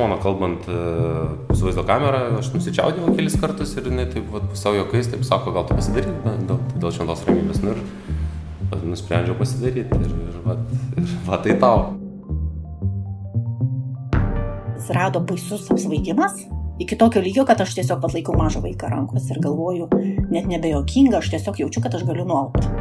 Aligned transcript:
žmona 0.00 0.16
kalbant 0.22 0.68
uh, 0.68 1.54
su 1.54 1.66
vaizdo 1.66 1.84
kamera, 1.84 2.22
aš 2.38 2.54
nusičiaudėjau 2.54 3.12
kelis 3.18 3.36
kartus 3.40 3.74
ir 3.76 3.88
jinai 3.90 4.06
taip 4.08 4.30
vat, 4.32 4.46
savo 4.56 4.78
jokais 4.78 5.10
taip 5.12 5.26
sako, 5.28 5.52
gal 5.52 5.66
tu 5.68 5.76
pasidaryk, 5.76 6.22
dėl, 6.48 6.60
dėl 6.80 6.94
šventos 6.94 7.24
ramybės. 7.28 7.60
Nu, 7.64 7.74
ir 7.76 8.86
nusprendžiau 8.88 9.36
pasidaryti 9.36 9.98
ir, 10.00 10.14
ir, 10.14 10.38
vat, 10.46 10.62
ir 10.96 11.10
va 11.26 11.40
tai 11.44 11.56
tau. 11.60 11.82
Atsirado 14.78 15.20
baisus 15.28 15.66
apsvaigimas, 15.74 16.38
iki 16.80 16.96
tokio 16.96 17.20
lygio, 17.20 17.44
kad 17.48 17.60
aš 17.60 17.76
tiesiog 17.76 18.00
pat 18.00 18.16
laikau 18.16 18.38
mažą 18.40 18.62
vaiką 18.64 18.88
rankos 18.94 19.28
ir 19.28 19.42
galvoju, 19.44 19.90
net 20.30 20.48
nebejokinga, 20.48 21.20
aš 21.20 21.34
tiesiog 21.34 21.60
jaučiu, 21.66 21.84
kad 21.84 21.98
aš 21.98 22.06
galiu 22.08 22.24
nuolpti. 22.30 22.72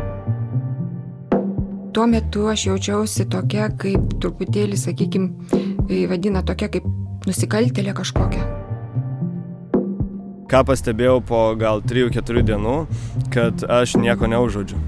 Tuo 1.92 2.06
metu 2.08 2.48
aš 2.48 2.70
jaučiausi 2.70 3.28
tokia, 3.34 3.68
kaip 3.82 4.16
truputėlį, 4.24 4.78
sakykime, 4.80 5.68
vadina 6.08 6.46
tokia 6.46 6.70
kaip 6.72 6.86
nusikaltelė 7.28 7.96
kažkokia. 7.98 8.46
Ką 10.50 10.64
pastebėjau 10.66 11.20
po 11.30 11.42
gal 11.60 11.84
3-4 11.86 12.42
dienų, 12.48 12.78
kad 13.34 13.66
aš 13.70 14.00
nieko 14.02 14.30
neužodžiu. 14.32 14.80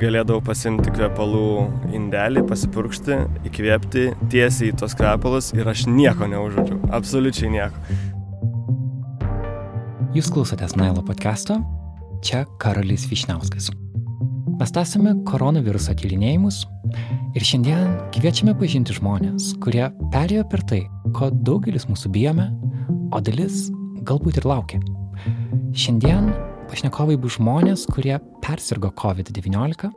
Galėdavau 0.00 0.40
pasimti 0.46 0.92
kvepalų 0.94 1.66
indelį, 1.96 2.46
pasipurkšti, 2.48 3.18
įkvėpti 3.50 4.06
tiesiai 4.32 4.70
į 4.70 4.78
tos 4.80 4.94
kvepalus 4.96 5.50
ir 5.58 5.68
aš 5.68 5.84
nieko 5.90 6.30
neužodžiu. 6.30 6.80
Absoliučiai 6.94 7.52
nieko. 7.58 8.00
Jūs 10.16 10.32
klausotės 10.32 10.78
Nailo 10.78 11.04
podcast'o, 11.06 11.60
čia 12.24 12.46
Karolis 12.62 13.10
Višnauskas. 13.10 13.68
Mes 14.60 14.68
tęsime 14.76 15.14
koronaviruso 15.24 15.94
tyrinėjimus 15.96 16.56
ir 17.32 17.44
šiandien 17.48 17.94
kviečiame 18.12 18.52
pažinti 18.60 18.92
žmonės, 18.92 19.54
kurie 19.64 19.86
perėjo 20.12 20.42
per 20.52 20.60
tai, 20.68 20.80
ko 21.16 21.30
daugelis 21.32 21.86
mūsų 21.88 22.10
bijome, 22.12 22.44
o 23.08 23.20
dalis 23.24 23.70
galbūt 24.04 24.42
ir 24.42 24.48
laukia. 24.50 24.80
Šiandien 25.72 26.28
pašnekovai 26.68 27.16
bus 27.22 27.38
žmonės, 27.38 27.86
kurie 27.88 28.18
persirgo 28.44 28.90
COVID-19. 29.00 29.94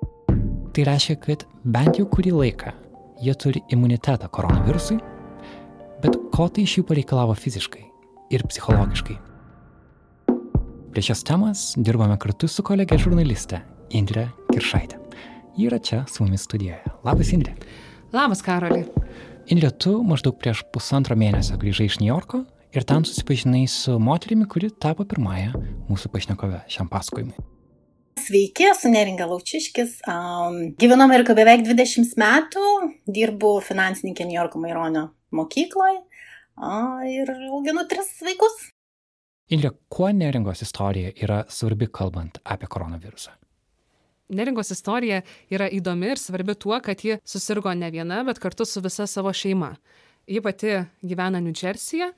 Tai 0.71 0.87
reiškia, 0.87 1.17
kad 1.27 1.43
bent 1.67 1.99
jau 1.99 2.07
kurį 2.15 2.31
laiką 2.37 2.71
jie 3.19 3.35
turi 3.35 3.65
imunitetą 3.75 4.31
koronavirusui, 4.31 5.01
bet 6.07 6.15
ko 6.31 6.47
tai 6.47 6.63
iš 6.63 6.77
jų 6.79 6.85
pareikalavo 6.87 7.35
fiziškai 7.35 7.83
ir 8.31 8.47
psichologiškai. 8.47 9.19
Prie 10.95 11.07
šios 11.11 11.27
temos 11.27 11.67
dirbame 11.75 12.15
kartu 12.15 12.47
su 12.47 12.63
kolegė 12.63 13.03
žurnaliste 13.03 13.59
Indrė 13.93 14.25
Kiršaitė. 14.49 14.97
Ji 15.53 15.67
yra 15.69 15.77
čia 15.77 15.99
su 16.09 16.23
mumis 16.25 16.47
studijoje. 16.47 16.79
Labas, 17.05 17.29
Indrė. 17.35 17.53
Labas, 18.13 18.41
Karoli. 18.41 18.87
Indrė, 19.53 19.69
tu 19.69 19.99
maždaug 20.07 20.39
prieš 20.41 20.63
pusantro 20.73 21.17
mėnesio 21.19 21.59
grįžai 21.61 21.85
iš 21.91 21.99
New 22.01 22.09
Yorko 22.09 22.41
ir 22.73 22.87
ten 22.89 23.05
susipažinai 23.05 23.67
su 23.69 23.99
moterimi, 24.01 24.47
kuri 24.49 24.71
tapo 24.73 25.05
pirmąją 25.05 25.61
mūsų 25.91 26.09
pašnekove 26.13 26.63
šiam 26.73 26.89
pasakojimui. 26.89 27.37
Sveiki, 28.23 28.65
esu 28.71 28.89
Neringa 28.89 29.27
Laučiškis. 29.29 29.99
Um, 30.09 30.57
gyvenu 30.79 31.05
Amerikoje 31.05 31.37
beveik 31.43 31.65
20 31.67 32.17
metų, 32.21 32.65
dirbu 33.13 33.55
finansininkė 33.67 34.25
New 34.25 34.39
Yorko 34.39 34.61
Maironio 34.63 35.07
mokykloje 35.37 35.99
uh, 36.01 37.05
ir 37.09 37.29
auginu 37.51 37.85
tris 37.89 38.09
vaikus. 38.25 38.57
Indrė, 39.53 39.73
kuo 39.93 40.09
Neringos 40.09 40.65
istorija 40.65 41.13
yra 41.13 41.43
svarbi 41.51 41.91
kalbant 41.93 42.41
apie 42.41 42.69
koronavirusą? 42.71 43.35
Neringos 44.37 44.71
istorija 44.73 45.21
yra 45.53 45.69
įdomi 45.71 46.13
ir 46.13 46.21
svarbi 46.21 46.55
tuo, 46.55 46.75
kad 46.83 47.03
ji 47.03 47.19
susirgo 47.25 47.73
ne 47.73 47.89
viena, 47.93 48.23
bet 48.27 48.39
kartu 48.43 48.65
su 48.65 48.81
visa 48.83 49.07
savo 49.07 49.33
šeima. 49.33 49.73
Ji 50.27 50.41
pati 50.41 50.79
gyvena 51.03 51.41
New 51.43 51.53
Jersey'e, 51.53 52.13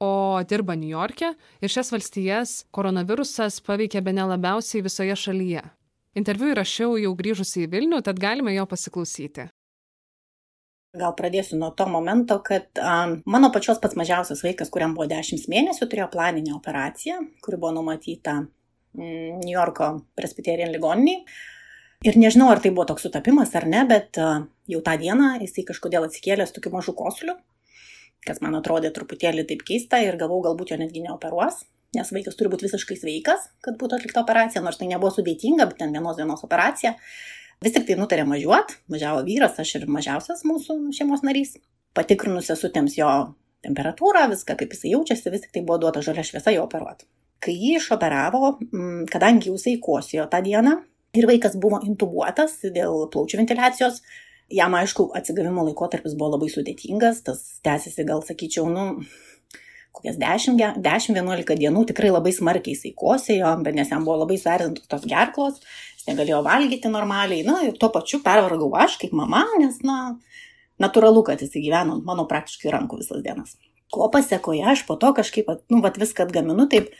o 0.00 0.42
dirba 0.48 0.76
New 0.78 0.90
York'e 0.90 1.32
ir 1.60 1.72
šias 1.72 1.90
valstijas 1.92 2.54
koronavirusas 2.70 3.60
paveikė 3.66 4.02
be 4.04 4.14
nelabiausiai 4.14 4.84
visoje 4.86 5.16
šalyje. 5.18 5.64
Interviu 6.18 6.52
įrašiau 6.52 6.96
jau 6.98 7.14
grįžusi 7.18 7.64
į 7.66 7.70
Vilnių, 7.72 8.02
tad 8.06 8.20
galime 8.22 8.54
jo 8.54 8.66
pasiklausyti. 8.66 9.48
Gal 10.98 11.12
pradėsiu 11.14 11.58
nuo 11.60 11.68
to 11.76 11.84
momento, 11.86 12.38
kad 12.40 12.80
um, 12.80 13.18
mano 13.28 13.50
pačios 13.52 13.78
pats 13.82 13.96
mažiausias 13.98 14.40
vaikas, 14.42 14.70
kuriam 14.72 14.94
buvo 14.96 15.04
10 15.10 15.44
mėnesių, 15.52 15.84
turėjo 15.84 16.08
planinę 16.14 16.54
operaciją, 16.56 17.20
kuri 17.44 17.58
buvo 17.60 17.74
numatyta 17.76 18.38
New 18.96 19.52
Yorko 19.52 19.90
Presbyterian 20.18 20.72
ligoniniai. 20.72 21.24
Ir 22.06 22.14
nežinau, 22.14 22.46
ar 22.52 22.60
tai 22.62 22.70
buvo 22.70 22.86
toks 22.86 23.08
sutapimas 23.08 23.50
ar 23.58 23.66
ne, 23.66 23.80
bet 23.88 24.18
jau 24.70 24.80
tą 24.86 24.94
dieną 25.00 25.32
jisai 25.42 25.64
kažkodėl 25.66 26.06
atsikėlė 26.06 26.46
su 26.46 26.54
tokiu 26.58 26.70
mažu 26.76 26.94
kosliu, 26.94 27.34
kas 28.26 28.38
man 28.44 28.54
atrodė 28.58 28.92
truputėlį 28.94 29.48
taip 29.48 29.64
keista 29.66 29.98
ir 30.04 30.18
galvau, 30.20 30.38
galbūt 30.46 30.72
jo 30.72 30.78
netgi 30.78 31.02
neoperuos, 31.08 31.64
nes 31.98 32.14
vaikas 32.14 32.38
turi 32.38 32.52
būti 32.52 32.68
visiškai 32.68 32.98
sveikas, 33.00 33.50
kad 33.66 33.80
būtų 33.80 33.98
atlikta 33.98 34.22
operacija, 34.22 34.62
nors 34.62 34.78
tai 34.78 34.90
nebuvo 34.92 35.10
sudėtinga, 35.16 35.66
bet 35.72 35.82
ten 35.82 35.94
vienos 35.96 36.20
dienos 36.20 36.46
operacija. 36.46 36.94
Vis 37.64 37.74
tik 37.74 37.88
tai 37.88 37.98
nutarė 37.98 38.22
važiuoti, 38.30 38.78
važiavo 38.94 39.26
vyras, 39.26 39.58
aš 39.58 39.80
ir 39.80 39.90
mažiausias 39.90 40.46
mūsų 40.46 40.78
šeimos 40.94 41.26
narys. 41.26 41.56
Patikrinus 41.98 42.46
sesutėms 42.52 42.94
jo 43.00 43.10
temperatūrą, 43.66 44.28
viską 44.30 44.54
kaip 44.60 44.76
jisai 44.76 44.94
jaučiasi, 44.94 45.32
vis 45.34 45.48
tik 45.48 45.56
tai 45.56 45.66
buvo 45.66 45.82
duota 45.82 46.04
žalia 46.04 46.22
šviesa 46.22 46.54
jo 46.54 46.68
operuoti 46.68 47.10
kai 47.44 47.54
jį 47.54 47.76
išoperavo, 47.78 48.56
mm, 48.68 49.04
kadangi 49.12 49.52
jisai 49.52 49.76
kosėjo 49.82 50.26
tą 50.30 50.40
dieną 50.44 50.78
ir 51.18 51.28
vaikas 51.30 51.56
buvo 51.60 51.80
intubuotas 51.86 52.58
dėl 52.74 53.06
plaučių 53.12 53.40
ventiliacijos, 53.42 54.02
jam 54.52 54.74
aišku 54.78 55.10
atsigavimo 55.18 55.64
laikotarpis 55.68 56.16
buvo 56.18 56.36
labai 56.36 56.50
sudėtingas, 56.52 57.22
tas 57.26 57.42
tęsiasi 57.64 58.06
gal 58.08 58.22
sakyčiau, 58.26 58.68
nu, 58.72 58.86
kokias 59.98 60.18
10-11 60.20 61.58
dienų 61.58 61.84
tikrai 61.90 62.12
labai 62.12 62.32
smarkiai 62.34 62.76
jisai 62.76 62.94
kosėjo, 62.96 63.52
bet 63.64 63.76
nes 63.78 63.90
jam 63.90 64.06
buvo 64.06 64.20
labai 64.22 64.38
suerzintos 64.40 64.88
tos 64.90 65.06
gerklos, 65.08 65.60
jis 65.98 66.08
negalėjo 66.10 66.42
valgyti 66.46 66.92
normaliai, 66.92 67.44
na 67.46 67.62
ir 67.66 67.78
tuo 67.80 67.90
pačiu 67.94 68.22
pervargau 68.24 68.70
aš 68.78 68.98
kaip 69.02 69.14
mama, 69.16 69.44
nes, 69.60 69.80
na, 69.86 70.16
natūralu, 70.82 71.24
kad 71.26 71.42
jisai 71.42 71.64
gyveno 71.64 71.98
mano 72.06 72.26
praktiškai 72.30 72.72
rankų 72.74 73.02
visas 73.02 73.22
dienas. 73.24 73.56
Ko 73.92 74.10
pasiekoje 74.12 74.64
aš 74.68 74.84
po 74.88 74.98
to 75.00 75.14
kažkaip, 75.16 75.48
nu, 75.72 75.80
vat 75.84 75.96
viską 76.00 76.28
atgaminu 76.28 76.68
taip, 76.70 76.92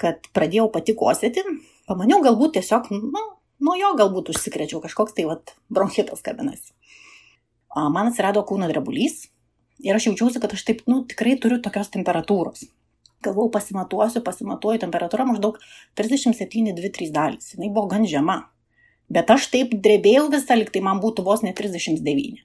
kad 0.00 0.28
pradėjau 0.36 0.68
pati 0.72 0.94
kosėti, 0.98 1.44
pamaniau 1.88 2.22
galbūt 2.24 2.56
tiesiog, 2.58 2.90
nu, 2.92 3.22
nuo 3.62 3.76
jo 3.78 3.92
galbūt 3.98 4.32
užsikrėčiau 4.34 4.82
kažkoks 4.84 5.16
tai 5.16 5.26
vat, 5.28 5.54
bronchitas 5.72 6.24
kabinasi. 6.24 6.72
Man 7.76 8.10
atsirado 8.10 8.40
kūno 8.48 8.68
drebulys 8.70 9.26
ir 9.84 9.96
aš 9.96 10.10
jaučiausi, 10.10 10.40
kad 10.40 10.54
aš 10.56 10.64
taip, 10.68 10.82
nu, 10.88 11.02
tikrai 11.08 11.36
turiu 11.40 11.60
tokios 11.64 11.92
temperatūros. 11.92 12.64
Galvau, 13.24 13.48
pasimatuosiu, 13.52 14.22
pasimatuoju 14.24 14.80
temperatūrą 14.84 15.26
maždaug 15.28 15.56
37,2-3 15.98 17.10
dalis. 17.12 17.54
Jis 17.56 17.72
buvo 17.72 17.88
gan 17.90 18.04
žema. 18.08 18.42
Bet 19.12 19.30
aš 19.30 19.48
taip 19.52 19.72
drebėjau 19.82 20.26
visą, 20.32 20.56
lyg 20.58 20.72
tai 20.74 20.82
man 20.84 21.00
būtų 21.02 21.24
vos 21.26 21.44
ne 21.46 21.52
39. 21.56 22.42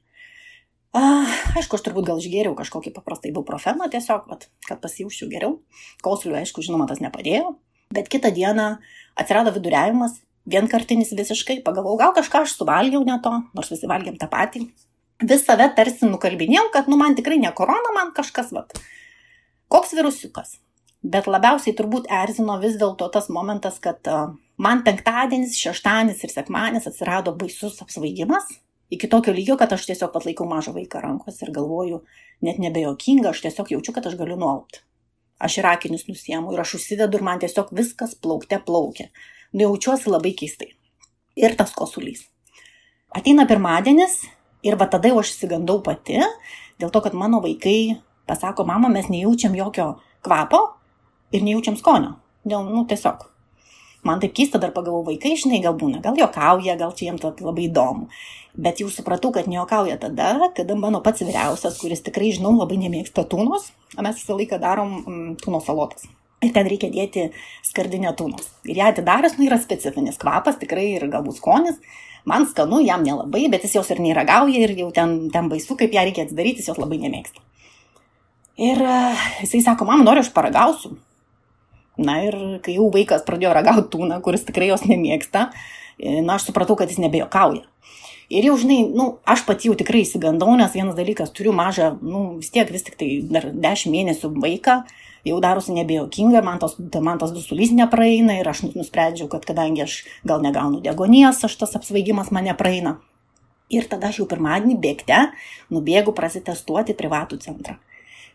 Aišku, 0.91 1.77
aš 1.77 1.85
turbūt 1.85 2.09
gal 2.09 2.19
išgėriau 2.19 2.51
kažkokį 2.57 2.91
paprastą 2.91 3.29
ibuprofeną 3.29 3.87
tiesiog, 3.91 4.25
vat, 4.27 4.49
kad 4.67 4.81
pasijaučiau 4.83 5.29
geriau. 5.31 5.53
Kausliu, 6.03 6.35
aišku, 6.35 6.63
žinoma, 6.65 6.87
tas 6.89 6.99
nepadėjo. 6.99 7.53
Bet 7.95 8.09
kitą 8.11 8.31
dieną 8.35 8.65
atsirado 9.19 9.53
viduriavimas, 9.55 10.17
vienkartinis 10.51 11.13
visiškai, 11.15 11.61
pagalvojau, 11.63 11.99
gal 12.01 12.15
kažką 12.17 12.43
aš 12.43 12.55
suvalgiau 12.57 13.05
ne 13.07 13.15
to, 13.23 13.31
nors 13.55 13.71
visi 13.71 13.87
valgėm 13.87 14.17
tą 14.19 14.27
patį. 14.31 14.65
Vis 15.21 15.45
save 15.45 15.69
tarsi 15.77 16.09
nukalbinėjau, 16.09 16.65
kad, 16.73 16.89
nu, 16.91 16.97
man 16.99 17.15
tikrai 17.15 17.37
ne 17.39 17.51
korona, 17.55 17.93
man 17.95 18.11
kažkas, 18.17 18.49
vat, 18.55 18.75
koks 19.71 19.93
virusiukas. 19.95 20.57
Bet 21.01 21.29
labiausiai 21.29 21.75
turbūt 21.77 22.09
erzino 22.11 22.57
vis 22.61 22.75
dėlto 22.81 23.07
tas 23.13 23.29
momentas, 23.31 23.79
kad 23.81 24.03
man 24.61 24.83
penktadienis, 24.85 25.55
šeštadienis 25.57 26.19
ir 26.25 26.33
sekmadienis 26.33 26.89
atsirado 26.89 27.33
baisus 27.37 27.79
apsvaigimas, 27.85 28.49
iki 28.91 29.07
tokio 29.09 29.33
lygio, 29.33 29.55
kad 29.57 29.71
aš 29.73 29.85
tiesiog 29.87 30.11
pat 30.13 30.25
laikau 30.27 30.45
mažą 30.49 30.73
vaiką 30.75 31.01
rankos 31.01 31.39
ir 31.41 31.51
galvoju, 31.55 32.01
net 32.43 32.59
nebejokinga, 32.59 33.31
aš 33.31 33.45
tiesiog 33.45 33.71
jaučiu, 33.71 33.93
kad 33.95 34.07
aš 34.09 34.17
galiu 34.19 34.35
nuolpti. 34.39 34.83
Aš 35.41 35.57
ir 35.61 35.69
akinius 35.71 36.05
nusiemu 36.09 36.53
ir 36.53 36.61
aš 36.61 36.75
užsidedu 36.77 37.17
ir 37.17 37.25
man 37.25 37.39
tiesiog 37.41 37.71
viskas 37.77 38.13
plaukte 38.19 38.59
plaukia. 38.65 39.07
Nu 39.53 39.69
jaučiuosi 39.69 40.11
labai 40.11 40.35
keistai. 40.37 40.73
Ir 41.39 41.55
tas 41.57 41.71
kosulys. 41.73 42.27
Ateina 43.15 43.47
pirmadienis 43.47 44.19
ir 44.67 44.77
va 44.77 44.87
tada 44.91 45.09
jau 45.09 45.23
aš 45.23 45.33
įsigandau 45.33 45.81
pati, 45.83 46.19
dėl 46.79 46.91
to, 46.91 47.01
kad 47.01 47.15
mano 47.17 47.41
vaikai 47.43 47.97
pasako, 48.27 48.67
mama, 48.67 48.91
mes 48.91 49.09
nejaučiam 49.09 49.55
jokio 49.55 49.95
kvapo 50.23 50.61
ir 51.31 51.43
nejaučiam 51.47 51.79
skonio. 51.79 52.17
Dėl, 52.45 52.67
nu, 52.67 52.85
tiesiog 52.89 53.31
man 54.03 54.21
taip 54.21 54.33
keista 54.37 54.59
dar 54.61 54.73
pagalvojau, 54.75 55.11
vaikai, 55.11 55.35
žinai, 55.37 55.61
gal 55.63 55.75
būna, 55.77 56.01
gal 56.03 56.17
juokauja, 56.17 56.77
gal 56.79 56.93
čia 56.97 57.09
jiems 57.09 57.25
labai 57.41 57.67
įdomu. 57.67 58.07
Bet 58.51 58.81
jau 58.83 58.89
supratau, 58.91 59.31
kad 59.31 59.47
nejuokauja 59.47 59.95
tada, 60.01 60.33
kada 60.55 60.75
mano 60.75 60.99
pats 61.03 61.23
vyriausias, 61.23 61.77
kuris 61.79 62.03
tikrai, 62.03 62.33
žinau, 62.35 62.51
labai 62.57 62.81
nemėgsta 62.81 63.23
tūnos, 63.31 63.69
o 63.95 64.03
mes 64.03 64.17
visą 64.19 64.35
laiką 64.35 64.59
darom 64.59 64.97
mm, 64.99 65.29
tūno 65.43 65.61
salotas. 65.63 66.03
Ir 66.43 66.51
ten 66.55 66.67
reikia 66.67 66.89
dėti 66.91 67.27
skardinę 67.63 68.11
tūnos. 68.17 68.49
Ir 68.67 68.81
ją 68.81 68.89
atidaręs, 68.91 69.37
nu, 69.37 69.45
yra 69.47 69.59
specifinis 69.61 70.19
kvapas, 70.19 70.57
tikrai 70.59 70.89
ir 70.97 71.05
galbūt 71.11 71.37
skonis. 71.37 71.77
Man 72.27 72.43
skanu, 72.49 72.81
jam 72.83 73.05
nelabai, 73.05 73.45
bet 73.49 73.63
jis 73.65 73.77
jos 73.79 73.93
ir 73.93 74.01
neįragauja 74.03 74.65
ir 74.65 74.75
jau 74.77 74.89
ten, 74.93 75.15
ten 75.33 75.47
baisu, 75.49 75.77
kaip 75.79 75.93
ją 75.95 76.03
reikia 76.05 76.27
atidaryti, 76.27 76.61
jis 76.61 76.73
jos 76.73 76.81
labai 76.81 76.99
nemėgsta. 77.01 77.41
Ir 78.61 78.77
e, 78.83 78.97
jisai 79.45 79.63
sako, 79.65 79.87
mam, 79.87 80.03
noriu, 80.05 80.25
aš 80.25 80.33
paragausiu. 80.35 80.97
Na 82.01 82.19
ir 82.25 82.35
kai 82.65 82.75
jau 82.75 82.89
vaikas 82.93 83.23
pradėjo 83.25 83.53
ragauti 83.55 83.89
tūną, 83.95 84.19
kuris 84.25 84.43
tikrai 84.47 84.69
jos 84.69 84.83
nemėgsta, 84.89 85.47
e, 85.97 86.19
na 86.25 86.35
aš 86.37 86.49
supratau, 86.49 86.77
kad 86.77 86.91
jis 86.91 87.01
nebejokauja. 87.01 87.63
Ir 88.31 88.45
jau, 88.47 88.55
žinai, 88.55 88.85
nu, 88.95 89.05
aš 89.27 89.43
pati 89.43 89.67
jau 89.67 89.75
tikrai 89.75 90.05
įsigandau, 90.05 90.53
nes 90.55 90.71
vienas 90.71 90.95
dalykas, 90.95 91.33
turiu 91.35 91.51
mažą, 91.55 91.89
nu, 91.99 92.37
vis 92.39 92.51
tiek 92.53 92.69
vis 92.71 92.85
tik 92.87 92.95
tai 92.95 93.09
dar 93.27 93.49
10 93.51 93.91
mėnesių 93.91 94.31
vaiką, 94.39 94.75
jau 95.27 95.39
darosi 95.43 95.75
nebejokinga, 95.75 96.39
man 96.45 96.61
tos, 96.61 96.77
man 97.03 97.19
tas 97.19 97.33
dusulys 97.35 97.73
nepraeina 97.75 98.37
ir 98.39 98.47
aš 98.47 98.63
nusprendžiau, 98.69 99.27
kad 99.31 99.43
kadangi 99.47 99.83
aš 99.83 99.97
gal 100.27 100.39
negaunu 100.45 100.79
degonies, 100.85 101.43
aš 101.43 101.57
tas 101.59 101.75
apsvaigimas 101.75 102.31
mane 102.31 102.55
praeina. 102.55 103.01
Ir 103.71 103.87
tada 103.91 104.09
aš 104.11 104.21
jau 104.21 104.29
pirmadienį 104.31 104.77
bėgte 104.79 105.19
nubėgu 105.71 106.15
prasitestuoti 106.15 106.95
privatų 106.95 107.39
centrą. 107.43 107.77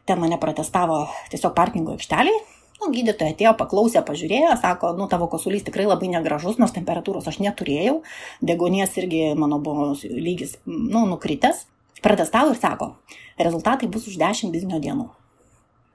Ten 0.06 0.20
mane 0.20 0.36
protestavo 0.40 1.06
tiesiog 1.32 1.56
parkingo 1.56 1.96
aikšteliai. 1.96 2.36
Nu, 2.76 2.90
gydytoja 2.92 3.32
atėjo, 3.32 3.54
paklausė, 3.56 4.02
pažiūrėjo, 4.04 4.52
sako, 4.60 4.92
nu, 4.98 5.06
tavo 5.08 5.30
kosulys 5.32 5.64
tikrai 5.64 5.86
labai 5.88 6.10
negražus, 6.12 6.58
nors 6.60 6.74
temperatūros 6.76 7.28
aš 7.30 7.40
neturėjau, 7.40 8.02
degonies 8.44 8.98
irgi 9.00 9.30
mano 9.38 9.58
buvo 9.64 9.94
lygis, 10.04 10.58
nu, 10.68 11.06
nukritęs. 11.08 11.64
Protestavo 12.04 12.52
ir 12.52 12.60
sako, 12.60 12.92
rezultatai 13.40 13.88
bus 13.88 14.04
už 14.10 14.20
10 14.20 14.52
biznio 14.52 14.82
dienų. 14.82 15.08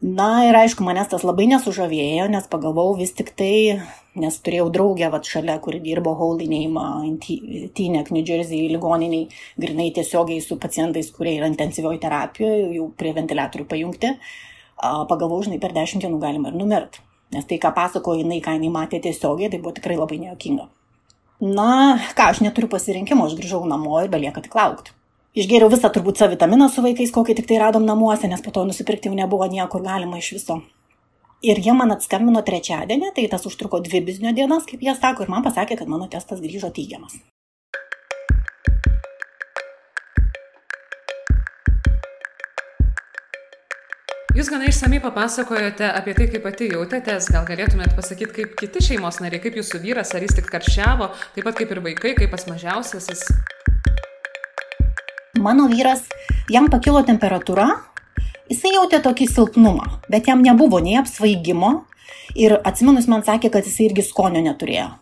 Na 0.02 0.48
ir 0.48 0.56
aišku, 0.58 0.82
manęs 0.82 1.12
tas 1.12 1.22
labai 1.22 1.46
nesužavėjo, 1.52 2.26
nes 2.34 2.48
pagalvojau 2.50 2.96
vis 2.98 3.12
tik 3.14 3.28
tai, 3.38 3.84
nes 4.18 4.38
turėjau 4.42 4.72
draugę 4.74 5.12
vat 5.14 5.28
šalia, 5.30 5.60
kuri 5.62 5.78
dirbo 5.84 6.16
Holdinėjimą, 6.18 6.86
Tynek, 7.78 8.10
New 8.10 8.26
Jersey 8.26 8.64
ligoniniai, 8.74 9.28
grinai 9.62 9.92
tiesiogiai 9.94 10.42
su 10.42 10.58
pacientais, 10.58 11.14
kurie 11.14 11.36
yra 11.38 11.52
intensyvioje 11.52 12.02
terapijoje, 12.02 12.72
jau 12.80 12.88
prie 12.98 13.14
ventiliatorių 13.14 13.68
pajungti. 13.70 14.16
Pagalvojau, 14.82 15.48
žinai, 15.48 15.62
per 15.62 15.76
dešimt 15.78 16.04
dienų 16.04 16.20
galima 16.22 16.50
ir 16.50 16.58
numirti. 16.58 17.04
Nes 17.32 17.46
tai, 17.48 17.60
ką 17.62 17.70
pasakojo 17.76 18.24
jinai, 18.24 18.42
ką 18.44 18.58
jinai 18.58 18.72
matė 18.74 19.00
tiesiogiai, 19.04 19.52
tai 19.52 19.62
buvo 19.62 19.76
tikrai 19.78 19.96
labai 20.00 20.18
nejokinga. 20.24 20.66
Na, 21.42 21.70
ką, 22.18 22.32
aš 22.34 22.42
neturiu 22.44 22.68
pasirinkimo, 22.70 23.28
aš 23.30 23.38
grįžau 23.38 23.62
namo 23.70 24.02
ir 24.02 24.10
belieka 24.12 24.44
tik 24.44 24.58
laukti. 24.58 24.94
Išgėriau 25.38 25.72
visą 25.72 25.88
turbūt 25.94 26.20
C 26.20 26.28
vitaminą 26.34 26.68
su 26.70 26.84
vaikais, 26.84 27.14
kokį 27.16 27.38
tik 27.40 27.48
tai 27.48 27.62
radom 27.62 27.86
namuose, 27.88 28.28
nes 28.28 28.42
po 28.44 28.52
to 28.52 28.66
nusipirkti 28.68 29.08
jau 29.08 29.16
nebuvo 29.16 29.48
niekur 29.48 29.86
galima 29.86 30.20
iš 30.20 30.34
viso. 30.36 30.60
Ir 31.42 31.62
jie 31.64 31.74
man 31.74 31.96
atskambino 31.96 32.44
trečiadienį, 32.46 33.14
tai 33.16 33.30
tas 33.32 33.48
užtruko 33.50 33.80
dvi 33.86 34.04
biznio 34.10 34.36
dienas, 34.38 34.68
kaip 34.68 34.84
jie 34.84 34.94
sako, 34.98 35.24
ir 35.24 35.32
man 35.32 35.46
pasakė, 35.46 35.80
kad 35.80 35.90
mano 35.90 36.10
testas 36.12 36.44
grįžo 36.44 36.70
teigiamas. 36.76 37.16
Jūs 44.32 44.48
gana 44.48 44.70
išsamei 44.72 45.02
papasakojote 45.04 45.90
apie 45.92 46.14
tai, 46.16 46.30
kaip 46.32 46.46
pati 46.46 46.70
jautėtės, 46.72 47.26
gal 47.34 47.44
galėtumėte 47.44 47.98
pasakyti, 47.98 48.32
kaip 48.38 48.54
kiti 48.62 48.84
šeimos 48.86 49.20
nariai, 49.20 49.42
kaip 49.44 49.58
jūsų 49.60 49.82
vyras, 49.84 50.14
ar 50.16 50.24
jis 50.24 50.38
tik 50.38 50.48
karščiavo, 50.48 51.10
taip 51.36 51.48
pat 51.50 51.58
kaip 51.58 51.74
ir 51.76 51.82
vaikai, 51.84 52.14
kaip 52.16 52.32
pas 52.32 52.48
mažiausiasis 52.48 53.26
mano 55.42 55.66
vyras, 55.68 56.06
jam 56.52 56.70
pakilo 56.72 57.02
temperatūra, 57.04 57.68
jisai 58.48 58.72
jautė 58.78 59.02
tokį 59.04 59.28
silpnumą, 59.28 59.90
bet 60.08 60.32
jam 60.32 60.46
nebuvo 60.46 60.80
nei 60.80 60.96
apsvaigimo 61.02 61.82
ir 62.40 62.56
atsimenus 62.64 63.10
man 63.12 63.26
sakė, 63.28 63.52
kad 63.52 63.68
jisai 63.68 63.90
irgi 63.90 64.06
skonio 64.08 64.40
neturėjo. 64.46 64.94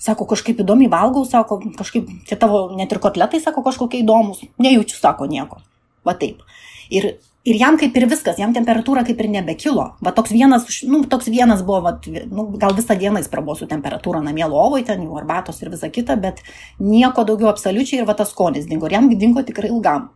Sako, 0.00 0.28
kažkaip 0.28 0.60
įdomiai 0.60 0.92
valgau, 0.92 1.24
sako, 1.28 1.62
kažkaip, 1.76 2.12
čia 2.28 2.36
tavo 2.40 2.66
net 2.76 2.92
ir 2.92 3.00
kotletai, 3.00 3.40
sako, 3.40 3.64
kažkokie 3.64 4.00
įdomus, 4.00 4.44
nejaučiu, 4.60 4.96
sako, 4.96 5.28
nieko. 5.28 5.60
Va 6.04 6.16
taip. 6.16 6.40
Ir 6.88 7.14
Ir 7.48 7.56
jam 7.56 7.78
kaip 7.80 7.94
ir 7.96 8.04
viskas, 8.04 8.36
jam 8.36 8.50
temperatūra 8.52 9.00
kaip 9.08 9.20
ir 9.22 9.30
nebekilo. 9.32 9.86
Va 10.04 10.12
toks 10.12 10.34
vienas, 10.34 10.66
nu, 10.84 10.98
toks 11.08 11.30
vienas 11.32 11.62
buvo, 11.64 11.78
va, 11.86 11.92
nu, 12.28 12.44
gal 12.60 12.74
visą 12.76 12.98
dieną 13.00 13.22
jis 13.22 13.30
prabuvo 13.32 13.54
su 13.56 13.68
temperatūra 13.70 14.20
namie 14.20 14.44
lovoj, 14.44 14.84
ten 14.84 15.06
jų 15.06 15.16
arbatos 15.22 15.62
ir 15.62 15.70
visa 15.72 15.88
kita, 15.88 16.18
bet 16.20 16.42
nieko 16.84 17.24
daugiau 17.24 17.48
absoliučiai 17.48 18.02
ir 18.02 18.08
va 18.10 18.16
tas 18.18 18.34
skonis 18.34 18.68
dingo. 18.68 18.90
Ir 18.90 18.98
jam 18.98 19.08
dingo 19.14 19.40
tikrai 19.46 19.70
ilgam. 19.72 20.10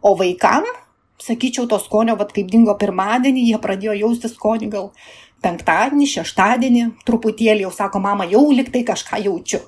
O 0.00 0.14
vaikam, 0.16 0.64
sakyčiau, 1.20 1.66
to 1.68 1.76
skonio, 1.82 2.16
va 2.16 2.24
kaip 2.30 2.48
dingo 2.48 2.72
pirmadienį, 2.80 3.44
jie 3.50 3.60
pradėjo 3.60 3.98
jausti 4.00 4.32
skonį 4.32 4.70
gal 4.72 4.88
penktadienį, 5.44 6.08
šeštadienį, 6.08 6.86
truputėlį 7.04 7.66
jau 7.66 7.74
sako, 7.82 8.00
mama, 8.00 8.24
jau 8.32 8.46
liktai 8.48 8.80
kažką 8.88 9.20
jaučiu. 9.26 9.60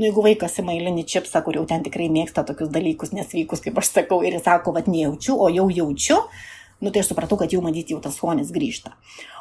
Nu, 0.00 0.06
jeigu 0.08 0.22
vaikas 0.24 0.54
į 0.56 0.62
mailinį 0.64 1.02
čipsą, 1.12 1.42
kur 1.44 1.58
jau 1.58 1.66
ten 1.68 1.82
tikrai 1.84 2.06
mėgsta 2.08 2.40
tokius 2.48 2.70
dalykus 2.72 3.10
nesveikus, 3.12 3.60
kaip 3.60 3.76
aš 3.82 3.90
sakau, 3.98 4.22
ir 4.24 4.32
jis 4.32 4.46
sako, 4.46 4.72
vad 4.72 4.86
nejaučiu, 4.88 5.34
o 5.36 5.50
jau 5.52 5.66
jaučiu, 5.68 6.16
nu 6.80 6.88
tai 6.88 7.02
aš 7.02 7.10
supratau, 7.10 7.36
kad 7.36 7.52
jau 7.52 7.60
matyti 7.60 7.92
jau 7.92 7.98
tas 8.00 8.16
skonis 8.16 8.48
grįžta. 8.54 8.94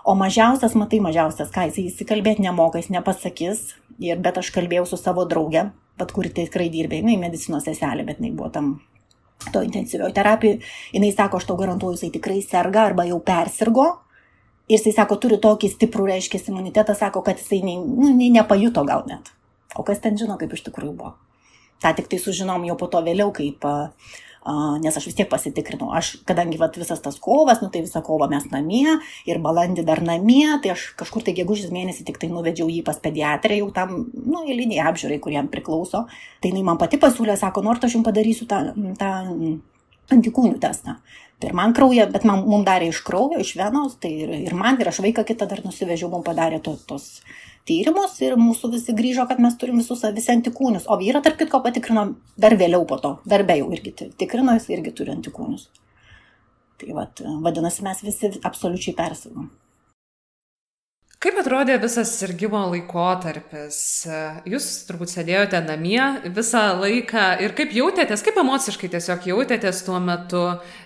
O 0.03 0.17
mažiausias, 0.19 0.75
matai, 0.75 0.99
mažiausias, 1.05 1.47
ką 1.55 1.69
jis 1.69 1.93
įsikalbėti 1.93 2.43
nemoka, 2.43 2.83
jis 2.83 2.91
nepasakys, 2.91 3.63
ir, 4.03 4.19
bet 4.19 4.41
aš 4.43 4.51
kalbėjau 4.57 4.83
su 4.91 4.99
savo 4.99 5.23
drauge, 5.31 5.69
bet 5.95 6.11
kuri 6.11 6.33
tikrai 6.41 6.67
dirbė, 6.75 6.99
jinai 7.05 7.15
medicinos 7.23 7.63
seselė, 7.63 8.09
bet 8.11 8.19
jinai 8.19 8.35
buvo 8.35 8.51
tam 8.59 8.75
to 9.55 9.63
intensyviojo 9.63 10.11
terapijoje, 10.19 10.59
jinai 10.91 11.15
sako, 11.15 11.39
aš 11.39 11.47
tau 11.47 11.59
garantuoju, 11.63 12.01
jisai 12.01 12.13
tikrai 12.19 12.43
serga 12.43 12.83
arba 12.91 13.07
jau 13.07 13.23
persirgo. 13.23 13.87
Ir 14.67 14.75
jisai 14.75 14.97
sako, 14.99 15.23
turi 15.23 15.39
tokį 15.39 15.71
stiprų, 15.71 16.11
reiškia, 16.11 16.43
imunitetą, 16.51 16.99
sako, 16.99 17.23
kad 17.23 17.39
jisai 17.39 17.63
nei, 17.63 17.79
nu, 17.79 18.11
nei 18.11 18.27
nepajuto 18.35 18.83
gal 18.83 19.07
net. 19.07 19.31
O 19.77 19.85
kas 19.85 20.01
ten 20.01 20.17
žino, 20.17 20.37
kaip 20.39 20.53
iš 20.55 20.65
tikrųjų 20.69 20.95
buvo. 20.97 21.13
Ta 21.79 21.93
tik 21.95 22.09
tai 22.11 22.19
sužinom 22.19 22.65
jau 22.67 22.75
po 22.79 22.89
to 22.91 22.99
vėliau, 23.05 23.29
kaip, 23.35 23.63
uh, 23.63 24.17
nes 24.81 24.95
aš 24.95 25.05
vis 25.09 25.17
tiek 25.17 25.29
pasitikrinau. 25.29 25.91
Aš, 25.95 26.17
kadangi 26.27 26.57
vat, 26.59 26.77
visas 26.79 27.01
tas 27.03 27.19
kovas, 27.21 27.61
nu 27.61 27.69
tai 27.69 27.83
visą 27.83 28.01
kovą 28.03 28.29
mes 28.31 28.47
namie 28.51 28.97
ir 29.29 29.39
balandį 29.43 29.85
dar 29.87 30.01
namie, 30.03 30.47
tai 30.63 30.73
aš 30.73 30.89
kažkur 30.99 31.23
tai 31.23 31.35
gegužės 31.37 31.71
mėnesį 31.75 32.05
tik 32.07 32.19
tai 32.21 32.31
nuvedžiau 32.31 32.69
jį 32.71 32.81
pas 32.87 32.99
pediatrę, 32.99 33.59
jau 33.59 33.69
tam, 33.75 34.09
nu, 34.13 34.43
eiliniai 34.47 34.83
apžiūrai, 34.89 35.19
kuriem 35.23 35.51
priklauso. 35.51 36.07
Tai 36.41 36.51
jinai 36.51 36.65
man 36.65 36.79
pati 36.81 36.99
pasiūlė, 37.01 37.37
sako, 37.39 37.63
nors 37.67 37.83
aš 37.83 37.99
jums 37.99 38.07
padarysiu 38.07 38.47
tą, 38.49 38.63
tą 38.99 39.11
antikūnių 40.09 40.57
testą. 40.61 40.97
Ir 41.39 41.53
man 41.55 41.71
krauja, 41.75 42.09
bet 42.11 42.25
man, 42.27 42.41
mums 42.47 42.65
darė 42.67 42.89
iš 42.91 42.99
kraujo, 43.07 43.39
iš 43.39 43.53
venos, 43.55 43.95
tai 44.01 44.11
ir, 44.25 44.33
ir 44.49 44.55
man, 44.57 44.79
ir 44.81 44.89
aš 44.91 44.99
vaiką 45.05 45.23
kitą 45.27 45.47
dar 45.47 45.61
nusivežiau, 45.63 46.09
mums 46.11 46.25
padarė 46.27 46.59
tos, 46.63 46.81
tos 46.89 47.05
tyrimus 47.69 48.17
ir 48.25 48.35
mūsų 48.39 48.73
visi 48.73 48.95
grįžo, 48.97 49.27
kad 49.29 49.39
mes 49.43 49.55
turim 49.61 49.79
visus 49.79 50.03
visi 50.15 50.33
antikūnius. 50.33 50.89
O 50.89 50.97
vyrą, 50.99 51.21
tarp 51.25 51.37
kitko, 51.39 51.61
patikrino 51.65 52.09
dar 52.37 52.57
vėliau 52.59 52.83
po 52.89 52.99
to. 53.03 53.15
Darbė 53.29 53.61
jau 53.61 53.69
irgi 53.77 53.95
tikrino, 54.19 54.57
jis 54.57 54.69
irgi 54.73 54.95
turi 54.97 55.13
antikūnius. 55.15 55.69
Tai 56.79 56.93
vat, 56.95 57.23
vadinasi, 57.45 57.83
mes 57.85 58.05
visi 58.05 58.35
absoliučiai 58.47 58.95
persirgom. 58.97 59.49
Kaip 61.19 61.35
atrodė 61.41 61.73
visas 61.83 62.13
sirgymo 62.15 62.61
laikotarpis? 62.71 63.79
Jūs 64.47 64.67
turbūt 64.87 65.11
sėdėjote 65.11 65.59
namie 65.65 65.99
visą 66.31 66.61
laiką 66.79 67.25
ir 67.43 67.51
kaip 67.57 67.75
jautėtės, 67.75 68.23
kaip 68.23 68.39
emociškai 68.39 68.87
tiesiog 68.93 69.27
jautėtės 69.27 69.83
tuo 69.83 69.99
metu 69.99 70.45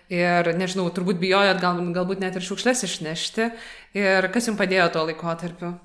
ir, 0.09 0.49
nežinau, 0.57 0.87
turbūt 0.89 1.21
bijojot 1.21 1.61
gal, 1.61 1.85
galbūt 1.93 2.25
net 2.25 2.41
ir 2.41 2.47
šiukšlės 2.49 2.81
išnešti 2.89 3.51
ir 4.01 4.31
kas 4.33 4.49
jums 4.49 4.57
padėjo 4.57 4.89
tuo 4.95 5.05
laikotarpiu? 5.11 5.75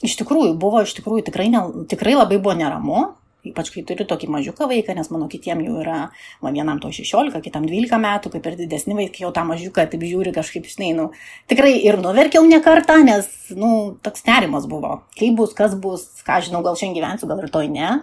Iš 0.00 0.16
tikrųjų, 0.22 0.54
buvo 0.60 0.80
iš 0.84 0.94
tikrųjų 0.96 1.26
tikrai, 1.26 1.50
ne, 1.52 1.60
tikrai 1.90 2.14
labai 2.16 2.38
buvo 2.40 2.54
neramu, 2.56 3.02
ypač 3.46 3.70
kai 3.72 3.82
turiu 3.88 4.04
tokį 4.08 4.28
mažiuką 4.32 4.68
vaiką, 4.68 4.94
nes 4.96 5.08
mano 5.12 5.28
kitiem 5.32 5.62
jau 5.64 5.78
yra, 5.80 5.98
va, 6.44 6.52
vienam 6.52 6.80
to 6.82 6.90
16, 6.92 7.40
kitam 7.44 7.66
12 7.68 8.00
metų, 8.00 8.32
kaip 8.34 8.48
ir 8.48 8.58
didesni 8.58 8.96
vaikai, 8.96 9.24
jau 9.24 9.32
tą 9.36 9.44
mažiuką 9.48 9.86
taip 9.92 10.04
žiūri 10.04 10.34
kažkaip, 10.36 10.68
žinai, 10.68 10.90
nu, 10.96 11.06
tikrai 11.50 11.72
ir 11.78 12.00
nuverkiau 12.00 12.44
ne 12.48 12.60
kartą, 12.64 12.98
nes, 13.04 13.30
nu, 13.56 13.70
toks 14.04 14.26
nerimas 14.28 14.68
buvo, 14.70 15.00
kaip 15.20 15.38
bus, 15.40 15.54
kas 15.56 15.76
bus, 15.80 16.04
ką 16.26 16.42
žinau, 16.48 16.60
gal 16.66 16.76
šiandien 16.76 17.00
gyvensiu, 17.00 17.30
gal 17.30 17.40
rytoj 17.44 17.72
ne. 17.72 17.96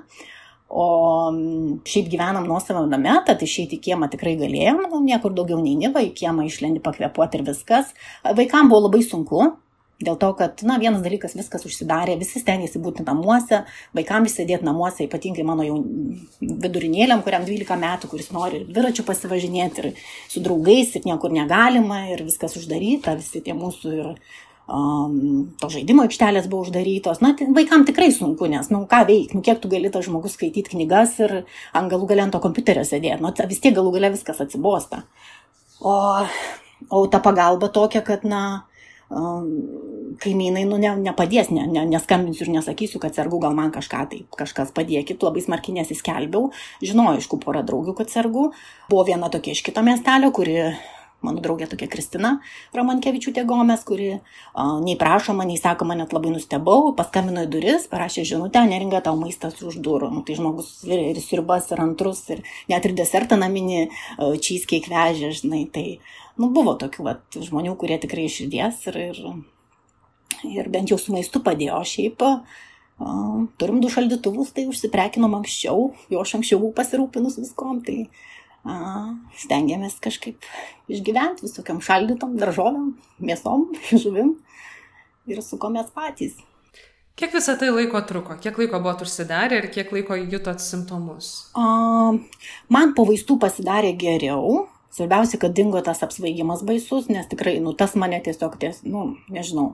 O 0.68 1.32
šiaip 1.88 2.10
gyvenam 2.12 2.44
nuosavam 2.44 2.90
name, 2.92 3.14
tad 3.24 3.40
išeiti 3.46 3.78
į 3.78 3.86
kiemą 3.86 4.10
tikrai 4.12 4.34
galėjom, 4.36 4.82
nu, 4.92 5.00
niekur 5.06 5.32
daugiau 5.38 5.62
nei 5.64 5.78
niva, 5.80 6.02
į 6.04 6.12
kiemą 6.18 6.44
išlendi 6.44 6.82
pakvepuoti 6.84 7.40
ir 7.40 7.46
viskas. 7.48 7.94
Vaikam 8.36 8.68
buvo 8.68 8.90
labai 8.90 9.00
sunku, 9.06 9.46
Dėl 9.98 10.14
to, 10.22 10.28
kad, 10.38 10.62
na, 10.62 10.76
vienas 10.78 11.02
dalykas, 11.02 11.34
viskas 11.34 11.64
užsidarė, 11.66 12.20
visi 12.22 12.38
stengiasi 12.38 12.78
būti 12.78 13.02
namuose, 13.02 13.64
vaikams 13.98 14.36
sėdėti 14.38 14.68
namuose, 14.68 15.08
ypatingai 15.08 15.46
mano 15.48 15.66
jau 15.66 15.80
vidurinėliam, 16.38 17.24
kuriam 17.26 17.48
12 17.48 17.80
metų, 17.82 18.10
kuris 18.12 18.30
nori 18.36 18.60
ir 18.60 18.68
dviračių 18.70 19.08
pasivažinėti, 19.08 19.82
ir 19.82 20.04
su 20.30 20.44
draugais, 20.46 20.94
ir 20.94 21.08
niekur 21.10 21.34
negalima, 21.34 22.04
ir 22.12 22.22
viskas 22.28 22.60
uždaryta, 22.62 23.16
visi 23.18 23.42
tie 23.42 23.58
mūsų 23.58 23.96
ir 23.98 24.12
um, 24.68 25.50
to 25.58 25.72
žaidimo 25.74 26.06
aikštelės 26.06 26.46
buvo 26.52 26.68
uždarytos. 26.68 27.24
Na, 27.26 27.34
tai 27.34 27.50
vaikams 27.58 27.90
tikrai 27.90 28.12
sunku, 28.14 28.52
nes, 28.54 28.70
na, 28.70 28.78
nu, 28.78 28.86
ką 28.94 29.02
veikti, 29.10 29.40
nu, 29.40 29.44
kiek 29.50 29.66
tu 29.66 29.74
gali 29.74 29.90
tas 29.90 30.06
žmogus 30.06 30.38
skaityti 30.38 30.76
knygas 30.76 31.18
ir 31.26 31.40
ant 31.74 31.90
galų 31.90 32.12
galento 32.14 32.44
kompiuterio 32.44 32.86
sėdėti, 32.86 33.24
nu, 33.26 33.34
vis 33.50 33.66
tiek 33.66 33.74
galų 33.74 33.98
galia 33.98 34.14
viskas 34.14 34.46
atsibosta. 34.46 35.08
O, 35.82 35.98
o 36.94 37.06
ta 37.10 37.18
pagalba 37.24 37.74
tokia, 37.74 38.06
kad, 38.06 38.30
na, 38.30 38.67
kaimynai, 39.08 40.66
nu, 40.68 40.80
ne, 40.82 40.92
nepadės, 41.00 41.52
ne, 41.56 41.64
ne, 41.72 41.86
neskambinsiu 41.88 42.48
ir 42.48 42.58
nesakysiu, 42.58 43.00
kad 43.04 43.16
sergu, 43.16 43.40
gal 43.44 43.56
man 43.56 43.72
kažką 43.76 44.04
tai, 44.12 44.22
kažkas 44.40 44.74
padėkit, 44.76 45.24
labai 45.24 45.44
smarkiai 45.46 45.80
nesiskelbiau, 45.80 46.52
žinojau, 46.84 47.22
aišku, 47.22 47.40
porą 47.44 47.64
draugių, 47.68 47.96
kad 48.02 48.12
sergu. 48.12 48.52
Buvo 48.92 49.08
viena 49.08 49.32
tokia 49.32 49.56
iš 49.56 49.64
kito 49.64 49.84
miestelio, 49.86 50.34
kuri 50.36 50.60
mano 51.26 51.42
draugė 51.42 51.66
tokia 51.70 51.88
Kristina 51.90 52.34
Romankevičiūtė 52.78 53.44
Gomes, 53.50 53.82
kuri 53.88 54.10
a, 54.14 54.20
nei 54.84 54.98
prašoma, 55.00 55.48
nei 55.50 55.58
sakoma, 55.60 55.98
net 55.98 56.14
labai 56.16 56.34
nustebau, 56.34 56.92
paskambino 56.98 57.46
į 57.48 57.52
duris, 57.56 57.88
parašė 57.92 58.26
žinutę, 58.34 58.62
neringa 58.70 59.02
tau 59.06 59.18
maistas 59.20 59.58
už 59.66 59.80
durų. 59.84 60.12
Nu, 60.14 60.24
tai 60.28 60.38
žmogus 60.38 60.70
ir, 60.88 61.08
ir 61.14 61.22
sirbas, 61.24 61.72
ir 61.74 61.82
antrus, 61.84 62.22
ir 62.34 62.44
net 62.70 62.86
ir 62.86 62.96
desertą 62.98 63.40
naminį 63.40 63.88
cheesecake 64.20 64.94
vežė, 64.94 65.34
žinai. 65.42 65.66
Tai 65.74 65.88
nu, 66.38 66.50
buvo 66.54 66.78
tokių 66.80 67.06
vat, 67.06 67.26
žmonių, 67.34 67.76
kurie 67.80 67.98
tikrai 68.02 68.28
iširdies 68.30 68.86
ir, 68.92 68.98
ir, 69.10 69.22
ir 70.48 70.72
bent 70.74 70.94
jau 70.94 71.00
su 71.02 71.16
maistu 71.16 71.42
padėjo. 71.44 71.82
Šiaip 71.88 72.26
turim 73.62 73.82
du 73.82 73.92
šaldytuvus, 73.94 74.54
tai 74.56 74.66
užsiprekinom 74.70 75.38
anksčiau, 75.38 75.92
jo 76.10 76.24
aš 76.24 76.38
anksčiau 76.40 76.62
buvau 76.64 76.74
pasirūpinus 76.80 77.38
viskom, 77.42 77.84
tai 77.86 78.08
a, 78.66 79.14
stengiamės 79.38 80.00
kažkaip 80.04 80.46
išgyventi 80.90 81.46
visokiam 81.46 81.82
šaldytom, 81.84 82.38
daržovėm, 82.42 82.96
mėsom, 83.22 83.70
žuvim 84.04 84.36
ir 85.30 85.44
sukomės 85.46 85.92
patys. 85.94 86.38
Kiek 87.18 87.32
visą 87.34 87.56
tai 87.58 87.72
laiko 87.74 87.98
truko? 88.06 88.36
Kiek 88.38 88.58
laiko 88.62 88.78
buvot 88.78 89.02
užsidarę 89.02 89.58
ir 89.58 89.72
kiek 89.74 89.90
laiko 89.90 90.14
jutot 90.18 90.62
simptomus? 90.62 91.50
A, 91.58 92.14
man 92.70 92.94
po 92.98 93.08
vaistų 93.10 93.40
pasidarė 93.42 93.96
geriau. 93.98 94.68
Svarbiausia, 94.94 95.40
kad 95.42 95.54
dingo 95.54 95.82
tas 95.84 96.00
apsvaigimas 96.06 96.64
baisus, 96.66 97.10
nes 97.12 97.28
tikrai, 97.30 97.58
nu, 97.64 97.74
tas 97.78 97.96
mane 98.00 98.20
tiesiog, 98.24 98.56
ties, 98.62 98.80
nu, 98.88 99.18
nežinau, 99.34 99.74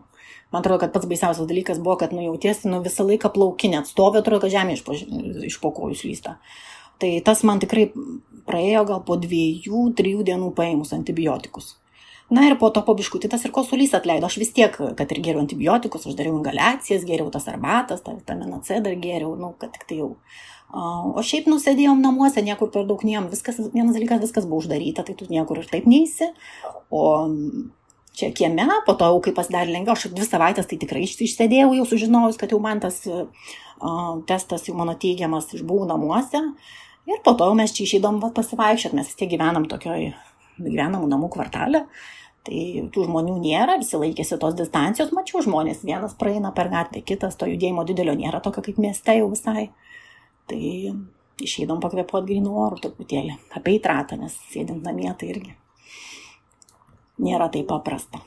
man 0.52 0.64
atrodo, 0.64 0.82
kad 0.82 0.94
pats 0.96 1.08
baisiausias 1.10 1.48
dalykas 1.50 1.82
buvo, 1.84 2.00
kad 2.02 2.16
nu 2.16 2.26
jautiesi 2.26 2.72
nu, 2.72 2.82
visą 2.86 3.06
laiką 3.08 3.32
plaukinė, 3.36 3.84
atstovė, 3.84 4.24
atrodo, 4.24 4.44
kad 4.46 4.56
žemė 4.56 4.78
iš 4.78 4.84
po, 4.88 4.98
iš 5.52 5.60
po 5.62 5.72
kojų 5.78 6.00
slysta. 6.02 6.40
Tai 7.02 7.14
tas 7.26 7.46
man 7.48 7.62
tikrai 7.62 7.88
praėjo 8.50 8.84
gal 8.90 9.06
po 9.06 9.18
dviejų, 9.22 9.86
trijų 9.98 10.26
dienų 10.28 10.52
paėmus 10.58 10.94
antibiotikus. 10.98 11.76
Na 12.34 12.48
ir 12.48 12.56
po 12.58 12.70
to 12.74 12.82
pabiškutį 12.86 13.30
tas 13.30 13.44
ir 13.46 13.52
kosulys 13.54 13.92
atleido. 13.94 14.26
Aš 14.26 14.40
vis 14.42 14.54
tiek, 14.56 14.74
kad 14.74 15.12
ir 15.12 15.20
geriau 15.22 15.44
antibiotikus, 15.44 16.08
aš 16.08 16.16
dariau 16.18 16.40
inhaliacijas, 16.40 17.04
geriau 17.06 17.28
tas 17.34 17.46
arbatas, 17.52 18.02
tą 18.02 18.16
vitaminą 18.16 18.62
C 18.66 18.80
dar 18.82 18.96
geriau, 18.98 19.36
nu, 19.38 19.52
kad 19.60 19.74
tik 19.76 19.86
tai 19.90 20.00
jau. 20.00 20.14
O 20.74 21.22
šiaip 21.22 21.46
nusėdėjom 21.52 22.00
namuose, 22.02 22.42
niekur 22.42 22.72
per 22.74 22.88
daug 22.90 23.04
niem, 23.06 23.28
viskas, 23.30 23.60
vienas 23.76 23.94
dalykas, 23.94 24.24
viskas 24.24 24.48
buvo 24.50 24.64
uždaryta, 24.64 25.04
tai 25.06 25.14
tu 25.14 25.28
niekur 25.30 25.62
ir 25.62 25.68
taip 25.70 25.86
neįsi. 25.86 26.32
O 26.90 27.04
čia 28.18 28.32
kieme, 28.34 28.66
po 28.88 28.96
to 28.98 29.10
jau 29.12 29.20
kai 29.22 29.36
pasidarė 29.38 29.74
lengviau, 29.76 29.94
aš 29.94 30.10
dvi 30.14 30.26
savaitės 30.26 30.70
tai 30.70 30.80
tikrai 30.82 31.04
išsėdėjau, 31.06 31.76
jau 31.78 31.86
sužinojus, 31.92 32.40
kad 32.42 32.54
jau 32.54 32.62
man 32.64 32.82
tas 32.82 33.04
uh, 33.06 33.30
testas 34.30 34.66
jau 34.66 34.74
mano 34.78 34.98
teigiamas 34.98 35.52
išbuvau 35.54 35.86
namuose. 35.90 36.42
Ir 37.06 37.22
po 37.22 37.36
to 37.38 37.52
mes 37.58 37.74
čia 37.76 37.86
išeidom 37.86 38.22
pasivaikščioti, 38.34 38.98
mes 38.98 39.10
vis 39.12 39.20
tiek 39.20 39.30
gyvenam 39.34 39.68
tokioj 39.70 40.10
gyvenamų 40.58 41.10
namų 41.12 41.30
kvartalė. 41.34 41.86
Tai 42.44 42.62
tų 42.92 43.06
žmonių 43.08 43.38
nėra, 43.40 43.78
visi 43.80 43.96
laikėsi 44.00 44.36
tos 44.40 44.56
distancijos, 44.60 45.14
mačiau 45.16 45.40
žmonės, 45.46 45.86
vienas 45.88 46.16
praeina 46.20 46.52
per 46.56 46.68
gatvę, 46.72 47.00
kitas 47.06 47.38
to 47.40 47.48
judėjimo 47.48 47.86
didelio 47.88 48.18
nėra, 48.20 48.42
tokio 48.44 48.66
kaip 48.66 48.82
mieste 48.84 49.16
jau 49.16 49.30
visai. 49.32 49.70
Tai 50.52 50.62
išeidom 51.44 51.82
pakvepuoti 51.84 52.34
grinų 52.34 52.54
orų 52.68 52.84
truputėlį, 52.84 53.38
apie 53.58 53.78
įtratą, 53.80 54.20
nes 54.20 54.36
sėdint 54.52 54.84
namie 54.86 55.12
tai 55.18 55.32
irgi 55.34 55.56
nėra 57.22 57.50
taip 57.54 57.70
paprasta. 57.70 58.22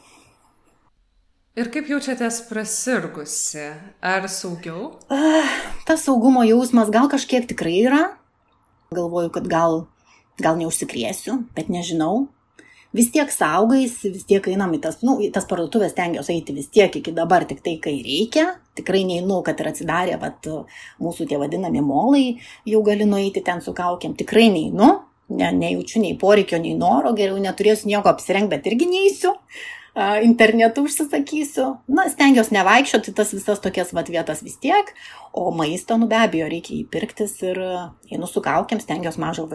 Ir 1.57 1.71
kaip 1.73 1.89
jaučiatės 1.89 2.43
prasirgusi? 2.51 3.71
Ar 4.05 4.27
saugiau? 4.29 4.99
Uh, 5.09 5.53
tas 5.89 6.05
saugumo 6.05 6.45
jausmas 6.45 6.93
gal 6.93 7.09
kažkiek 7.09 7.47
tikrai 7.49 7.79
yra. 7.87 8.03
Galvoju, 8.93 9.33
kad 9.33 9.49
gal, 9.49 9.87
gal 10.43 10.61
neužsikrėsiu, 10.61 11.41
bet 11.57 11.73
nežinau. 11.73 12.27
Vis 12.95 13.11
tiek 13.13 13.31
saugais, 13.33 13.97
vis 14.05 14.25
tiek 14.29 14.47
einam 14.53 14.75
į 14.77 14.81
tas, 14.85 15.01
nu, 15.05 15.17
į 15.25 15.33
tas 15.35 15.49
parduotuvės 15.49 15.97
tengiausi 15.97 16.37
eiti 16.37 16.55
vis 16.57 16.71
tiek 16.73 16.95
iki 17.01 17.13
dabar, 17.17 17.45
tik 17.49 17.63
tai, 17.65 17.77
kai 17.83 17.97
reikia. 18.05 18.47
Tikrai 18.79 19.03
neinu, 19.09 19.41
kad 19.45 19.61
ir 19.61 19.71
atsidarė, 19.73 20.17
bet 20.21 20.47
mūsų 21.03 21.27
tie 21.31 21.41
vadinami 21.41 21.83
molai, 21.85 22.25
jau 22.69 22.83
gali 22.87 23.09
nueiti 23.09 23.43
ten 23.45 23.63
su 23.65 23.75
kaukiam. 23.77 24.15
Tikrai 24.17 24.47
neinu, 24.53 24.91
ne, 25.29 25.51
nejaučiu 25.61 26.03
nei 26.05 26.17
poreikio, 26.21 26.61
nei 26.63 26.77
noro, 26.79 27.15
geriau 27.17 27.41
neturėsiu 27.43 27.91
nieko 27.91 28.13
apsirengti, 28.13 28.53
bet 28.55 28.69
irgi 28.71 28.89
neįsiu, 28.91 29.35
internetu 29.97 30.83
užsisakysiu. 30.85 31.67
Na, 31.89 32.05
stengiuosi 32.13 32.53
nevaikščioti 32.53 33.15
tas 33.17 33.33
visas 33.33 33.63
tokias 33.65 33.95
vat 33.97 34.11
vietas 34.13 34.43
vis 34.45 34.59
tiek, 34.61 34.91
o 35.33 35.49
maisto, 35.57 35.97
nu 35.97 36.09
be 36.11 36.19
abejo, 36.21 36.49
reikia 36.53 36.75
įpirktis 36.83 37.33
ir 37.47 37.61
einu 38.13 38.29
su 38.29 38.43
kaukiam, 38.45 38.81
stengiuosi 38.83 39.23
mažo, 39.23 39.47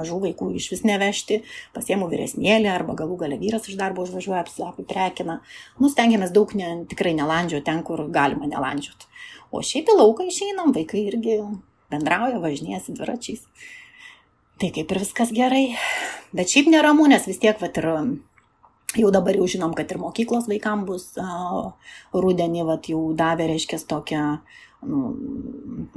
mažų 0.00 0.20
vaikų 0.24 0.50
iš 0.56 0.70
vis 0.72 0.84
nevežti, 0.88 1.42
pasiemu 1.76 2.08
vyresnėlį 2.12 2.70
arba 2.72 2.96
galų 2.96 3.18
gale 3.24 3.40
vyras 3.40 3.68
iš 3.68 3.76
darbo 3.80 4.06
užvažiuoja, 4.06 4.46
apiprekina. 4.70 5.40
Nu, 5.80 5.92
stengiamės 5.92 6.32
daug 6.32 6.54
ne, 6.56 6.72
tikrai 6.88 7.12
nelandžioti 7.18 7.68
ten, 7.68 7.84
kur 7.84 8.06
galima 8.12 8.48
nelandžioti. 8.48 9.10
O 9.52 9.60
šiaip 9.66 9.92
į 9.92 9.98
lauką 10.00 10.24
išeinam, 10.30 10.72
vaikai 10.72 11.04
irgi 11.10 11.42
bendrauja, 11.92 12.40
važinėjasi 12.40 12.96
dviračiais 12.96 13.44
tai 14.60 14.68
kaip 14.76 14.90
ir 14.92 15.00
viskas 15.00 15.30
gerai. 15.32 15.70
Bet 16.36 16.52
šiaip 16.52 16.68
neramu, 16.70 17.06
nes 17.08 17.24
vis 17.26 17.40
tiek, 17.40 17.56
vat, 17.62 17.78
ir 17.80 17.86
jau 18.98 19.10
dabar 19.14 19.36
jau 19.38 19.46
žinom, 19.50 19.74
kad 19.76 19.90
ir 19.92 20.00
mokyklos 20.02 20.48
vaikams 20.50 20.86
bus 20.88 21.06
uh, 21.20 21.70
rudenį, 22.16 22.64
vat, 22.68 22.90
jau 22.90 23.10
davė, 23.16 23.50
reiškia, 23.52 23.80
tokią 23.90 24.24
nu, 24.86 25.00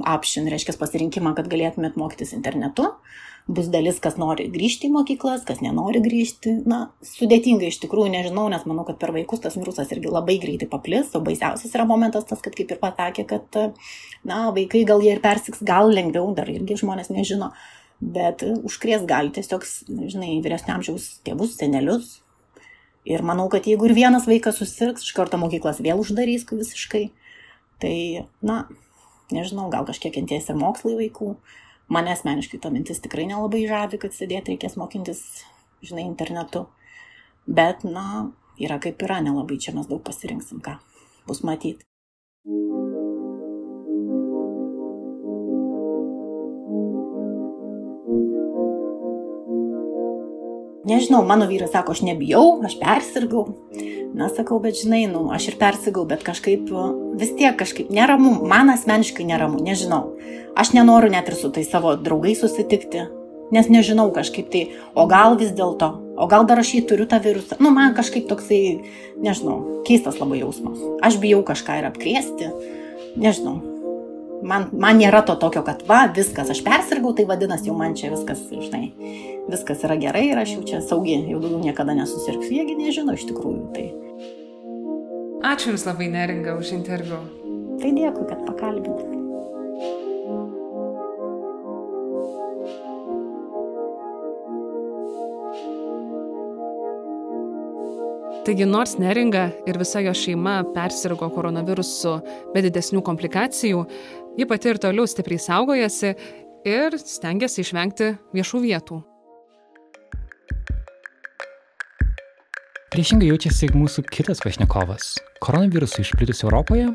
apšin, 0.04 0.48
reiškia, 0.52 0.76
pasirinkimą, 0.80 1.34
kad 1.36 1.48
galėtumėt 1.52 1.96
mokytis 2.00 2.34
internetu. 2.36 2.90
Bus 3.44 3.66
dalis, 3.68 3.98
kas 4.00 4.14
nori 4.16 4.46
grįžti 4.48 4.88
į 4.88 4.94
mokyklas, 4.94 5.42
kas 5.44 5.60
nenori 5.60 6.00
grįžti. 6.04 6.54
Na, 6.68 6.78
sudėtinga 7.04 7.68
iš 7.68 7.76
tikrųjų, 7.82 8.14
nežinau, 8.14 8.46
nes 8.52 8.64
manau, 8.64 8.86
kad 8.88 8.96
per 9.02 9.12
vaikus 9.12 9.42
tas 9.44 9.58
virusas 9.60 9.92
irgi 9.92 10.08
labai 10.12 10.38
greitai 10.40 10.68
paplis, 10.72 11.12
o 11.12 11.20
baisiausias 11.24 11.76
yra 11.76 11.84
momentas 11.88 12.24
tas, 12.30 12.40
kad 12.44 12.56
kaip 12.56 12.72
ir 12.72 12.80
pasakė, 12.80 13.26
kad, 13.28 13.60
na, 14.24 14.46
vaikai 14.56 14.86
gal 14.88 15.04
jie 15.04 15.12
ir 15.12 15.20
persiks, 15.24 15.60
gal 15.60 15.92
lengviau, 15.92 16.32
dar 16.36 16.48
irgi 16.48 16.80
žmonės 16.80 17.12
nežino, 17.12 17.52
bet 18.00 18.46
užkrės 18.48 19.04
gali 19.08 19.32
tiesiog, 19.36 19.68
žinai, 19.92 20.38
vyresnio 20.44 20.78
amžiaus 20.78 21.18
tėvus, 21.28 21.58
senelius. 21.60 22.23
Ir 23.04 23.20
manau, 23.20 23.50
kad 23.52 23.66
jeigu 23.68 23.88
ir 23.88 23.96
vienas 23.96 24.24
vaikas 24.28 24.56
susirgs, 24.60 25.04
iš 25.04 25.12
karto 25.16 25.36
mokyklas 25.40 25.82
vėl 25.84 26.00
uždarys 26.00 26.46
visiškai. 26.48 27.10
Tai, 27.82 27.96
na, 28.40 28.62
nežinau, 29.34 29.68
gal 29.72 29.84
kažkiek 29.84 30.14
kenties 30.14 30.48
ir 30.48 30.56
mokslai 30.56 30.96
vaikų. 31.02 31.34
Mane 31.92 32.14
asmeniškai 32.14 32.62
ta 32.64 32.72
mintis 32.72 33.02
tikrai 33.04 33.26
nelabai 33.28 33.66
žavi, 33.68 34.00
kad 34.00 34.16
sėdėti 34.16 34.54
reikės 34.54 34.78
mokintis, 34.80 35.20
žinai, 35.84 36.06
internetu. 36.08 36.64
Bet, 37.44 37.84
na, 37.84 38.30
yra 38.56 38.80
kaip 38.80 39.04
yra, 39.04 39.20
nelabai 39.20 39.60
čia 39.60 39.76
mes 39.76 39.90
daug 39.90 40.00
pasirinksim, 40.06 40.64
ką 40.64 40.78
bus 41.28 41.44
matyti. 41.44 41.84
Nežinau, 50.84 51.22
mano 51.24 51.46
vyras 51.48 51.72
sako, 51.72 51.94
aš 51.96 52.02
nebijau, 52.04 52.60
aš 52.64 52.76
persirgau. 52.80 53.46
Na, 54.14 54.28
sakau, 54.30 54.60
bet 54.62 54.76
žinai, 54.78 55.06
nu, 55.10 55.24
aš 55.34 55.48
ir 55.50 55.56
persigau, 55.58 56.04
bet 56.06 56.22
kažkaip 56.22 56.68
vis 57.18 57.32
tiek 57.34 57.56
kažkaip 57.58 57.90
neramu, 57.90 58.36
man 58.46 58.70
asmeniškai 58.70 59.26
neramu, 59.26 59.58
nežinau. 59.64 60.12
Aš 60.54 60.70
nenoriu 60.76 61.10
net 61.10 61.32
ir 61.32 61.34
su 61.34 61.50
tai 61.50 61.64
savo 61.66 61.96
draugais 61.98 62.38
susitikti, 62.44 63.08
nes 63.50 63.72
nežinau 63.72 64.12
kažkaip 64.14 64.52
tai, 64.52 64.64
o 64.94 65.08
gal 65.10 65.34
vis 65.40 65.50
dėlto, 65.56 65.90
o 66.14 66.30
gal 66.30 66.46
dar 66.46 66.62
aš 66.62 66.76
jį 66.76 66.86
turiu 66.92 67.10
tą 67.10 67.18
virusą. 67.24 67.58
Nu, 67.58 67.74
man 67.74 67.98
kažkaip 67.98 68.30
toksai, 68.30 68.62
nežinau, 69.18 69.82
keistas 69.88 70.22
labai 70.22 70.44
jausmas. 70.44 70.78
Aš 71.02 71.18
bijau 71.24 71.42
kažką 71.42 71.80
ir 71.80 71.90
apkrėsti, 71.90 72.52
nežinau. 73.18 73.73
Man, 74.44 74.68
man 74.76 74.98
nėra 75.00 75.22
to 75.24 75.38
tokio, 75.40 75.62
kad 75.64 75.86
va, 75.88 76.02
viskas, 76.12 76.50
aš 76.52 76.60
persirgau, 76.66 77.14
tai 77.16 77.24
vadinasi, 77.28 77.70
jau 77.70 77.78
man 77.78 77.96
čia 77.96 78.12
viskas, 78.12 78.44
žinai 78.52 78.90
viskas 79.48 79.84
yra 79.84 79.96
gerai 80.00 80.26
ir 80.30 80.40
aš 80.40 80.56
jau 80.56 80.62
čia 80.68 80.80
saugi, 80.84 81.18
jau 81.28 81.40
daugiau 81.40 81.62
niekada 81.64 81.96
nesusirgsiu, 81.96 82.52
jiegi 82.60 82.76
nežino 82.78 83.16
iš 83.16 83.26
tikrųjų. 83.30 83.64
Tai. 83.76 83.86
Ačiū 85.54 85.74
Jums 85.74 85.88
labai 85.88 86.08
neringa 86.12 86.56
už 86.60 86.72
interviu. 86.76 87.20
Tai 87.80 87.90
dėkui, 87.92 88.24
kad 88.30 88.46
pakalbinai. 88.48 89.12
Taigi 98.44 98.66
nors 98.68 98.98
neringa 99.00 99.46
ir 99.64 99.78
visa 99.80 100.02
jo 100.04 100.12
šeima 100.12 100.58
persirgo 100.74 101.30
koronavirusu 101.32 102.18
be 102.52 102.60
didesnių 102.66 103.00
komplikacijų, 103.04 103.86
ji 104.38 104.46
pati 104.50 104.72
ir 104.72 104.80
toliau 104.82 105.06
stipriai 105.06 105.42
saugojasi 105.42 106.14
ir 106.66 106.96
stengiasi 106.98 107.62
išvengti 107.62 108.14
viešų 108.34 108.62
vietų. 108.64 109.00
Priešingai 112.94 113.26
jaučiasi 113.32 113.72
mūsų 113.74 114.04
kitas 114.06 114.38
pašnekovas. 114.44 115.16
Koronavirusų 115.42 116.04
išplitus 116.04 116.44
Europoje, 116.46 116.92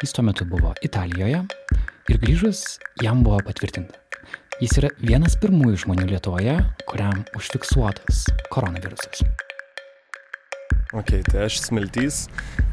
jis 0.00 0.14
tuo 0.16 0.24
metu 0.24 0.46
buvo 0.48 0.72
Italijoje 0.80 1.42
ir 2.08 2.20
grįžus 2.22 2.78
jam 3.04 3.20
buvo 3.26 3.42
patvirtinta. 3.44 4.00
Jis 4.62 4.78
yra 4.80 4.88
vienas 5.02 5.36
pirmųjų 5.42 5.82
žmonių 5.84 6.06
Lietuvoje, 6.12 6.56
kuriam 6.88 7.20
užfiksuotas 7.36 8.24
koronavirusas. 8.52 9.24
Ok, 10.96 11.18
tai 11.28 11.46
aš 11.46 11.58
smiltys, 11.66 12.26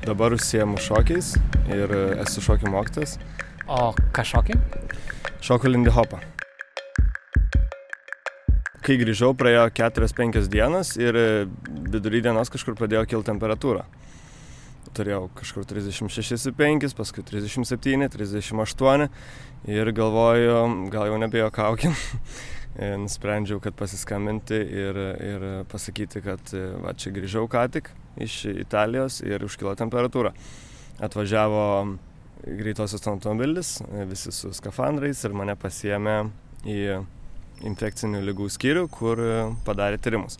dabar 0.05 0.35
užsiemu 0.35 0.79
šokiais 0.83 1.33
ir 1.71 1.93
esu 2.23 2.43
šokių 2.43 2.71
mokytas. 2.71 3.17
O 3.69 3.91
ką 3.93 4.23
šokį? 4.25 4.55
Šoku 5.45 5.69
lindy 5.69 5.91
hopą. 5.93 6.17
Kai 8.81 8.95
grįžau, 8.97 9.35
praėjo 9.37 9.67
4-5 9.77 10.47
dienas 10.49 10.95
ir 10.97 11.13
vidury 11.93 12.23
dienos 12.25 12.49
kažkur 12.49 12.73
pradėjo 12.79 13.03
kilti 13.11 13.29
temperatūra. 13.29 13.83
Turėjau 14.97 15.27
kažkur 15.37 15.69
36,5, 15.69 16.95
paskui 16.97 17.21
37, 17.29 18.09
38 18.09 19.05
ir 19.69 19.93
galvoju, 20.01 20.57
gal 20.89 21.11
jau 21.11 21.21
nebejokaukim. 21.21 21.93
Nusprendžiau, 23.05 23.61
kad 23.61 23.77
pasiskambinti 23.77 24.57
ir, 24.57 25.03
ir 25.29 25.49
pasakyti, 25.69 26.25
kad 26.25 26.57
va, 26.81 26.97
čia 26.97 27.13
grįžau 27.13 27.45
ką 27.51 27.69
tik 27.77 27.93
iš 28.17 28.47
Italijos 28.49 29.21
ir 29.21 29.45
užkilo 29.45 29.77
temperatūra. 29.77 30.33
Atvažiavo 31.05 31.65
greitosios 32.45 33.07
automobilis, 33.07 33.77
visi 34.09 34.31
su 34.31 34.53
skafandrais 34.55 35.23
ir 35.27 35.35
mane 35.35 35.55
pasiemė 35.59 36.17
į 36.67 36.79
infekcinių 37.67 38.21
lygų 38.29 38.47
skyrių, 38.53 38.85
kur 38.93 39.19
padarė 39.67 39.99
tyrimus. 39.99 40.39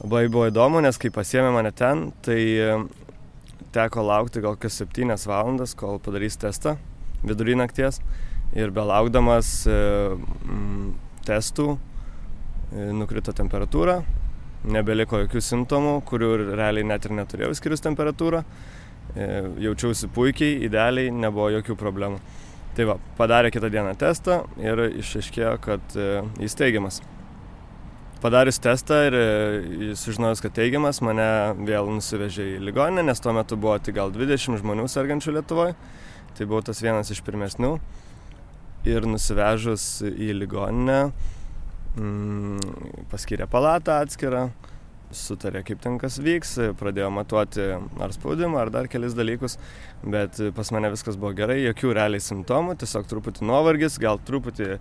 Labai 0.00 0.24
buvo 0.32 0.48
įdomu, 0.48 0.80
nes 0.82 0.98
kai 0.98 1.12
pasiemė 1.14 1.52
mane 1.54 1.70
ten, 1.76 2.08
tai 2.24 2.40
teko 3.74 4.02
laukti 4.02 4.42
gal 4.42 4.56
kas 4.58 4.80
7 4.82 5.14
valandas, 5.28 5.76
kol 5.78 6.00
padarys 6.02 6.38
testą 6.40 6.76
vidury 7.22 7.54
nakties. 7.58 8.00
Ir 8.56 8.72
belaukdamas 8.74 9.62
mm, 9.70 10.88
testų 11.28 11.76
nukrito 12.70 13.34
temperatūra, 13.36 14.00
nebeliko 14.70 15.20
jokių 15.22 15.42
simptomų, 15.44 15.94
kurių 16.08 16.30
realiai 16.58 16.86
net 16.86 17.06
ir 17.06 17.14
neturėjau 17.14 17.54
skirius 17.58 17.84
temperatūrą. 17.86 18.42
Jaučiausi 19.60 20.10
puikiai, 20.14 20.60
idealiai, 20.66 21.10
nebuvo 21.10 21.48
jokių 21.56 21.76
problemų. 21.80 22.20
Tai 22.76 22.86
va, 22.86 22.98
padarė 23.18 23.50
kitą 23.50 23.70
dieną 23.72 23.96
testą 23.98 24.44
ir 24.62 24.84
išaiškėjo, 25.02 25.56
kad 25.64 25.96
jis 26.38 26.54
teigiamas. 26.58 27.00
Padarius 28.20 28.58
testą 28.60 28.98
ir 29.08 29.14
sužinojus, 29.96 30.42
kad 30.44 30.52
teigiamas, 30.52 30.98
mane 31.00 31.24
vėl 31.64 31.88
nusivežė 31.88 32.44
į 32.58 32.58
ligoninę, 32.68 33.06
nes 33.08 33.22
tuo 33.24 33.32
metu 33.32 33.56
buvo 33.56 33.78
tik 33.80 33.96
gal 33.96 34.12
20 34.12 34.60
žmonių 34.60 34.84
sergančių 34.92 35.38
Lietuvoje. 35.38 35.72
Tai 36.36 36.48
buvau 36.50 36.60
tas 36.66 36.82
vienas 36.84 37.08
iš 37.14 37.22
pirmesnių. 37.24 37.78
Ir 38.92 39.08
nusivežus 39.08 39.86
į 40.04 40.34
ligoninę, 40.36 40.98
mm, 41.96 43.08
paskyrė 43.08 43.48
palatą 43.48 44.02
atskirą, 44.04 44.50
sutarė, 45.16 45.62
kaip 45.66 45.80
ten 45.82 45.98
kas 46.00 46.18
vyks, 46.22 46.54
pradėjo 46.78 47.10
matuoti 47.14 47.66
ar 47.76 48.14
spaudimą, 48.14 48.60
ar 48.62 48.70
dar 48.74 48.88
kelis 48.90 49.16
dalykus, 49.18 49.56
bet 50.04 50.38
pas 50.56 50.70
mane 50.74 50.92
viskas 50.92 51.18
buvo 51.20 51.32
gerai, 51.38 51.60
jokių 51.64 51.94
realiai 51.98 52.22
simptomų, 52.24 52.76
tiesiog 52.80 53.08
truputį 53.10 53.46
nuovargis, 53.48 53.98
gal 54.02 54.20
truputį 54.26 54.68
e, 54.70 54.78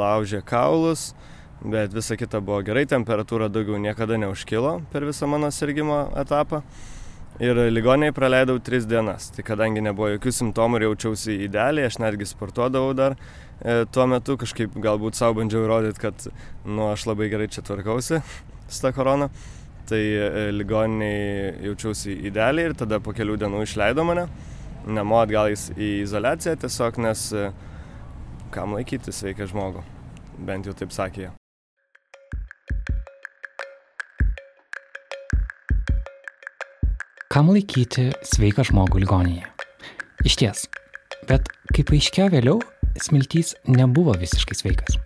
laužė 0.00 0.42
kaulus, 0.46 1.10
bet 1.64 1.94
visa 1.94 2.16
kita 2.20 2.40
buvo 2.44 2.62
gerai, 2.66 2.86
temperatūra 2.90 3.50
daugiau 3.52 3.80
niekada 3.82 4.18
neužkilo 4.20 4.78
per 4.92 5.06
visą 5.08 5.28
mano 5.30 5.50
sirgymo 5.54 6.06
etapą. 6.22 6.62
Ir 7.40 7.56
ligoniai 7.72 8.12
praleidau 8.12 8.58
tris 8.60 8.84
dienas. 8.84 9.30
Tai 9.32 9.40
kadangi 9.46 9.80
nebuvo 9.80 10.10
jokių 10.10 10.32
simptomų 10.34 10.76
ir 10.76 10.84
jaučiausi 10.90 11.38
idealiai, 11.46 11.86
aš 11.88 11.96
netgi 12.02 12.26
sportuodavau 12.28 12.90
dar 12.92 13.14
e, 13.16 13.86
tuo 13.88 14.04
metu, 14.10 14.36
kažkaip 14.40 14.76
galbūt 14.76 15.16
savo 15.16 15.38
bandžiau 15.38 15.64
įrodyti, 15.64 16.02
kad 16.02 16.26
nu, 16.66 16.90
aš 16.90 17.06
labai 17.08 17.30
gerai 17.32 17.48
čia 17.48 17.64
tvarkausi 17.64 18.20
su 18.70 18.84
ta 18.84 18.92
korona. 18.96 19.30
Tai 19.90 19.98
e, 19.98 20.50
ligoniai 20.54 21.66
jaučiausi 21.66 22.14
idealiai 22.30 22.70
ir 22.70 22.76
tada 22.78 23.00
po 23.02 23.14
kelių 23.16 23.38
dienų 23.40 23.64
išleido 23.66 24.06
mane. 24.06 24.28
Namo 24.86 25.18
atgal 25.20 25.50
į 25.50 25.90
izolaciją 26.04 26.54
tiesiog, 26.62 27.02
nes 27.02 27.26
e, 27.34 27.50
kam 28.54 28.78
laikyti 28.78 29.12
sveiką 29.12 29.50
žmogų. 29.50 29.84
Bent 30.46 30.70
jau 30.70 30.76
taip 30.78 30.94
sakė 30.94 31.26
jie. 31.26 31.30
Kam 37.30 37.52
laikyti 37.54 38.08
sveiką 38.26 38.64
žmogų 38.66 39.04
ligoninėje? 39.04 39.46
Iš 40.26 40.36
ties. 40.40 40.64
Bet 41.30 41.46
kaip 41.76 41.92
aiškėjo 41.94 42.26
vėliau, 42.32 42.58
smiltys 42.98 43.54
nebuvo 43.70 44.16
visiškai 44.18 44.58
sveikas. 44.58 44.98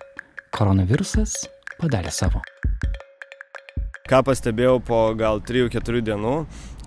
Koronavirusas 0.56 1.36
padarė 1.76 2.14
savo. 2.14 2.40
Ką 4.04 4.18
pastebėjau 4.20 4.82
po 4.84 4.96
gal 5.16 5.38
3-4 5.40 6.02
dienų, 6.04 6.32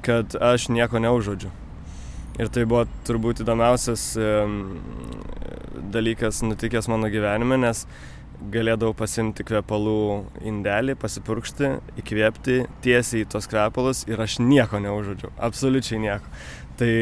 kad 0.06 0.36
aš 0.38 0.68
nieko 0.70 1.00
neužodžiu. 1.02 1.50
Ir 2.38 2.52
tai 2.54 2.66
buvo 2.70 2.84
turbūt 3.08 3.42
įdomiausias 3.42 4.04
dalykas 5.96 6.44
nutikęs 6.46 6.86
mano 6.94 7.10
gyvenime, 7.10 7.58
nes 7.58 7.88
galėdavau 8.54 8.94
pasimti 9.00 9.42
kvepalų 9.50 9.98
indelį, 10.46 10.94
pasipurkšti, 11.02 11.72
įkvėpti 12.04 12.60
tiesiai 12.86 13.24
į 13.26 13.32
tos 13.34 13.50
kvepalus 13.50 14.04
ir 14.06 14.22
aš 14.22 14.38
nieko 14.38 14.78
neužodžiu, 14.86 15.34
absoliučiai 15.50 16.04
nieko. 16.06 16.38
Tai 16.78 16.94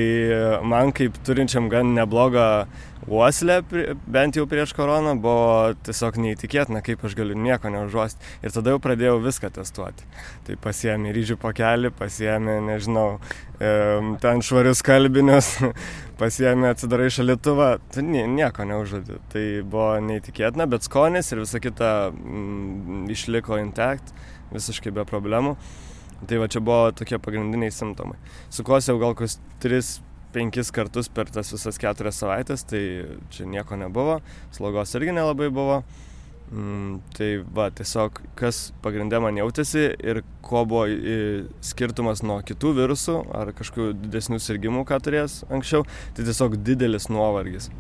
man 0.64 0.94
kaip 0.96 1.18
turinčiam 1.28 1.66
gan 1.68 1.90
neblogą 1.98 2.66
uoslę, 3.08 3.58
bent 4.08 4.38
jau 4.38 4.46
prieš 4.50 4.72
koroną, 4.78 5.14
buvo 5.22 5.74
tiesiog 5.86 6.18
neįtikėtina, 6.24 6.82
kaip 6.86 7.04
aš 7.06 7.16
galiu 7.18 7.36
nieko 7.38 7.70
neužuosti. 7.74 8.24
Ir 8.40 8.54
tada 8.56 8.74
jau 8.74 8.80
pradėjau 8.82 9.18
viską 9.24 9.52
testuoti. 9.58 10.08
Tai 10.48 10.58
pasiemi 10.64 11.14
ryžių 11.16 11.38
pakelį, 11.42 11.92
pasiemi, 12.00 12.58
nežinau, 12.70 13.20
ten 14.24 14.44
švarius 14.46 14.82
kalbinius, 14.86 15.52
pasiemi 16.22 16.70
atsidarai 16.72 17.12
šalituvą, 17.14 17.72
tai 17.94 18.06
nieko 18.08 18.66
neužuodžiu. 18.72 19.20
Tai 19.34 19.48
buvo 19.62 19.92
neįtikėtina, 20.08 20.70
bet 20.72 20.88
skonis 20.88 21.34
ir 21.34 21.44
visa 21.44 21.62
kita 21.62 21.92
mm, 22.14 23.10
išliko 23.14 23.60
intakt, 23.62 24.16
visiškai 24.56 24.96
be 24.96 25.06
problemų. 25.10 25.58
Tai 26.26 26.42
va 26.42 26.50
čia 26.50 26.62
buvo 26.64 26.90
tokie 26.98 27.20
pagrindiniai 27.22 27.74
simptomai. 27.74 28.18
Sukosiau 28.54 28.98
gal 29.02 29.14
kokius 29.14 29.38
3-5 29.62 30.72
kartus 30.74 31.10
per 31.12 31.30
tas 31.30 31.52
visas 31.54 31.78
keturias 31.82 32.18
savaitės, 32.22 32.66
tai 32.66 32.82
čia 33.34 33.46
nieko 33.50 33.78
nebuvo, 33.78 34.20
slogos 34.56 34.96
irgi 34.98 35.14
nelabai 35.16 35.52
buvo. 35.54 35.84
Mm, 36.46 37.00
tai 37.18 37.30
va, 37.58 37.72
tiesiog 37.74 38.20
kas 38.38 38.68
pagrindė 38.84 39.18
man 39.24 39.38
jautėsi 39.40 39.88
ir 39.98 40.20
ko 40.46 40.62
buvo 40.70 40.84
skirtumas 41.66 42.22
nuo 42.22 42.38
kitų 42.46 42.76
virusų 42.78 43.16
ar 43.34 43.50
kažkokių 43.58 43.96
didesnių 44.04 44.38
sirgymų, 44.46 44.84
ką 44.86 45.00
turės 45.08 45.40
anksčiau, 45.50 45.88
tai 46.14 46.28
tiesiog 46.28 46.60
didelis 46.62 47.10
nuovargis. 47.10 47.72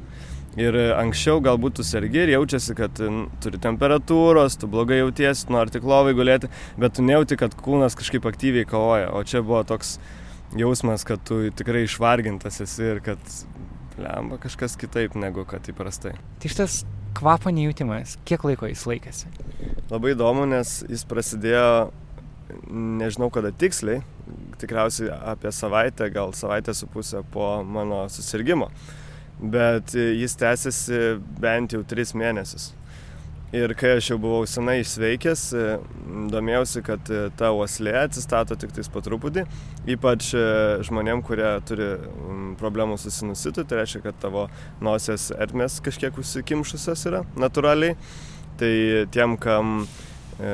Ir 0.55 0.75
anksčiau 0.95 1.41
galbūt 1.43 1.75
tu 1.79 1.83
sergi 1.83 2.21
ir 2.23 2.29
jaučiasi, 2.31 2.75
kad 2.77 2.99
turi 3.43 3.59
temperatūros, 3.59 4.55
tu 4.59 4.69
blogai 4.71 5.01
jautiesi, 5.01 5.49
nori 5.51 5.73
tik 5.73 5.83
lovai 5.83 6.13
gulėti, 6.15 6.47
bet 6.79 6.95
tu 6.95 7.03
nejauti, 7.03 7.35
kad 7.41 7.57
kūnas 7.59 7.97
kažkaip 7.99 8.23
aktyviai 8.29 8.67
kovoja. 8.69 9.09
O 9.11 9.23
čia 9.27 9.43
buvo 9.43 9.65
toks 9.67 9.97
jausmas, 10.55 11.03
kad 11.07 11.19
tu 11.27 11.41
tikrai 11.51 11.83
išvargintas 11.89 12.61
esi 12.63 12.87
ir 12.93 13.03
kad 13.03 13.19
lemba 13.99 14.39
kažkas 14.39 14.79
kitaip 14.79 15.19
negu 15.19 15.43
kad 15.49 15.67
įprastai. 15.67 16.15
Tai 16.39 16.55
šitas 16.55 16.85
kvapo 17.19 17.51
nejutimas, 17.51 18.15
kiek 18.27 18.47
laiko 18.47 18.71
jis 18.71 18.87
laikėsi? 18.87 19.35
Labai 19.91 20.15
įdomu, 20.15 20.47
nes 20.47 20.77
jis 20.87 21.03
prasidėjo, 21.07 21.69
nežinau 22.71 23.27
kada 23.27 23.51
tiksliai, 23.51 24.05
tikriausiai 24.61 25.11
apie 25.35 25.51
savaitę, 25.51 26.07
gal 26.15 26.31
savaitę 26.31 26.71
su 26.71 26.87
pusę 26.87 27.27
po 27.35 27.57
mano 27.67 28.05
susirgymo 28.07 28.71
bet 29.39 29.95
jis 29.95 30.35
tęsiasi 30.39 31.19
bent 31.41 31.75
jau 31.75 31.83
tris 31.87 32.15
mėnesius. 32.15 32.71
Ir 33.55 33.71
kai 33.77 33.93
aš 33.95 34.09
jau 34.09 34.15
buvau 34.19 34.43
senai 34.49 34.79
išsveikęs, 34.81 35.41
domėjausi, 36.33 36.81
kad 36.83 37.11
ta 37.39 37.51
uoslė 37.55 37.93
atsistato 38.01 38.57
tik 38.59 38.73
tais 38.75 38.89
po 38.91 38.99
truputį, 39.05 39.45
ypač 39.95 40.31
žmonėm, 40.87 41.21
kurie 41.23 41.51
turi 41.69 41.91
problemų 42.59 42.97
su 42.99 43.13
sinusitu, 43.13 43.63
tai 43.63 43.79
reiškia, 43.79 44.01
kad 44.07 44.17
tavo 44.23 44.47
nosies 44.83 45.29
ertmės 45.37 45.77
kažkiek 45.85 46.17
užsikimšusios 46.19 47.05
yra 47.11 47.21
natūraliai. 47.39 47.95
Tai 48.59 48.73
tiem, 49.11 49.37
kam 49.39 49.71
e, 49.85 50.51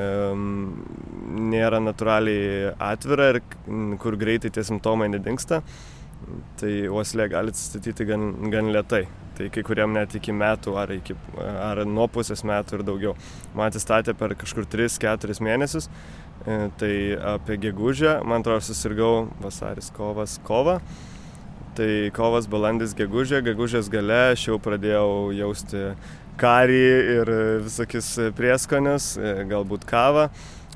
nėra 1.53 1.81
natūraliai 1.81 2.75
atvira 2.81 3.31
ir 3.31 3.41
kur 4.01 4.17
greitai 4.19 4.49
tie 4.53 4.65
simptomai 4.65 5.09
nedingsta, 5.13 5.61
tai 6.61 6.73
uoslė 6.91 7.27
gali 7.31 7.53
atsistatyti 7.53 8.07
gan, 8.09 8.31
gan 8.53 8.71
lietai. 8.73 9.05
Tai 9.37 9.47
kai 9.53 9.63
kuriam 9.65 9.93
net 9.95 10.13
iki 10.17 10.33
metų 10.35 10.75
ar, 10.77 10.91
iki, 10.93 11.15
ar 11.39 11.83
nuo 11.87 12.07
pusės 12.11 12.43
metų 12.47 12.77
ir 12.77 12.83
daugiau. 12.87 13.13
Man 13.55 13.71
atsistatė 13.71 14.13
per 14.17 14.35
kažkur 14.39 14.67
3-4 14.69 15.39
mėnesius, 15.41 15.87
e, 16.45 16.57
tai 16.77 16.93
apie 17.35 17.57
gegužę, 17.63 18.19
man 18.27 18.43
atrodo, 18.43 18.65
susirgau 18.67 19.13
vasaris, 19.41 19.89
kovas, 19.95 20.37
kova. 20.47 20.79
Tai 21.77 21.87
kovas, 22.11 22.49
balandis, 22.51 22.91
gegužė, 22.99 23.39
gegužės 23.45 23.87
gale 23.89 24.33
aš 24.33 24.49
jau 24.49 24.57
pradėjau 24.59 25.31
jausti 25.31 25.85
karį 26.41 26.87
ir 27.15 27.31
visokius 27.63 28.09
prieskonius, 28.35 29.13
e, 29.15 29.37
galbūt 29.47 29.87
kavą. 29.87 30.29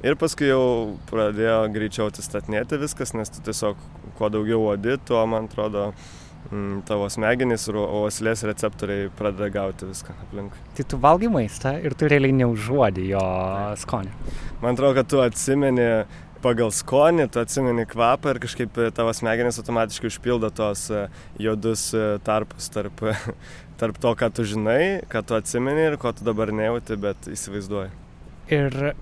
Ir 0.05 0.13
paskui 0.21 0.51
jau 0.51 0.65
pradėjo 1.09 1.63
greičiau 1.73 2.11
atsistatinėti 2.11 2.77
viskas, 2.77 3.15
nes 3.17 3.31
tu 3.33 3.41
tiesiog 3.45 3.79
kuo 4.19 4.27
daugiau 4.29 4.67
odi, 4.69 4.99
tuo, 5.01 5.23
man 5.25 5.47
atrodo, 5.49 5.87
mm, 6.51 6.83
tavo 6.85 7.07
smegenys 7.09 7.65
ir 7.71 7.79
uoslės 7.81 8.45
receptoriai 8.45 9.07
pradeda 9.17 9.49
gauti 9.55 9.89
viską 9.89 10.13
aplink. 10.27 10.59
Tai 10.77 10.85
tu 10.91 10.99
valgai 11.01 11.31
maistą 11.33 11.73
ir 11.81 11.97
tu 11.97 12.09
realiai 12.11 12.35
neužuodi 12.37 13.07
jo 13.15 13.23
skonį. 13.81 14.13
Man 14.61 14.77
atrodo, 14.77 14.93
kad 14.99 15.09
tu 15.09 15.23
atsimeni 15.25 15.87
pagal 16.45 16.69
skonį, 16.69 17.25
tu 17.33 17.41
atsimeni 17.41 17.87
kvapą 17.89 18.35
ir 18.35 18.41
kažkaip 18.45 18.77
tavo 18.93 19.15
smegenys 19.17 19.57
automatiškai 19.63 20.11
užpildo 20.11 20.51
tos 20.53 20.85
e, 20.93 21.07
juodus 21.41 21.87
e, 21.97 22.05
tarpus 22.29 22.69
tarp, 22.69 23.01
tarp 23.81 23.97
to, 24.05 24.13
ką 24.21 24.29
tu 24.37 24.45
žinai, 24.53 25.01
ką 25.09 25.25
tu 25.25 25.39
atsimeni 25.41 25.89
ir 25.89 25.97
ko 25.97 26.13
tu 26.13 26.29
dabar 26.29 26.53
nejauti, 26.53 27.01
bet 27.01 27.33
įsivaizduoji. 27.33 27.89
Ir 28.53 28.93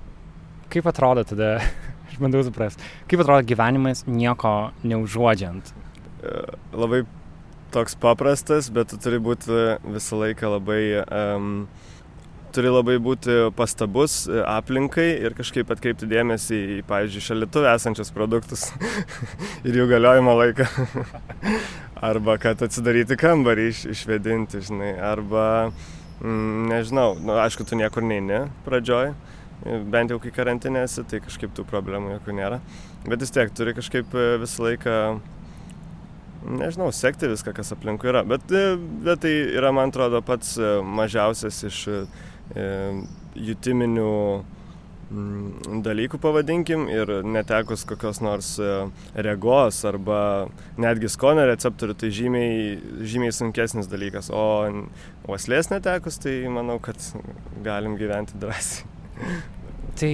kaip 0.73 0.89
atrodo 0.89 1.25
tada, 1.27 1.55
aš 2.09 2.19
bandau 2.21 2.43
suprasti, 2.45 2.83
kaip 3.09 3.23
atrodo 3.23 3.45
gyvenimas 3.47 4.05
nieko 4.09 4.71
neužuodžiant? 4.83 5.73
E, 6.23 6.35
labai 6.73 7.03
toks 7.73 7.97
paprastas, 7.97 8.69
bet 8.73 8.91
tu 8.93 8.99
turi 9.01 9.21
būti 9.23 9.63
visą 9.95 10.19
laiką 10.21 10.51
labai 10.57 10.81
um, 11.03 11.55
turi 12.53 12.69
labai 12.69 12.99
būti 13.01 13.37
pastabus 13.57 14.23
e, 14.29 14.43
aplinkai 14.45 15.07
ir 15.25 15.33
kažkaip 15.37 15.71
atkreipti 15.73 16.09
dėmesį 16.09 16.59
į, 16.77 16.81
pavyzdžiui, 16.89 17.23
šalituvę 17.29 17.71
esančius 17.73 18.13
produktus 18.13 18.67
ir 19.67 19.81
jų 19.81 19.87
galiojimo 19.95 20.37
laiką. 20.37 20.69
arba 22.03 22.35
kad 22.41 22.61
atsidaryti 22.65 23.17
kambarį 23.19 23.69
iš, 23.71 23.83
išvedinti, 23.93 24.61
žinai, 24.67 24.91
arba, 24.99 25.45
mm, 26.21 26.65
nežinau, 26.71 27.13
nu, 27.19 27.37
aišku, 27.39 27.65
tu 27.67 27.79
niekur 27.79 28.03
neini 28.05 28.45
pradžioj, 28.67 29.13
bent 29.63 30.11
jau 30.11 30.19
kai 30.23 30.33
karantinėsi, 30.35 31.05
tai 31.09 31.21
kažkaip 31.23 31.53
tų 31.55 31.65
problemų 31.69 32.17
jokių 32.17 32.35
nėra. 32.39 32.59
Bet 33.07 33.23
vis 33.23 33.33
tiek 33.35 33.51
turi 33.55 33.75
kažkaip 33.77 34.15
e, 34.15 34.25
visą 34.41 34.67
laiką 34.67 34.97
nežinau, 36.59 36.89
sekti 36.91 37.29
viską, 37.31 37.53
kas 37.55 37.71
aplinkui 37.75 38.11
yra. 38.11 38.25
Bet, 38.27 38.49
e, 38.51 38.75
bet 39.05 39.23
tai 39.23 39.33
yra, 39.53 39.71
man 39.75 39.93
atrodo, 39.93 40.23
pats 40.25 40.57
mažiausias 40.83 41.63
iš 41.69 41.85
jutiminių 43.33 44.09
mm, 45.11 45.81
dalykų 45.85 46.19
pavadinkim 46.21 46.85
ir 46.91 47.11
netekus 47.25 47.85
kokios 47.87 48.21
nors 48.23 48.53
e, 48.61 48.71
regos 49.15 49.81
arba 49.89 50.21
netgi 50.81 51.11
skonio 51.11 51.47
receptorių, 51.49 51.97
tai 51.99 52.11
žymiai, 52.13 52.57
žymiai 53.01 53.35
sunkesnis 53.35 53.89
dalykas. 53.91 54.31
O 54.33 54.45
uoslės 55.29 55.71
netekus, 55.73 56.19
tai 56.23 56.41
manau, 56.51 56.79
kad 56.83 56.99
galim 57.65 57.97
gyventi 57.99 58.39
drąsiai. 58.39 58.89
Tai 59.99 60.13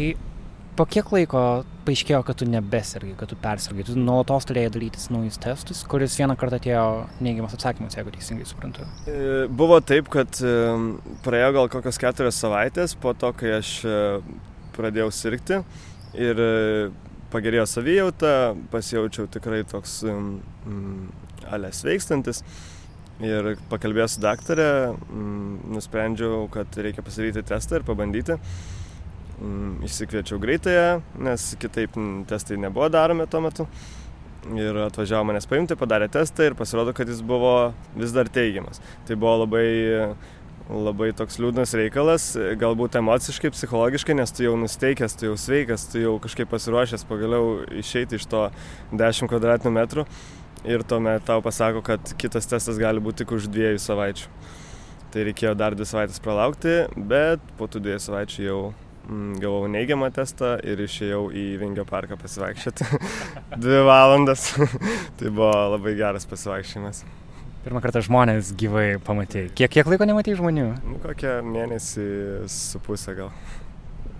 po 0.80 0.86
kiek 0.88 1.10
laiko 1.12 1.42
paaiškėjo, 1.88 2.22
kad 2.28 2.40
tu 2.40 2.48
nebesirgai, 2.48 3.16
kad 3.20 3.32
tu 3.32 3.38
persirgai, 3.40 3.84
tu 3.88 3.96
nuolatos 4.00 4.48
turėjai 4.48 4.72
darytis 4.76 5.10
naujus 5.12 5.40
testus, 5.42 5.82
kuris 5.90 6.16
vieną 6.20 6.38
kartą 6.40 6.60
atėjo 6.60 6.86
neigiamas 7.26 7.56
atsakymas, 7.58 7.98
jeigu 7.98 8.14
teisingai 8.16 8.48
suprantu. 8.48 8.88
E, 9.10 9.48
buvo 9.50 9.80
taip, 9.84 10.08
kad 10.14 10.40
e, 10.40 10.56
praėjo 11.26 11.52
gal 11.58 11.70
kokios 11.74 12.00
keturias 12.02 12.40
savaitės 12.40 12.96
po 13.02 13.16
to, 13.18 13.34
kai 13.40 13.58
aš 13.58 13.74
e, 13.84 14.00
pradėjau 14.78 15.10
sirgti 15.16 15.62
ir 16.16 16.44
pagerėjo 17.34 17.68
savijauta, 17.70 18.34
pasijaučiau 18.72 19.28
tikrai 19.30 19.62
toks 19.70 20.00
mm, 20.08 21.08
ale 21.52 21.74
sveikstantis. 21.76 22.44
Ir 23.20 23.58
pakalbėjęs 23.68 24.16
su 24.16 24.22
daktarė, 24.24 24.70
mm, 24.96 25.72
nusprendžiau, 25.76 26.46
kad 26.54 26.78
reikia 26.80 27.04
pasidaryti 27.04 27.44
testą 27.50 27.82
ir 27.82 27.88
pabandyti. 27.88 28.40
Mm, 29.40 29.86
išsikviečiau 29.88 30.36
greitąją, 30.40 31.02
nes 31.24 31.44
kitaip 31.60 31.94
testai 32.28 32.58
nebuvo 32.60 32.90
daromi 32.92 33.28
tuo 33.28 33.40
metu. 33.46 33.66
Ir 34.56 34.76
atvažiavo 34.84 35.28
manęs 35.30 35.48
paimti, 35.48 35.78
padarė 35.80 36.10
testą 36.12 36.50
ir 36.50 36.56
pasirodo, 36.60 36.92
kad 36.96 37.08
jis 37.08 37.22
buvo 37.24 37.72
vis 37.96 38.12
dar 38.16 38.28
teigiamas. 38.28 38.82
Tai 39.08 39.16
buvo 39.20 39.38
labai, 39.46 39.70
labai 40.68 41.12
toks 41.16 41.40
liūdnas 41.40 41.76
reikalas, 41.80 42.26
galbūt 42.60 42.98
emociškai, 43.00 43.54
psichologiškai, 43.56 44.18
nes 44.20 44.36
tu 44.36 44.44
jau 44.44 44.58
nusteikęs, 44.60 45.16
tu 45.20 45.30
jau 45.30 45.38
sveikas, 45.40 45.88
tu 45.94 46.04
jau 46.04 46.18
kažkaip 46.24 46.52
pasiruošęs 46.52 47.08
pagaliau 47.08 47.62
išeiti 47.80 48.20
iš 48.20 48.28
to 48.32 48.44
10 48.92 49.32
kvadratinių 49.32 49.74
metrų. 49.78 50.08
Ir 50.68 50.84
tuomet 50.84 51.24
tau 51.24 51.40
pasako, 51.40 51.86
kad 51.86 52.12
kitas 52.20 52.52
testas 52.52 52.80
gali 52.82 53.00
būti 53.00 53.24
tik 53.24 53.32
už 53.40 53.48
dviejų 53.48 53.80
savaičių. 53.88 54.28
Tai 55.16 55.26
reikėjo 55.32 55.56
dar 55.56 55.80
dvi 55.80 55.88
savaitės 55.88 56.20
pralaukti, 56.24 56.78
bet 57.00 57.44
po 57.56 57.72
tų 57.72 57.86
dviejų 57.88 58.04
savaičių 58.04 58.44
jau 58.50 58.62
Mm, 58.68 58.89
gavau 59.42 59.68
neigiamą 59.72 60.10
testą 60.14 60.56
ir 60.66 60.82
išėjau 60.86 61.30
į 61.36 61.46
Vingio 61.62 61.86
parką 61.90 62.18
pasivaikščioti. 62.20 62.88
Dvi 63.64 63.82
valandas. 63.88 64.52
tai 65.20 65.32
buvo 65.32 65.52
labai 65.76 65.96
geras 66.00 66.28
pasivaikščiojimas. 66.30 67.04
Pirmą 67.66 67.82
kartą 67.84 68.04
žmonės 68.06 68.54
gyvai 68.60 68.88
pamatėjai. 69.04 69.52
Kiek, 69.58 69.74
kiek 69.74 69.90
laiko 69.92 70.08
nematėjai 70.08 70.40
žmonių? 70.40 70.68
Nu, 70.86 70.98
kokią 71.04 71.40
mėnesį 71.44 72.08
su 72.50 72.80
pusę 72.86 73.18
gal. 73.18 73.34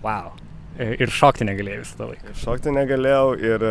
Wow. 0.04 0.34
Ir 0.80 1.12
šokti 1.12 1.46
negalėjai 1.48 1.80
visą 1.82 2.06
laiką. 2.08 2.30
Ir 2.30 2.40
šokti 2.40 2.74
negalėjau 2.76 3.32
ir 3.40 3.64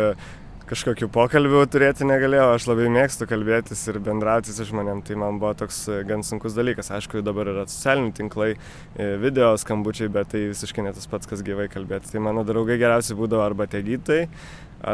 kažkokių 0.70 1.08
pokalbių 1.10 1.64
turėti 1.70 2.06
negalėjau, 2.06 2.52
aš 2.54 2.68
labai 2.70 2.86
mėgstu 2.94 3.26
kalbėtis 3.30 3.82
ir 3.90 3.98
bendrauti 4.06 4.54
su 4.54 4.66
žmonėm, 4.68 5.02
tai 5.06 5.16
man 5.18 5.40
buvo 5.42 5.52
toks 5.64 5.82
e, 5.90 6.00
gan 6.06 6.22
sunkus 6.26 6.54
dalykas. 6.54 6.92
Aišku, 6.94 7.24
dabar 7.26 7.50
yra 7.50 7.66
socialiniai 7.66 8.14
tinklai, 8.20 8.52
e, 8.54 9.10
video 9.22 9.50
skambučiai, 9.58 10.10
bet 10.14 10.30
tai 10.34 10.46
visiškai 10.52 10.86
ne 10.86 10.94
tas 10.94 11.10
pats, 11.10 11.26
kas 11.30 11.42
gyvai 11.46 11.66
kalbėti. 11.72 12.12
Tai 12.12 12.22
mano 12.28 12.46
draugai 12.46 12.78
geriausiai 12.78 13.18
būdavo 13.18 13.42
arba 13.42 13.66
tie 13.70 13.82
gydytojai, 13.82 14.30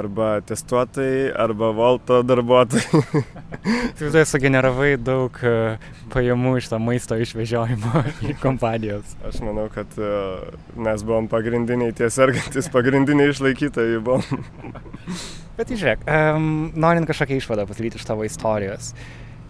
arba 0.00 0.32
testuotojai, 0.48 1.28
arba 1.44 1.70
valto 1.76 2.22
darbuotojai. 2.24 3.04
tu 4.00 4.10
tai 4.16 4.24
sugeneravai 4.32 4.94
daug 4.96 5.40
e, 5.44 5.56
pajamų 6.16 6.56
iš 6.62 6.72
to 6.72 6.80
maisto 6.80 7.20
išvežiojimo 7.20 8.06
į 8.32 8.38
kompanijos. 8.40 9.18
Aš 9.28 9.42
manau, 9.44 9.68
kad 9.72 9.92
mes 10.72 11.04
buvom 11.04 11.28
pagrindiniai 11.28 11.92
tie 11.96 12.08
sergantis, 12.08 12.72
pagrindiniai 12.72 13.36
išlaikytojai 13.36 14.06
buvom. 14.08 14.24
Bet 15.56 15.70
tai 15.70 15.78
žiūrėk, 15.80 16.02
um, 16.04 16.48
norint 16.76 17.08
kažkokią 17.08 17.38
išvadą 17.40 17.64
padaryti 17.68 17.96
iš 17.96 18.04
tavo 18.04 18.26
istorijos, 18.28 18.90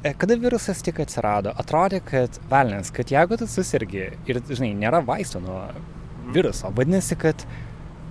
e, 0.05 0.13
kada 0.15 0.37
virusas 0.39 0.79
tik 0.87 1.01
atsirado, 1.03 1.51
atrodė, 1.59 1.99
kad 2.07 2.39
velnės, 2.51 2.93
kad 2.95 3.11
jeigu 3.11 3.39
tu 3.41 3.49
susirgi 3.51 4.05
ir, 4.31 4.41
žinai, 4.47 4.71
nėra 4.79 5.01
vaisto 5.03 5.43
nuo 5.43 5.65
viruso, 6.31 6.71
vadinasi, 6.77 7.19
kad 7.19 7.43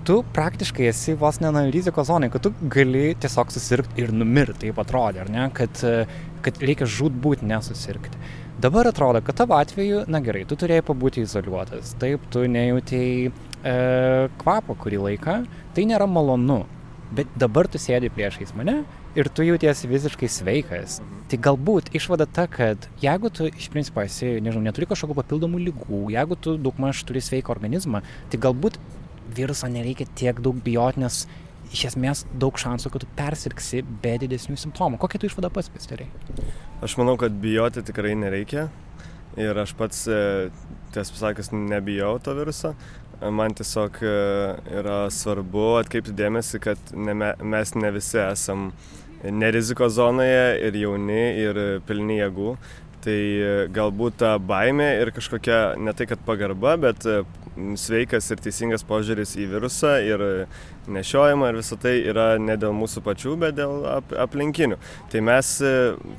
tu 0.05 0.19
praktiškai 0.35 0.89
esi 0.89 1.15
vos 1.17 1.39
ne 1.39 1.53
rizikos 1.71 2.11
zonai, 2.11 2.29
kad 2.33 2.43
tu 2.43 2.51
gali 2.71 3.15
tiesiog 3.15 3.55
susirgti 3.55 4.03
ir 4.03 4.11
numirti, 4.11 4.67
taip 4.67 4.83
atrodė, 4.83 5.23
ar 5.23 5.31
ne, 5.31 5.47
kad, 5.55 5.79
e, 5.87 6.03
kad 6.43 6.59
reikia 6.67 6.91
žūt 6.99 7.15
būti 7.23 7.47
nesusirgti. 7.47 8.19
Dabar 8.59 8.91
atrodo, 8.91 9.23
kad 9.23 9.39
tavo 9.39 9.55
atveju, 9.55 10.03
na 10.11 10.19
gerai, 10.23 10.43
tu 10.47 10.59
turėjai 10.59 10.83
pabūti 10.91 11.23
izoliuotas, 11.23 11.95
taip, 12.03 12.27
tu 12.31 12.43
nejutėjai 12.51 13.31
e, 13.31 13.73
kvapo 14.43 14.75
kurį 14.83 15.01
laiką, 15.09 15.41
tai 15.75 15.87
nėra 15.87 16.11
malonu, 16.11 16.65
bet 17.13 17.29
dabar 17.37 17.67
tu 17.69 17.79
sėdi 17.81 18.09
priešais 18.13 18.53
mane 18.57 18.79
ir 19.15 19.29
tu 19.29 19.45
jautiesi 19.45 19.89
visiškai 19.89 20.29
sveikas. 20.31 20.99
Tai 21.29 21.39
galbūt 21.47 21.93
išvada 21.97 22.27
ta, 22.27 22.47
kad 22.51 22.89
jeigu 23.01 23.31
tu 23.33 23.47
iš 23.49 23.69
principo 23.73 24.03
esi, 24.03 24.37
nežinau, 24.43 24.65
neturi 24.65 24.89
kažkokių 24.89 25.17
papildomų 25.21 25.61
lygų, 25.69 26.03
jeigu 26.15 26.37
tu 26.41 26.57
daugmaž 26.61 27.03
turi 27.07 27.23
sveiką 27.23 27.53
organizmą, 27.55 28.03
tai 28.31 28.41
galbūt 28.41 28.79
viruso 29.35 29.69
nereikia 29.71 30.07
tiek 30.17 30.39
daug 30.43 30.59
bijoti, 30.65 31.01
nes 31.01 31.25
iš 31.73 31.87
esmės 31.91 32.23
daug 32.39 32.57
šansų, 32.61 32.91
kad 32.93 33.03
tu 33.03 33.11
persirksi 33.17 33.83
be 34.03 34.15
didesnių 34.21 34.57
simptomų. 34.61 34.99
Kokią 35.01 35.21
tu 35.21 35.29
išvadą 35.29 35.51
pats 35.53 35.71
pasidarai? 35.73 36.07
Aš 36.85 36.97
manau, 36.99 37.17
kad 37.19 37.35
bijoti 37.41 37.83
tikrai 37.85 38.13
nereikia. 38.19 38.69
Ir 39.35 39.57
aš 39.59 39.73
pats, 39.75 40.05
e, 40.07 40.49
tiesą 40.95 41.11
pasakius, 41.11 41.49
nebijau 41.51 42.13
to 42.23 42.35
viruso. 42.37 42.71
Man 43.21 43.53
tiesiog 43.55 44.01
e, 44.03 44.13
yra 44.79 45.05
svarbu 45.13 45.75
atkreipti 45.79 46.13
dėmesį, 46.15 46.61
kad 46.63 46.91
ne, 46.95 47.15
mes 47.39 47.75
ne 47.77 47.91
visi 47.95 48.19
esam 48.21 48.69
neriziko 49.23 49.87
zonoje 49.89 50.59
ir 50.67 50.75
jauni 50.81 51.21
ir 51.41 51.61
pilni 51.87 52.19
jėgų. 52.19 52.55
Tai 53.05 53.15
e, 53.15 53.55
galbūt 53.73 54.19
ta 54.23 54.35
baime 54.41 54.89
ir 54.99 55.13
kažkokia 55.15 55.59
ne 55.79 55.93
tai, 55.95 56.09
kad 56.11 56.21
pagarba, 56.27 56.75
bet 56.81 57.07
sveikas 57.79 58.27
ir 58.33 58.41
teisingas 58.43 58.83
požiūris 58.87 59.35
į 59.39 59.47
virusą 59.53 59.95
ir 60.03 60.23
nešiojimą 60.91 61.49
ir 61.49 61.59
visą 61.59 61.77
tai 61.81 61.93
yra 62.05 62.25
ne 62.41 62.57
dėl 62.59 62.75
mūsų 62.77 63.01
pačių, 63.05 63.35
bet 63.41 63.55
dėl 63.57 63.85
ap 63.89 64.11
aplinkinių. 64.25 64.77
Tai 65.11 65.23
mes, 65.25 65.51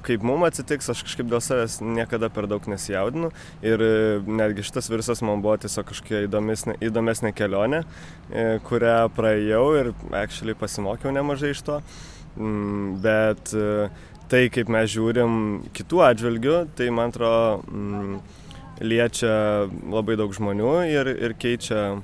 kaip 0.07 0.25
mums 0.27 0.49
atsitiks, 0.51 0.91
aš 0.93 1.05
kažkaip 1.07 1.29
dėl 1.31 1.43
savęs 1.45 1.79
niekada 1.85 2.31
per 2.33 2.49
daug 2.51 2.67
nesijaudinu 2.71 3.31
ir 3.67 3.85
netgi 4.27 4.67
šitas 4.67 4.91
virusas 4.93 5.23
man 5.27 5.45
buvo 5.45 5.59
tiesiog 5.63 5.89
kažkokia 5.93 6.25
įdomesnė, 6.27 6.79
įdomesnė 6.89 7.33
kelionė, 7.37 7.85
e, 8.31 8.47
kurią 8.67 8.99
praėjau 9.17 9.65
ir 9.81 9.93
actually 10.17 10.57
pasimokiau 10.59 11.15
nemažai 11.15 11.55
iš 11.55 11.63
to. 11.67 11.81
Mm, 12.37 12.97
bet 13.05 13.55
e, 13.57 13.89
tai, 14.31 14.47
kaip 14.53 14.71
mes 14.73 14.91
žiūrim 14.93 15.39
kitų 15.77 16.03
atžvilgių, 16.11 16.59
tai 16.77 16.91
man 16.95 17.15
atrodo, 17.15 17.63
mm, 17.71 18.19
liečia 18.81 19.67
labai 19.89 20.17
daug 20.21 20.35
žmonių 20.37 20.73
ir, 20.91 21.11
ir 21.29 21.35
keičia, 21.41 22.01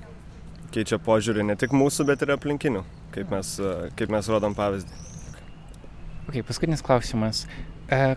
keičia 0.72 0.98
požiūrį 1.02 1.46
ne 1.50 1.56
tik 1.60 1.74
mūsų, 1.76 2.06
bet 2.08 2.24
ir 2.24 2.34
aplinkinių, 2.36 2.84
kaip 3.14 3.32
mes, 3.32 3.56
kaip 3.98 4.12
mes 4.12 4.30
rodom 4.32 4.56
pavyzdį. 4.56 5.00
Ok, 6.30 6.38
paskutinis 6.48 6.84
klausimas. 6.86 7.44
E, 7.92 8.14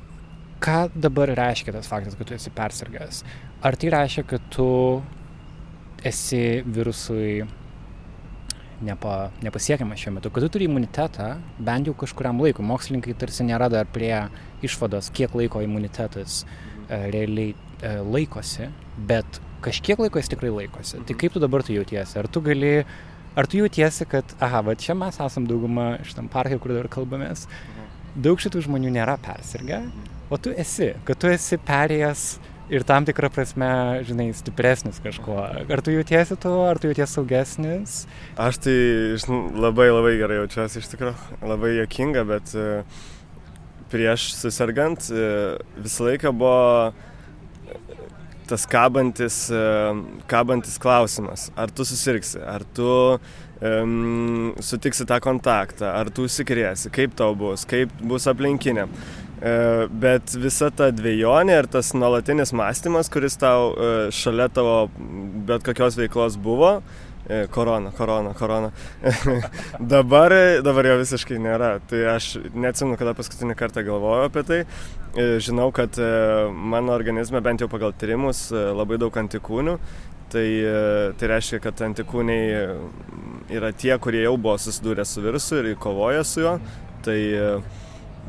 ką 0.64 0.78
dabar 0.94 1.34
reiškia 1.36 1.74
tas 1.76 1.90
faktas, 1.90 2.16
kad 2.16 2.30
tu 2.30 2.38
esi 2.38 2.54
persirgęs? 2.54 3.24
Ar 3.66 3.76
tai 3.82 3.92
reiškia, 3.92 4.24
kad 4.30 4.50
tu 4.54 4.70
esi 6.06 6.62
virusui 6.66 7.44
nepa, 8.86 9.32
nepasiekiamas 9.44 10.00
šiuo 10.00 10.16
metu, 10.18 10.30
kad 10.30 10.46
tu 10.46 10.52
turi 10.54 10.70
imunitetą 10.70 11.32
bent 11.60 11.90
jau 11.90 11.96
kažkuriam 11.98 12.40
laikui. 12.44 12.66
Mokslininkai 12.66 13.16
tarsi 13.20 13.46
nėra 13.48 13.70
dar 13.74 13.90
prie 13.90 14.14
išvados, 14.66 15.10
kiek 15.16 15.36
laiko 15.38 15.64
imunitetas 15.66 16.44
e, 16.44 17.00
realiai 17.14 17.56
e, 17.82 17.98
laikosi, 18.04 18.70
bet 19.10 19.40
kažkiek 19.66 20.00
laiko 20.00 20.22
jis 20.22 20.32
tikrai 20.32 20.54
laikosi. 20.54 21.02
Tai 21.08 21.18
kaip 21.20 21.36
tu 21.36 21.42
dabar 21.44 21.66
tu 21.66 21.76
jautiesi? 21.76 22.18
Ar 22.22 22.30
tu 22.32 22.44
gali, 22.46 22.74
ar 23.36 23.50
tu 23.50 23.60
jautiesi, 23.62 24.08
kad, 24.10 24.36
aha, 24.44 24.64
va 24.70 24.76
čia 24.80 24.96
mes 24.98 25.20
esam 25.28 25.48
dauguma 25.50 25.96
šitam 26.08 26.30
parke, 26.32 26.60
kur 26.62 26.76
dabar 26.76 26.92
kalbamės, 26.92 27.48
daug 28.16 28.40
šitų 28.42 28.66
žmonių 28.68 28.94
nėra 28.96 29.18
persirgę, 29.22 29.84
o 30.32 30.40
tu 30.42 30.54
esi, 30.56 30.94
kad 31.08 31.20
tu 31.20 31.32
esi 31.32 31.60
perėjęs 31.62 32.28
ir 32.70 32.86
tam 32.88 33.06
tikrą 33.06 33.30
prasme, 33.34 33.70
žinai, 34.08 34.30
stipresnis 34.38 35.02
kažkuo. 35.04 35.38
Ar 35.70 35.84
tu 35.86 35.94
jautiesi 35.94 36.38
tu, 36.42 36.54
ar 36.66 36.80
tu 36.82 36.90
jautiesi 36.90 37.18
saugesnis? 37.18 37.98
Aš 38.42 38.62
tai 38.66 38.78
žinai, 39.22 39.42
labai 39.68 39.90
labai 39.92 40.16
gerai 40.22 40.40
jaučiuosi 40.42 40.82
iš 40.82 40.90
tikrųjų, 40.94 41.42
labai 41.46 41.76
jokinga, 41.82 42.26
bet 42.30 42.56
e, 42.58 42.70
prieš 43.94 44.32
susirgant 44.40 45.10
e, 45.12 45.28
visą 45.78 46.10
laiką 46.10 46.34
buvo 46.34 46.94
tas 48.50 48.66
kabantis, 48.70 49.46
e, 49.50 49.64
kabantis 50.30 50.78
klausimas, 50.82 51.50
ar 51.58 51.72
tu 51.74 51.86
susirgsi, 51.88 52.40
ar 52.42 52.66
tu 52.76 52.90
um, 53.16 54.54
sutiksi 54.64 55.08
tą 55.10 55.20
kontaktą, 55.24 55.90
ar 55.92 56.12
tu 56.14 56.28
užsikrėsi, 56.30 56.92
kaip 56.96 57.16
tau 57.18 57.36
bus, 57.38 57.66
kaip 57.70 57.94
bus 58.06 58.28
aplinkinė. 58.32 58.88
E, 59.36 59.56
bet 59.92 60.36
visa 60.40 60.70
ta 60.72 60.92
dviejonė 60.96 61.60
ir 61.62 61.72
tas 61.72 61.92
nuolatinis 61.98 62.54
mąstymas, 62.56 63.12
kuris 63.12 63.36
tau 63.42 63.74
e, 63.74 63.92
šalia 64.16 64.48
tavo 64.54 64.86
bet 65.48 65.66
kokios 65.66 66.00
veiklos 66.00 66.40
buvo, 66.42 66.78
korona, 67.50 67.90
korona, 67.90 68.36
korona. 68.38 68.68
dabar, 69.94 70.34
dabar 70.62 70.86
jo 70.92 71.00
visiškai 71.00 71.40
nėra. 71.42 71.72
Tai 71.90 72.04
aš 72.12 72.36
neatsimenu, 72.54 73.00
kada 73.02 73.16
paskutinį 73.18 73.56
kartą 73.58 73.82
galvojau 73.88 74.28
apie 74.30 74.44
tai. 74.46 74.60
Žinau, 75.16 75.70
kad 75.72 75.96
mano 76.52 76.92
organizme, 76.92 77.40
bent 77.40 77.62
jau 77.64 77.70
pagal 77.72 77.94
tyrimus, 77.96 78.50
labai 78.52 78.98
daug 79.00 79.16
antikūnių. 79.16 79.78
Tai, 80.34 80.48
tai 81.16 81.30
reiškia, 81.32 81.62
kad 81.64 81.80
antikūniai 81.86 82.66
yra 83.56 83.70
tie, 83.72 83.94
kurie 84.02 84.26
jau 84.26 84.34
buvo 84.36 84.58
susidūrę 84.60 85.06
su 85.08 85.24
virusu 85.24 85.62
ir 85.62 85.70
kovoja 85.80 86.26
su 86.28 86.44
juo. 86.44 86.58
Tai 87.06 87.20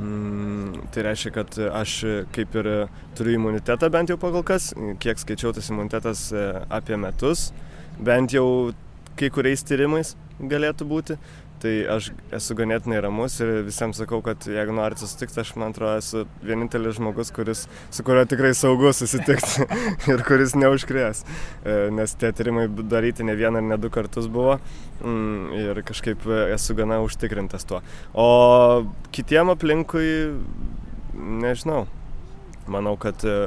Mm, 0.00 0.74
tai 0.92 1.02
reiškia, 1.06 1.30
kad 1.32 1.54
aš 1.72 1.92
kaip 2.36 2.56
ir 2.60 2.66
turiu 3.16 3.38
imunitetą 3.38 3.88
bent 3.88 4.10
jau 4.12 4.18
pagal 4.20 4.42
kas, 4.44 4.74
kiek 5.00 5.16
skaičiau 5.16 5.54
tas 5.56 5.70
imunitetas 5.72 6.26
e, 6.36 6.42
apie 6.68 6.98
metus, 7.00 7.46
bent 7.96 8.34
jau 8.36 8.74
kai 9.16 9.30
kuriais 9.32 9.64
tyrimais 9.64 10.12
galėtų 10.36 10.88
būti. 10.90 11.16
Tai 11.66 11.72
aš 11.96 12.10
esu 12.36 12.54
ganėtinai 12.54 13.00
ramus 13.02 13.40
ir 13.42 13.48
visiems 13.66 13.98
sakau, 13.98 14.20
kad 14.22 14.44
jeigu 14.46 14.74
norite 14.76 15.02
susitikti, 15.02 15.40
aš 15.42 15.48
man 15.58 15.72
atrodo 15.74 15.96
esu 15.98 16.20
vienintelis 16.46 16.94
žmogus, 17.00 17.32
kuris, 17.34 17.64
su 17.90 18.04
kuriuo 18.06 18.22
tikrai 18.30 18.52
saugu 18.54 18.92
susitikti 18.94 19.66
ir 20.12 20.22
kuris 20.28 20.54
neužkrės. 20.54 21.24
E, 21.66 21.74
nes 21.96 22.14
tie 22.20 22.30
tyrimai 22.36 22.68
daryti 22.86 23.26
ne 23.26 23.34
vieną 23.34 23.58
ar 23.58 23.66
ne 23.66 23.80
du 23.82 23.90
kartus 23.90 24.28
buvo 24.30 24.60
mm, 25.00 25.56
ir 25.58 25.82
kažkaip 25.88 26.22
esu 26.54 26.78
gana 26.78 27.00
užtikrintas 27.02 27.66
tuo. 27.66 27.82
O 28.14 28.28
kitiem 29.16 29.50
aplinkui, 29.56 30.12
nežinau, 31.42 31.88
manau, 32.70 32.94
kad 33.00 33.26
e, 33.26 33.40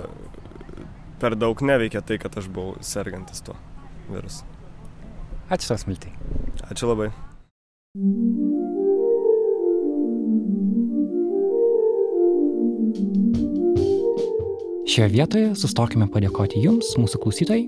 per 1.23 1.39
daug 1.39 1.63
neveikia 1.63 2.03
tai, 2.03 2.19
kad 2.19 2.36
aš 2.36 2.51
buvau 2.51 2.75
sergantis 2.84 3.47
tuo 3.47 3.55
virusu. 4.12 4.43
Ačiū, 5.47 5.79
Smiltai. 5.79 6.12
Ačiū 6.67 6.91
labai. 6.91 7.13
Šioje 7.89 8.06
vietoje 15.10 15.58
sustokime 15.58 16.06
padėkoti 16.13 16.62
Jums, 16.62 16.93
mūsų 17.02 17.17
klausytojai. 17.23 17.65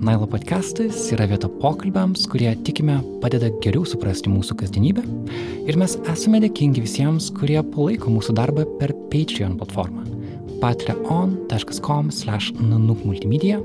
Nailo 0.00 0.24
podcastas 0.32 1.12
yra 1.12 1.28
vieta 1.28 1.52
pokalbiams, 1.60 2.24
kurie 2.32 2.48
tikime 2.64 3.04
padeda 3.20 3.52
geriau 3.60 3.84
suprasti 3.84 4.32
mūsų 4.32 4.56
kasdienybę. 4.64 5.04
Ir 5.68 5.76
mes 5.76 6.00
esame 6.08 6.40
dėkingi 6.40 6.80
visiems, 6.88 7.28
kurie 7.36 7.60
palaiko 7.60 8.08
mūsų 8.16 8.32
darbą 8.40 8.64
per 8.80 8.96
Patreon 9.12 9.60
platformą. 9.60 10.08
patreon.com/nanukmultimedia. 10.64 13.60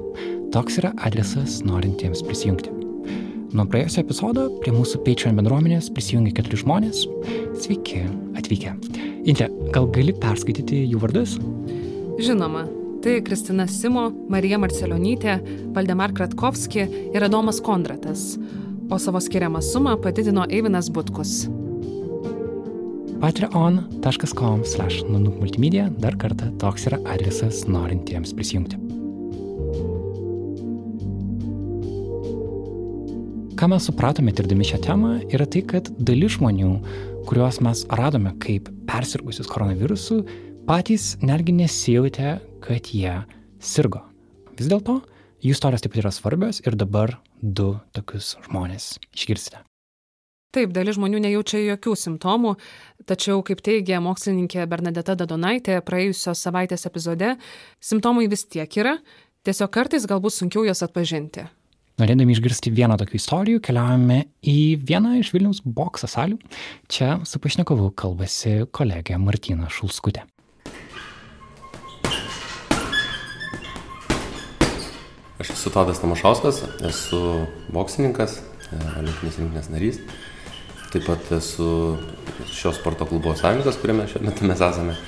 Toks 0.52 0.84
yra 0.84 0.92
adresas 1.08 1.64
norintiems 1.64 2.20
prisijungti. 2.28 2.85
Nuo 3.56 3.64
praėjusio 3.72 4.02
epizodo 4.04 4.50
prie 4.60 4.74
mūsų 4.76 5.00
Patreon 5.06 5.38
bendruomenės 5.40 5.86
prisijungė 5.96 6.34
keturi 6.36 6.58
žmonės. 6.60 7.06
Sveiki 7.64 8.02
atvykę. 8.36 8.76
Inte, 9.32 9.48
gal 9.72 9.88
gali 9.96 10.12
perskaityti 10.12 10.84
jų 10.92 11.00
vardus? 11.00 11.40
Žinoma, 12.20 12.68
tai 13.04 13.24
Kristina 13.24 13.64
Simo, 13.72 14.12
Marija 14.32 14.58
Marcelionytė, 14.60 15.40
Valdemar 15.76 16.12
Kratkovski 16.18 16.82
ir 17.16 17.22
Adomas 17.24 17.60
Kondratas, 17.64 18.22
o 18.92 18.96
savo 19.00 19.20
skiriamą 19.24 19.62
sumą 19.64 19.96
padidino 20.04 20.44
Eivinas 20.50 20.90
Butkus. 20.92 21.48
patreon.com/nanukmultimedia 23.24 25.90
dar 26.04 26.16
kartą 26.20 26.52
toks 26.60 26.92
yra 26.92 27.00
adresas 27.08 27.64
norintiems 27.72 28.36
prisijungti. 28.36 28.85
Ką 33.56 33.70
mes 33.72 33.86
supratome 33.88 34.34
tirdami 34.36 34.66
šią 34.68 34.78
temą, 34.84 35.10
yra 35.32 35.46
tai, 35.48 35.62
kad 35.64 35.88
dalis 35.96 36.34
žmonių, 36.36 36.74
kuriuos 37.30 37.62
mes 37.64 37.86
radome 37.88 38.34
kaip 38.44 38.68
persirgusius 38.90 39.48
koronavirusu, 39.48 40.18
patys 40.68 41.14
netgi 41.24 41.56
nesijautė, 41.62 42.34
kad 42.60 42.92
jie 42.92 43.14
sirgo. 43.64 44.04
Vis 44.60 44.68
dėlto, 44.68 44.98
jų 45.40 45.56
istorijos 45.56 45.86
taip 45.86 45.96
pat 45.96 46.04
yra 46.04 46.12
svarbios 46.12 46.60
ir 46.66 46.76
dabar 46.76 47.16
du 47.40 47.78
tokius 47.96 48.36
žmonės 48.50 48.98
išgirsite. 49.16 49.64
Taip, 50.52 50.76
dalis 50.76 51.00
žmonių 51.00 51.24
nejaučia 51.24 51.64
jokių 51.64 51.96
simptomų, 52.04 52.58
tačiau, 53.08 53.40
kaip 53.40 53.64
teigia 53.64 54.04
mokslininkė 54.04 54.68
Bernadeta 54.68 55.16
Dadonaitė 55.16 55.80
praėjusios 55.80 56.44
savaitės 56.44 56.90
epizode, 56.92 57.38
simptomai 57.80 58.28
vis 58.28 58.44
tiek 58.52 58.82
yra, 58.84 59.00
tiesiog 59.48 59.72
kartais 59.72 60.12
galbūt 60.12 60.42
sunkiau 60.44 60.68
juos 60.68 60.84
atpažinti. 60.84 61.48
Norėdami 61.96 62.34
išgirsti 62.36 62.74
vieną 62.76 62.98
tokių 63.00 63.16
istorijų, 63.16 63.60
keliaujame 63.64 64.26
į 64.44 64.56
vieną 64.84 65.14
iš 65.22 65.30
Vilniaus 65.32 65.62
bokso 65.64 66.10
salių. 66.12 66.36
Čia 66.92 67.22
su 67.24 67.40
pašnekovu 67.40 67.94
kalbasi 67.96 68.66
kolegė 68.76 69.16
Martina 69.16 69.70
Šulskutė. 69.72 70.26
Aš 75.40 75.54
esu 75.56 75.72
Tadas 75.72 76.04
Tamašauskas, 76.04 76.62
esu 76.92 77.22
boksininkas, 77.72 78.42
e, 78.42 78.84
olimpinės 79.00 79.40
rinktinės 79.40 79.72
narys. 79.72 80.04
Taip 80.92 81.08
pat 81.08 81.32
esu 81.40 81.72
šio 82.52 82.76
sporto 82.76 83.08
klubo 83.08 83.38
savininkas, 83.40 83.80
kuriame 83.80 84.12
šiuo 84.12 84.28
metu 84.28 84.52
mes 84.52 84.68
esame. 84.68 85.00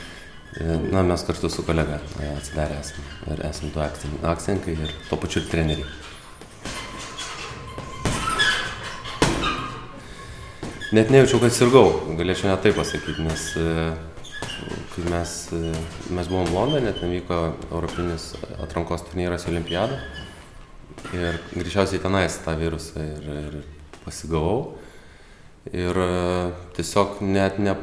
E, 0.56 0.80
na, 0.88 1.04
mes 1.04 1.28
kartu 1.28 1.52
su 1.52 1.68
kolega 1.68 2.00
e, 2.00 2.32
atsidarę 2.40 2.80
esame. 2.80 3.16
Ir 3.36 3.48
esame 3.52 3.76
du 3.76 3.88
akcininkai 4.32 4.82
ir 4.88 5.00
tuo 5.10 5.20
pačiu 5.20 5.44
treneriai. 5.52 6.07
Net 10.88 11.10
nejaučiau, 11.12 11.42
kad 11.44 11.52
sirgau, 11.52 11.90
galėčiau 12.16 12.48
net 12.48 12.62
taip 12.64 12.78
pasakyti, 12.80 13.20
nes 13.26 13.42
e, 13.60 13.72
kai 14.94 15.02
mes, 15.12 15.32
e, 15.52 15.72
mes 16.16 16.30
buvom 16.32 16.48
Londone, 16.56 16.94
ten 16.96 17.12
vyko 17.12 17.40
Europinis 17.66 18.30
atrankos 18.64 19.04
turnyras 19.10 19.44
Olimpiada. 19.52 19.98
Ir 21.12 21.42
greičiausiai 21.52 22.00
tenais 22.00 22.38
tą 22.40 22.54
virusą 22.56 23.04
ir, 23.04 23.28
ir 23.28 23.58
pasigavau. 24.06 24.78
Ir 25.76 26.00
e, 26.06 26.08
tiesiog 26.80 27.20
net 27.36 27.60
ne, 27.60 27.76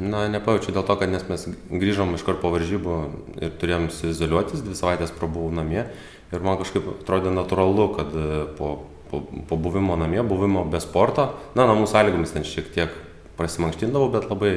na, 0.00 0.24
nepajaučiu 0.32 0.72
dėl 0.72 0.88
to, 0.88 0.96
kad 1.02 1.12
nes 1.12 1.28
mes 1.28 1.44
grįžom 1.68 2.16
iš 2.16 2.24
karto 2.24 2.46
po 2.46 2.54
varžybų 2.56 2.96
ir 3.42 3.52
turėjom 3.60 3.90
izoliuotis, 4.08 4.64
dvi 4.64 4.78
savaitės 4.80 5.12
prabuvau 5.20 5.52
namie. 5.52 5.84
Ir 6.32 6.48
man 6.48 6.56
kažkaip 6.56 6.94
atrodė 6.96 7.36
natūralu, 7.36 7.90
kad 7.98 8.16
po 8.56 8.72
po, 9.12 9.20
po 9.48 9.60
buvimo 9.60 9.96
namie, 10.00 10.22
buvimo 10.24 10.64
be 10.72 10.80
sporto, 10.80 11.28
na, 11.58 11.68
namų 11.68 11.84
sąlygomis 11.90 12.32
ten 12.32 12.46
šiek 12.48 12.72
tiek 12.72 12.94
prasimankštindavau, 13.36 14.08
bet 14.14 14.28
labai, 14.30 14.54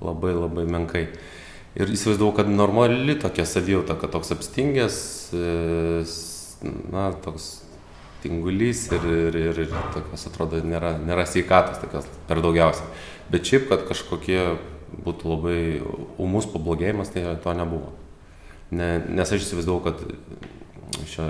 labai, 0.00 0.32
labai 0.36 0.64
menkai. 0.72 1.04
Ir 1.76 1.92
įsivaizdavau, 1.92 2.32
kad 2.38 2.48
normali 2.48 3.18
tokia 3.20 3.44
savijauta, 3.44 3.98
kad 4.00 4.14
toks 4.14 4.32
apstingęs, 4.32 4.98
e, 5.36 6.04
na, 6.92 7.10
toks 7.24 7.50
tingulys 8.22 8.86
ir, 8.96 9.04
ir, 9.04 9.36
ir, 9.42 9.60
ir 9.66 9.76
tokios, 9.94 10.24
atrodo, 10.30 10.62
nėra, 10.64 10.94
nėra 11.02 11.26
sveikatos 11.28 11.82
tokios 11.84 12.08
per 12.30 12.40
daugiausiai. 12.44 12.88
Bet 13.28 13.44
šiaip, 13.44 13.68
kad 13.68 13.84
kažkokie 13.90 14.40
būtų 15.04 15.30
labai 15.34 15.60
umus 16.22 16.48
pablogėjimas, 16.48 17.12
tai 17.12 17.28
to 17.44 17.54
nebuvo. 17.58 17.92
Ne, 18.74 18.96
nes 19.12 19.30
aš 19.30 19.44
įsivaizdavau, 19.44 19.82
kad 19.84 20.00
šio 21.08 21.26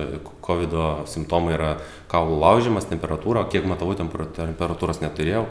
COVID 0.47 0.77
simptomai 1.11 1.57
yra 1.57 1.73
kaulų 2.13 2.39
laužimas, 2.43 2.87
temperatūra, 2.91 3.47
kiek 3.51 3.67
matavau 3.69 3.97
temperatūros 3.99 5.03
neturėjau, 5.03 5.47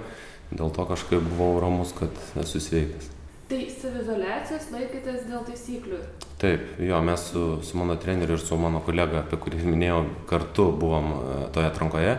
dėl 0.53 0.71
to 0.71 0.87
kažkaip 0.87 1.25
buvau 1.33 1.59
ramus, 1.63 1.91
kad 1.97 2.23
esu 2.41 2.63
sveikas. 2.63 3.11
Tai 3.45 3.59
savizolacijos 3.69 4.71
laikytės 4.73 5.27
dėl 5.27 5.43
taisyklių? 5.45 5.99
Taip, 6.41 6.63
jo, 6.81 6.97
mes 7.05 7.27
su, 7.29 7.43
su 7.61 7.77
mano 7.77 7.93
treneriu 8.01 8.39
ir 8.39 8.41
su 8.41 8.57
mano 8.57 8.81
kolega, 8.85 9.21
apie 9.21 9.37
kurį 9.37 9.61
minėjau, 9.67 9.99
kartu 10.29 10.71
buvom 10.81 11.11
e, 11.13 11.17
toje 11.53 11.69
atrankoje 11.69 12.15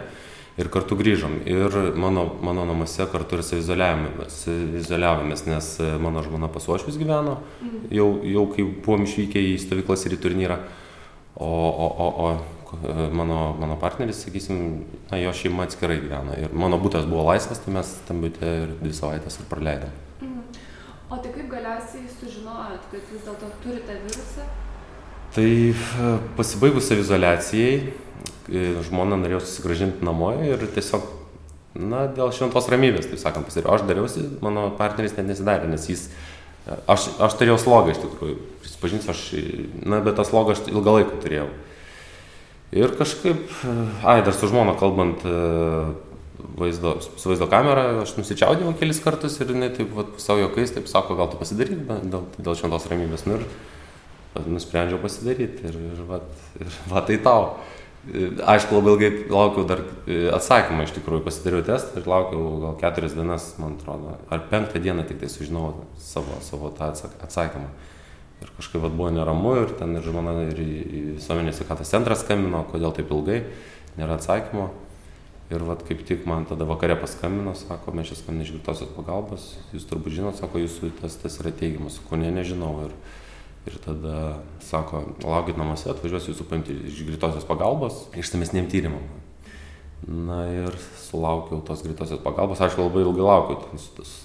ir 0.57 0.71
kartu 0.73 0.97
grįžom. 0.97 1.41
Ir 1.51 1.75
mano, 1.99 2.25
mano 2.47 2.65
namuose 2.69 3.05
kartu 3.13 3.41
ir 3.41 3.43
savizoliavomės, 3.45 5.43
nes 5.51 5.67
e, 5.83 5.91
mano 6.01 6.23
žmona 6.25 6.49
pasuošvis 6.53 6.97
gyveno, 7.01 7.41
mhm. 7.59 7.91
jau, 7.99 8.09
jau 8.37 8.45
kai 8.55 8.63
buvom 8.87 9.03
išvykę 9.09 9.43
į 9.51 9.59
stovyklas 9.67 10.07
ir 10.07 10.17
į 10.17 10.23
turnyrą, 10.23 10.59
o, 11.37 11.46
o, 11.46 11.88
o, 12.07 12.09
o 12.27 12.57
mano, 13.12 13.57
mano 13.61 13.77
partneris, 13.77 14.25
sakysim, 14.25 14.85
na, 15.11 15.20
jo 15.20 15.33
šeima 15.33 15.66
atskirai 15.66 16.01
gyveno. 16.03 16.35
Ir 16.40 16.55
mano 16.57 16.81
būtas 16.83 17.07
buvo 17.09 17.27
laisvas, 17.29 17.61
tai 17.62 17.75
mes 17.77 17.92
tam 18.09 18.25
būtė 18.25 18.53
ir 18.64 18.75
dvi 18.81 18.94
savaitės 18.96 19.40
ir 19.40 19.49
praleidom. 19.51 19.94
O 21.07 21.16
tai 21.22 21.31
kaip 21.31 21.46
galiausiai 21.46 22.09
sužinojot, 22.11 22.88
kad 22.90 23.11
vis 23.12 23.22
dėlto 23.22 23.51
turite 23.62 23.94
virusą? 24.03 24.46
Tai 25.37 25.44
e, 25.46 26.09
pasibaigus 26.38 26.88
savizolacijai, 26.90 27.92
e, 28.51 28.64
žmona 28.88 29.18
norėjo 29.20 29.44
susigražinti 29.44 30.03
namo 30.07 30.33
ir 30.42 30.64
tiesiog, 30.75 31.07
na, 31.79 32.09
dėl 32.11 32.33
šventos 32.35 32.66
ramybės, 32.72 33.07
taip 33.12 33.22
sakant, 33.22 33.46
pasiriau. 33.46 33.77
Aš 33.77 33.87
dariausi, 33.87 34.25
mano 34.42 34.72
partneris 34.81 35.14
net 35.14 35.31
nesidarė, 35.31 35.70
nes 35.70 35.87
jis, 35.92 36.09
e, 36.66 36.81
aš, 36.90 37.12
aš 37.22 37.38
turėjau 37.38 37.61
slogą 37.62 37.94
iš 37.94 38.03
tikrųjų, 38.03 38.40
prisipažinsiu, 38.77 39.11
aš, 39.11 39.23
na, 39.87 40.01
bet 40.05 40.17
tą 40.19 40.25
slogą 40.29 40.55
aš 40.55 40.67
ilgą 40.69 40.99
laiką 41.01 41.21
turėjau. 41.23 41.49
Ir 42.77 42.93
kažkaip, 42.99 43.47
ai, 44.05 44.21
dar 44.27 44.35
su 44.35 44.49
žmona 44.51 44.75
kalbant, 44.79 45.23
vaizdo, 46.59 46.97
su 47.01 47.31
vaizdo 47.31 47.47
kamera, 47.51 47.87
aš 48.03 48.17
nusičiaudėjau 48.19 48.75
kelis 48.81 49.01
kartus 49.05 49.39
ir 49.41 49.53
jinai 49.55 49.71
taip 49.75 49.95
vat, 49.97 50.17
savo 50.23 50.43
jokais, 50.43 50.75
taip 50.75 50.91
sako, 50.91 51.17
gal 51.19 51.31
tu 51.31 51.41
pasidaryk 51.41 51.87
dėl, 51.87 52.27
dėl 52.37 52.59
šventos 52.59 52.89
ramybės. 52.91 53.27
Nu, 53.29 53.39
ir 53.39 54.51
nusprendžiau 54.51 55.01
pasidaryti 55.01 55.69
ir, 55.69 55.81
ir, 55.95 56.05
vat, 56.11 56.29
ir 56.61 56.79
va 56.93 57.05
tai 57.07 57.19
tau. 57.23 57.57
Aišku, 58.07 58.77
labai 58.77 58.93
ilgai 58.93 59.09
laukiau 59.33 59.65
dar 59.67 59.81
atsakymą, 60.37 60.85
iš 60.87 60.93
tikrųjų 60.95 61.25
pasidariau 61.27 61.65
testą 61.67 61.99
ir 61.99 62.07
laukiau 62.07 62.53
gal 62.62 62.77
keturias 62.79 63.17
dienas, 63.17 63.49
man 63.59 63.75
atrodo, 63.81 64.15
ar 64.31 64.45
penktą 64.51 64.79
dieną 64.83 65.09
tik 65.09 65.19
tai 65.23 65.31
sužinojau 65.33 65.89
savo, 65.99 66.39
savo 66.47 66.71
tą 66.77 66.93
atsakymą. 67.27 67.67
Ir 68.44 68.51
kažkaip 68.59 68.83
vat, 68.85 68.92
buvo 68.92 69.09
neramu 69.14 69.55
ir 69.62 69.70
ten 69.79 69.96
ir 69.96 70.05
žmona 70.05 70.35
ir 70.51 70.59
į, 70.61 70.72
į 70.85 71.03
visuomenės 71.16 71.61
sveikatos 71.61 71.92
centrą 71.92 72.16
skambino, 72.20 72.64
kodėl 72.68 72.92
taip 72.96 73.12
ilgai, 73.14 73.38
nėra 73.96 74.18
atsakymo. 74.20 74.68
Ir 75.46 75.62
vat 75.62 75.85
kaip 75.87 76.01
tik 76.09 76.25
man 76.27 76.44
tada 76.49 76.66
vakare 76.66 76.96
paskambino, 76.99 77.55
sako, 77.55 77.94
mes 77.94 78.11
čia 78.11 78.18
skambiname 78.18 78.49
iš 78.49 78.57
greitosios 78.57 78.90
pagalbos, 78.96 79.53
jūs 79.72 79.87
turbūt 79.87 80.16
žinot, 80.18 80.40
sako, 80.40 80.59
jūsų 80.64 80.90
testas 80.99 81.38
yra 81.38 81.53
teigiamas, 81.55 82.01
ko 82.09 82.18
ne, 82.18 82.33
nežinau. 82.35 82.72
Ir, 82.88 82.96
ir 83.70 83.79
tada 83.85 84.16
sako, 84.66 85.05
laukit 85.22 85.57
namuose, 85.61 85.88
atvažiuosiu 85.92 86.35
jūsų 86.35 86.49
paimti 86.51 86.77
iš 86.90 87.05
greitosios 87.07 87.46
pagalbos, 87.46 88.05
išsamesniem 88.18 88.66
tyrimam. 88.72 89.07
Na 90.07 90.45
ir 90.47 90.71
sulaukiau 91.03 91.59
tos 91.66 91.81
greitosios 91.83 92.21
pagalbos, 92.23 92.61
aišku, 92.62 92.85
labai 92.87 93.03
ilgai 93.03 93.25
laukiau, 93.27 93.57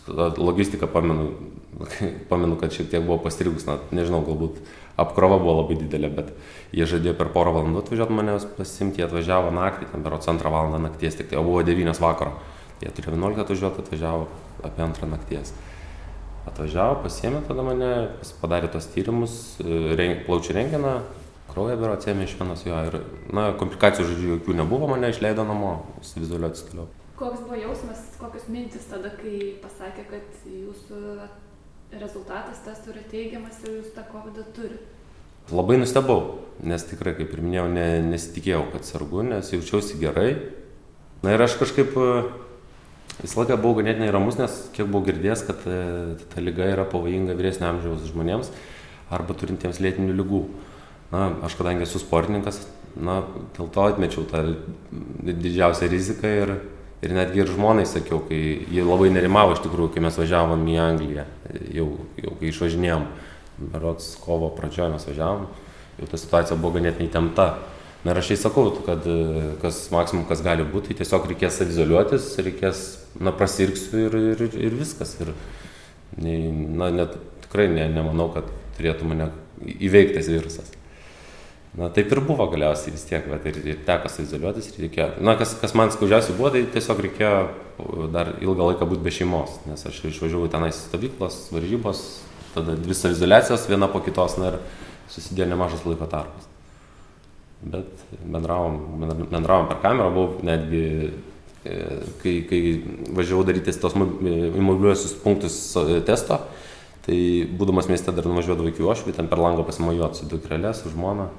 ta 0.05 0.27
logistika 0.37 0.85
pamenu, 0.85 1.31
pamenu, 2.29 2.57
kad 2.61 2.69
šiek 2.75 2.91
tiek 2.91 3.01
buvo 3.01 3.17
pastrigus, 3.23 3.65
na, 3.65 3.79
nežinau, 3.89 4.19
galbūt 4.27 4.59
apkrova 5.01 5.39
buvo 5.41 5.55
labai 5.63 5.79
didelė, 5.79 6.11
bet 6.13 6.29
jie 6.77 6.85
žadėjo 6.85 7.15
per 7.17 7.31
porą 7.33 7.55
valandų 7.55 7.81
atvažiuoti 7.81 8.13
manęs 8.13 8.45
pasimti, 8.59 9.01
jie 9.01 9.07
atvažiavo 9.07 9.49
naktį, 9.57 9.89
ten 9.89 10.05
berots 10.05 10.29
antrą 10.29 10.53
valandą 10.53 10.83
nakties, 10.85 11.17
tik 11.17 11.31
tai, 11.31 11.39
o 11.41 11.47
buvo 11.47 11.63
9 11.65 12.03
vakaro. 12.03 12.35
Jie 12.83 12.93
turėjo 12.93 13.15
11 13.17 13.41
atvažiuoti, 13.41 13.81
atvažiavo 13.81 14.27
apie 14.69 14.85
antrą 14.85 15.09
nakties. 15.09 15.55
Atvažiavo, 16.49 17.01
pasiemė 17.07 17.41
tada 17.49 17.65
mane, 17.65 17.89
padarė 18.41 18.69
tos 18.73 18.85
tyrimus, 18.93 19.41
e, 19.65 20.07
plaučių 20.27 20.57
renginą, 20.57 20.93
kraują 21.51 21.77
bero 21.79 21.97
atsėmė 21.97 22.25
iš 22.27 22.37
vienos 22.39 22.63
jo 22.65 22.79
ir, 22.87 22.97
na, 23.35 23.51
komplikacijų 23.59 24.07
žodžiu 24.09 24.33
jokių 24.35 24.57
nebuvo, 24.61 24.89
mane 24.91 25.11
išleido 25.11 25.45
namo, 25.47 25.75
savizuliuotis 26.05 26.65
toliau. 26.69 26.87
Koks 27.19 27.43
buvo 27.45 27.59
jausmas, 27.59 28.01
kokios 28.17 28.47
mintis 28.49 28.87
tada, 28.89 29.11
kai 29.19 29.53
pasakė, 29.61 30.07
kad 30.09 30.47
jūsų 30.49 31.01
rezultatas 31.99 32.63
testo 32.65 32.93
yra 32.93 33.03
teigiamas 33.11 33.59
ir 33.65 33.81
jūs 33.81 33.91
tą 33.95 34.05
COVID 34.13 34.39
turit? 34.55 34.87
Labai 35.51 35.75
nustebau, 35.81 36.39
nes 36.63 36.83
tikrai, 36.87 37.13
kaip 37.17 37.33
ir 37.33 37.41
minėjau, 37.43 37.67
ne, 37.73 37.85
nesitikėjau, 38.07 38.63
kad 38.71 38.87
sergu, 38.87 39.23
nes 39.27 39.49
jaučiausi 39.51 39.99
gerai. 39.99 40.29
Na 41.25 41.33
ir 41.35 41.43
aš 41.43 41.57
kažkaip 41.59 41.97
e, 41.99 42.09
visą 43.19 43.41
laiką 43.41 43.57
buvau 43.59 43.81
ganėtinai 43.81 44.11
ramus, 44.13 44.37
nes 44.39 44.53
kiek 44.75 44.87
buvau 44.87 45.03
girdėjęs, 45.09 45.43
kad 45.49 45.65
e, 45.67 45.79
ta 46.31 46.43
lyga 46.43 46.69
yra 46.71 46.85
pavojinga 46.89 47.35
vyresnio 47.37 47.67
amžiaus 47.69 48.07
žmonėms 48.13 48.53
arba 49.11 49.35
turintiems 49.35 49.81
lėtinių 49.83 50.15
lygų. 50.21 50.43
Na, 51.11 51.33
aš 51.43 51.57
kadangi 51.59 51.83
esu 51.83 51.99
sportininkas, 51.99 52.61
na, 52.95 53.21
dėl 53.57 53.67
to 53.71 53.83
atmečiau 53.83 54.23
tą 54.31 54.45
didžiausią 55.27 55.89
riziką 55.91 56.31
ir, 56.43 56.53
ir 57.03 57.15
netgi 57.17 57.43
ir 57.43 57.51
žmonai 57.51 57.83
sakiau, 57.89 58.21
kai 58.29 58.39
jie 58.71 58.85
labai 58.85 59.09
nerimavo 59.11 59.57
iš 59.57 59.63
tikrųjų, 59.65 59.91
kai 59.91 60.05
mes 60.05 60.19
važiavom 60.21 60.63
į 60.71 60.77
Angliją, 60.85 61.27
jau, 61.75 61.89
jau 62.15 62.37
kai 62.39 62.53
išvažinėjom 62.53 63.05
berods 63.73 64.13
kovo 64.23 64.53
pradžioje 64.55 64.95
mes 64.95 65.09
važiavom, 65.11 65.45
jau 65.99 66.09
ta 66.13 66.21
situacija 66.23 66.57
buvo 66.57 66.77
ganėtinai 66.79 67.11
įtempta. 67.11 67.51
Na 68.01 68.15
ir 68.15 68.17
aš 68.17 68.31
jai 68.31 68.39
sakau, 68.47 68.71
kad 68.87 69.05
kas 69.61 69.83
maksimum, 69.93 70.23
kas 70.29 70.39
gali 70.41 70.63
būti, 70.65 70.95
tai 70.95 71.03
tiesiog 71.03 71.27
reikės 71.29 71.59
izoliuotis, 71.67 72.31
reikės, 72.41 72.85
na, 73.19 73.35
prasirgsiu 73.35 74.07
ir, 74.07 74.19
ir, 74.31 74.47
ir 74.57 74.79
viskas. 74.79 75.13
Ir, 75.21 75.35
na, 76.17 76.89
net 76.89 77.19
tikrai 77.45 77.67
ne, 77.69 77.85
nemanau, 77.93 78.31
kad 78.33 78.49
turėtų 78.79 79.11
mane 79.11 79.29
įveiktas 79.77 80.31
virusas. 80.31 80.73
Na 81.71 81.87
taip 81.87 82.09
ir 82.11 82.19
buvo 82.27 82.43
galiausiai 82.51 82.91
vis 82.91 83.05
tiek, 83.07 83.23
bet 83.31 83.45
ir, 83.47 83.57
ir 83.63 83.77
teko 83.87 84.09
izoliuotis, 84.19 84.67
ir 84.73 84.85
reikėjo. 84.85 85.07
Na, 85.23 85.37
kas, 85.39 85.53
kas 85.61 85.71
man 85.79 85.91
skaudžiausiai 85.93 86.35
buvo, 86.35 86.49
tai 86.51 86.65
tiesiog 86.73 86.99
reikėjo 87.05 88.07
dar 88.11 88.33
ilgą 88.43 88.71
laiką 88.73 88.87
būti 88.89 89.05
be 89.05 89.13
šeimos, 89.15 89.53
nes 89.69 89.85
aš 89.87 90.01
išvažiavau 90.09 90.49
tenais 90.51 90.81
stovyklos, 90.89 91.37
varžybos, 91.55 92.01
tada 92.51 92.75
dvi 92.75 92.97
saviizoliacijos 92.97 93.69
viena 93.71 93.87
po 93.91 94.01
kitos 94.03 94.35
na, 94.41 94.51
ir 94.51 94.57
susidėjo 95.13 95.47
nemažas 95.53 95.85
laiko 95.87 96.07
tarpas. 96.11 96.49
Bet 97.61 98.03
bendravom, 98.19 99.05
bendravom 99.31 99.69
per 99.69 99.79
kamerą, 99.83 100.09
buvau 100.11 100.43
netgi, 100.43 100.81
e, 101.63 101.77
kai, 102.19 102.33
kai 102.49 102.59
važiavau 103.15 103.45
daryti 103.47 103.71
tos 103.79 103.95
imobiliuosius 103.95 105.13
punktus 105.23 105.55
testo, 106.09 106.41
tai 107.05 107.21
būdamas 107.47 107.87
mieste 107.87 108.11
dar 108.11 108.27
nuvažiuodavau 108.27 108.73
iki 108.73 108.83
Ošvį, 108.83 109.15
ten 109.15 109.31
per 109.31 109.39
langą 109.39 109.63
pasimojuoti 109.63 110.19
su 110.19 110.29
dukrelė, 110.35 110.73
su 110.75 110.91
žmona. 110.91 111.29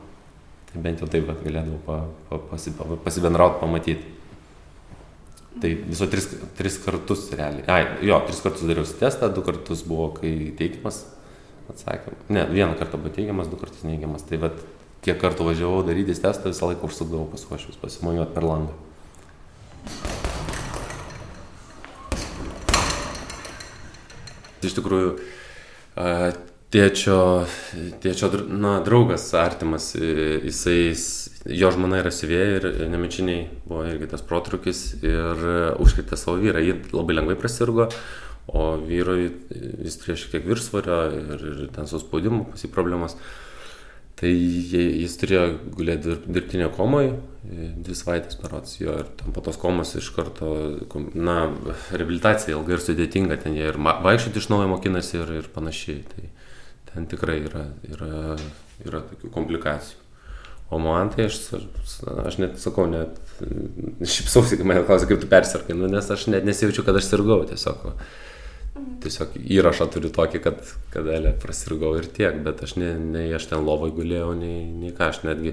Tai 0.73 0.81
bent 0.81 1.03
jau 1.03 1.09
taip, 1.11 1.27
kad 1.29 1.41
galėdavau 1.45 1.81
pa, 1.85 1.99
pa, 2.31 2.39
pasi, 2.51 2.73
pa, 2.77 2.87
pasibendrauti, 3.05 3.61
pamatyti. 3.61 4.19
Tai 5.61 5.71
viso 5.85 6.07
tris, 6.09 6.31
tris 6.57 6.79
kartus 6.81 7.27
realiai. 7.37 7.67
Ai, 7.69 7.83
jo, 8.09 8.17
tris 8.25 8.41
kartus 8.41 8.65
dariau 8.65 8.89
testą, 8.89 9.29
du 9.35 9.45
kartus 9.45 9.83
buvo, 9.85 10.09
kai 10.17 10.33
teigiamas 10.57 11.03
atsakymas. 11.69 12.23
Ne, 12.33 12.47
vieną 12.49 12.79
kartą 12.81 12.97
buvo 12.97 13.13
teigiamas, 13.13 13.51
du 13.53 13.59
kartus 13.61 13.85
neigiamas. 13.85 14.25
Tai 14.29 14.41
vad, 14.47 14.63
kiek 15.05 15.21
kartų 15.21 15.51
važiavau 15.51 15.83
darytis 15.85 16.23
testą, 16.25 16.55
visą 16.55 16.71
laiką 16.71 16.89
užsukdavau 16.89 17.29
pas 17.35 17.45
uošius, 17.51 17.77
pasimojuoti 17.83 18.33
per 18.33 18.49
langą. 18.49 18.73
Iš 24.63 24.77
tikrųjų, 24.79 25.17
tėčio, 26.73 27.19
tėčio 28.03 28.31
na, 28.49 28.79
draugas 28.85 29.29
artimas, 29.37 29.93
jisai 29.97 30.95
jo 31.53 31.71
žmona 31.75 32.01
yra 32.01 32.13
siuvėja 32.15 32.59
ir 32.59 32.67
nemečiiniai 32.93 33.47
buvo 33.67 33.85
irgi 33.91 34.11
tas 34.13 34.25
protrukis 34.27 34.83
ir 35.03 35.47
užkrėtė 35.83 36.19
savo 36.19 36.39
vyrą. 36.43 36.63
Ji 36.65 36.79
labai 36.95 37.19
lengvai 37.19 37.39
prasirgo, 37.41 37.91
o 38.49 38.67
vyrui 38.81 39.31
jis 39.85 40.01
turėjo 40.01 40.21
šiek 40.23 40.37
tiek 40.37 40.49
viršsvario 40.49 41.01
ir, 41.21 41.49
ir 41.53 41.65
ten 41.75 41.89
su 41.91 42.01
spaudimu 42.03 42.47
pasi 42.53 42.73
problemas. 42.73 43.19
Tai 44.23 44.31
jis 44.31 45.17
turėjo 45.19 45.47
gulėti 45.75 46.15
dirbtinio 46.29 46.69
komoje, 46.77 47.17
dvi 47.43 47.97
savaitės 47.99 48.37
parots 48.39 48.77
jo 48.79 48.95
ir 49.01 49.09
po 49.35 49.43
tos 49.43 49.59
komos 49.59 49.97
iš 49.99 50.13
karto, 50.15 50.53
na, 51.19 51.49
rehabilitacija 51.91 52.55
ilga 52.55 52.77
ir 52.77 52.85
sudėtinga, 52.85 53.41
ten 53.43 53.57
jie 53.59 53.67
ir 53.73 53.81
vaikščioti 53.83 54.39
iš 54.39 54.47
naujo 54.53 54.69
mokinasi 54.77 55.19
ir, 55.25 55.35
ir 55.41 55.51
panašiai. 55.57 56.05
Tai 56.13 56.29
ten 56.95 57.09
tikrai 57.11 57.41
yra, 57.47 57.67
yra, 57.89 58.37
yra 58.85 59.03
tokių 59.11 59.33
komplikacijų. 59.33 60.03
O 60.73 60.79
man 60.81 61.11
tai 61.13 61.27
aš, 61.29 61.39
aš 62.25 62.39
net 62.41 62.57
sakau, 62.61 62.87
net 62.89 63.19
šipsausi, 64.15 64.57
kai 64.57 64.69
mane 64.69 64.85
klausia, 64.89 65.09
kaip 65.11 65.21
tu 65.21 65.29
persirgai, 65.29 65.77
nu, 65.77 65.89
nes 65.93 66.09
aš 66.15 66.31
net 66.33 66.47
nesijaučiu, 66.49 66.85
kad 66.87 66.97
aš 66.97 67.11
sirgau 67.11 67.43
tiesiog. 67.49 67.91
Tiesiog 69.03 69.35
įrašą 69.37 69.85
turiu 69.93 70.09
tokį, 70.15 70.41
kad, 70.41 70.63
kad 70.95 71.09
elė 71.13 71.35
prasirgau 71.43 71.93
ir 71.99 72.09
tiek, 72.17 72.39
bet 72.47 72.63
aš 72.65 72.79
ne, 72.81 72.95
nei 72.97 73.27
aš 73.37 73.51
ten 73.51 73.67
lovai 73.67 73.91
gulėjau, 73.93 74.31
nei, 74.39 74.65
nei 74.65 74.95
ką, 74.97 75.11
aš 75.13 75.21
netgi, 75.27 75.53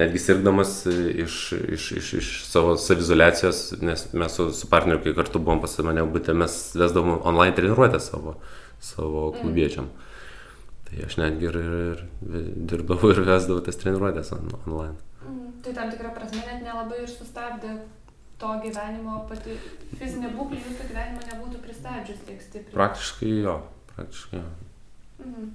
netgi 0.00 0.22
sirgdamas 0.24 0.74
iš, 0.88 1.38
iš, 1.76 1.86
iš, 2.00 2.12
iš 2.18 2.32
savo 2.48 2.74
savizolacijos, 2.80 3.62
nes 3.86 4.08
mes 4.18 4.34
su, 4.34 4.50
su 4.56 4.70
partneriu, 4.72 5.04
kai 5.04 5.14
kartu 5.14 5.38
buvom 5.38 5.62
pas 5.62 5.78
mane 5.86 6.02
būtent, 6.10 6.42
mes 6.42 6.58
vesdavom 6.74 7.20
online 7.20 7.54
treniruotę 7.54 8.02
savo, 8.02 8.40
savo 8.82 9.28
klubiečiam. 9.38 9.86
Mm. 9.86 10.09
Tai 10.90 11.06
aš 11.06 11.16
netgi 11.20 11.46
ir, 11.46 11.56
ir, 11.60 12.02
ir 12.26 12.50
dirbdavau 12.72 13.12
ir 13.14 13.22
vesdavau 13.22 13.62
tas 13.62 13.78
treniruotės 13.78 14.32
on, 14.34 14.50
online. 14.64 14.96
Mm, 15.22 15.52
tai 15.64 15.74
tam 15.76 15.92
tikrą 15.92 16.10
prasme 16.16 16.42
net 16.42 16.64
nelabai 16.66 17.04
ir 17.04 17.10
sustabdė 17.12 17.76
to 18.40 18.50
gyvenimo, 18.64 19.20
pati 19.30 19.54
fizinė 20.00 20.32
būklė 20.34 20.58
jūsų 20.64 20.88
gyvenimo 20.90 21.26
nebūtų 21.28 21.62
pristabdžius 21.62 22.24
tiek 22.26 22.42
stipriai. 22.42 22.74
Praktiškai 22.74 23.34
jo, 23.44 23.56
praktiškai 23.94 24.40
jo. 24.40 24.48
Mhm. 25.26 25.50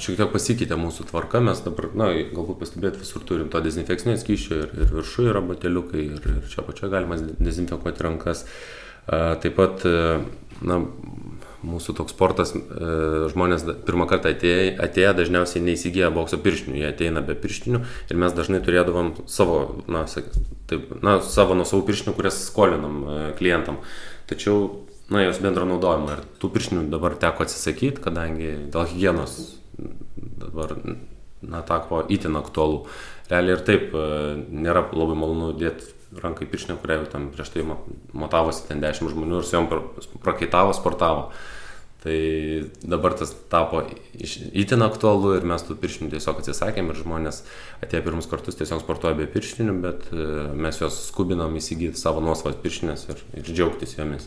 Šiek 0.00 0.16
tiek 0.18 0.30
pasikeitė 0.32 0.78
mūsų 0.80 1.08
tvarka, 1.10 1.40
mes 1.44 1.60
dabar, 1.64 1.90
na, 1.98 2.10
galbūt 2.32 2.62
pastebėt, 2.62 3.00
visur 3.00 3.24
turim 3.28 3.50
to 3.52 3.60
dezinfekcinio 3.64 4.16
skyščio 4.20 4.60
ir, 4.64 4.70
ir 4.84 4.94
viršuje 4.96 5.32
yra 5.32 5.42
bateliukai 5.44 6.04
ir, 6.06 6.30
ir 6.38 6.46
čia 6.52 6.64
pačioje 6.66 6.92
galima 6.94 7.18
dezinfekuoti 7.20 8.06
rankas. 8.06 8.46
Taip 9.06 9.56
pat, 9.58 9.82
na, 10.62 10.78
mūsų 11.66 11.94
toks 11.98 12.14
sportas, 12.14 12.52
žmonės 13.32 13.64
pirmą 13.86 14.06
kartą 14.10 14.32
atėję, 14.34 14.76
atėję 14.82 15.12
dažniausiai 15.18 15.62
neįsigyja 15.66 16.10
bokso 16.14 16.38
pirštinių, 16.42 16.78
jie 16.80 16.88
ateina 16.88 17.22
be 17.24 17.36
pirštinių 17.38 17.82
ir 18.10 18.18
mes 18.18 18.34
dažnai 18.34 18.62
turėdavom 18.64 19.12
savo, 19.30 19.58
na, 19.90 20.04
taip, 20.70 20.94
na 21.04 21.18
savo 21.26 21.58
nuo 21.58 21.66
savo 21.68 21.84
pirštinių, 21.86 22.16
kurias 22.18 22.44
skolinam 22.48 23.02
klientam. 23.38 23.82
Tačiau, 24.30 24.86
na, 25.12 25.26
jos 25.26 25.42
bendro 25.42 25.66
naudojimo 25.68 26.14
ir 26.16 26.22
tų 26.42 26.52
pirštinių 26.54 26.86
dabar 26.94 27.18
teko 27.20 27.46
atsisakyti, 27.46 28.02
kadangi 28.02 28.54
dėl 28.72 28.88
hygienos 28.94 29.61
dabar 30.52 30.76
na, 31.42 31.62
tapo 31.66 32.04
itin 32.08 32.36
aktualu. 32.38 32.84
Realiai 33.30 33.56
ir 33.56 33.64
taip 33.66 33.96
e, 33.96 34.04
nėra 34.52 34.86
labai 34.92 35.16
malonu 35.18 35.50
dėti 35.58 35.90
rankai 36.22 36.46
piršinę, 36.46 36.76
kurią 36.80 37.00
jau 37.00 37.08
tam 37.14 37.30
prieš 37.32 37.54
tai 37.54 37.64
matavosi 38.12 38.68
ten 38.68 38.82
10 38.84 39.10
žmonių 39.14 39.40
ir 39.40 39.48
su 39.48 39.56
jom 39.56 39.68
prakaitavo, 40.22 40.74
sportavo. 40.76 41.30
Tai 42.02 42.16
dabar 42.82 43.14
tas 43.14 43.30
tapo 43.48 43.84
itin 44.18 44.82
aktualu 44.82 45.36
ir 45.36 45.44
mes 45.46 45.62
tų 45.62 45.76
pirštinių 45.78 46.10
tiesiog 46.10 46.40
atsisakėm 46.40 46.90
ir 46.90 46.98
žmonės 46.98 47.44
atėjo 47.84 48.02
pirmus 48.08 48.26
kartus 48.26 48.58
tiesiog 48.58 48.82
sportuoja 48.82 49.14
be 49.20 49.28
pirštinių, 49.30 49.76
bet 49.84 50.08
e, 50.10 50.26
mes 50.58 50.82
juos 50.82 50.98
skubinam 51.06 51.54
įsigyti 51.60 52.00
savo 52.00 52.24
nuosavas 52.24 52.58
pirštinės 52.64 53.06
ir, 53.06 53.22
ir 53.38 53.46
džiaugtis 53.46 53.94
jomis. 54.00 54.26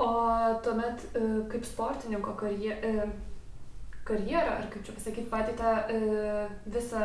O 0.00 0.08
tuomet 0.64 1.04
e, 1.12 1.26
kaip 1.52 1.68
sportininko 1.68 2.32
karjerą 2.40 3.10
karjerą, 4.06 4.52
ar 4.60 4.66
kaip 4.70 4.84
čia 4.86 4.94
pasakyti, 4.94 5.26
patį 5.30 5.54
tą 5.58 5.72
e, 5.90 6.00
visą 6.72 7.02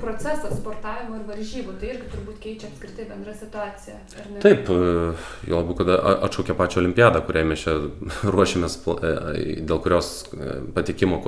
procesą 0.00 0.50
sportavimo 0.54 1.18
ir 1.18 1.26
varžybų, 1.28 1.74
tai 1.80 1.90
irgi 1.92 2.08
turbūt 2.12 2.38
keičia 2.42 2.70
apskritai 2.70 3.06
bendrą 3.10 3.34
situaciją. 3.36 3.98
Taip, 4.44 4.70
e, 4.72 4.78
jo 5.50 5.60
labiau, 5.60 5.76
kad 5.78 5.92
atšaukė 6.28 6.56
pačią 6.58 6.80
olimpiadą, 6.82 7.22
kuriai 7.26 7.48
mes 7.50 7.64
čia 7.64 7.76
ruošiamės, 8.34 8.78
e, 8.94 9.12
dėl 9.60 9.82
kurios 9.84 10.12
e, 10.32 10.56
patikimo, 10.76 11.20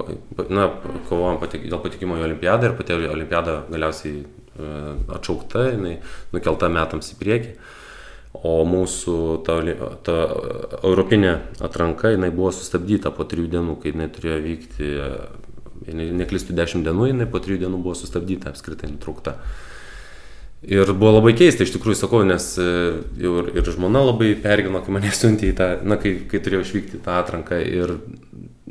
na, 0.48 0.70
kovojom 1.10 1.40
patik, 1.42 1.68
dėl 1.68 1.82
patikimo 1.84 2.18
į 2.20 2.26
olimpiadą 2.30 2.70
ir 2.70 2.78
pati 2.80 2.96
olimpiada 2.96 3.62
galiausiai 3.70 4.24
atšaukta, 5.10 5.64
jinai 5.72 5.96
nukelta 6.30 6.68
metams 6.70 7.08
į 7.10 7.16
priekį. 7.18 7.56
O 8.34 8.54
mūsų 8.66 9.16
ta, 9.46 9.60
ta 10.02 10.14
europinė 10.82 11.36
atranka, 11.62 12.10
jinai 12.10 12.32
buvo 12.34 12.50
sustabdyta 12.52 13.12
po 13.14 13.26
trijų 13.30 13.46
dienų, 13.52 13.76
kai 13.80 13.92
jinai 13.92 14.08
turėjo 14.12 14.38
vykti, 14.42 14.88
jinai 15.86 16.08
neklistų 16.18 16.56
dešimt 16.58 16.88
dienų, 16.88 17.12
jinai 17.12 17.28
po 17.30 17.38
trijų 17.44 17.62
dienų 17.62 17.78
buvo 17.84 17.94
sustabdyta, 17.98 18.50
apskritai 18.50 18.90
nutraukta. 18.90 19.36
Ir 20.64 20.90
buvo 20.96 21.18
labai 21.18 21.34
keista, 21.36 21.64
iš 21.64 21.74
tikrųjų 21.74 21.98
sakau, 21.98 22.22
nes 22.24 22.46
e, 22.56 22.66
jau 23.20 23.34
ir, 23.42 23.50
ir 23.60 23.66
žmona 23.68 24.00
labai 24.06 24.30
pergino, 24.40 24.80
kai 24.82 24.94
mane 24.96 25.12
siuntė 25.20 25.50
į 25.52 25.56
tą, 25.58 25.70
na, 25.84 25.98
kai, 26.00 26.16
kai 26.30 26.40
turėjau 26.42 26.64
išvykti 26.64 27.02
tą 27.04 27.18
atranką. 27.20 27.60
Ir, 27.60 27.98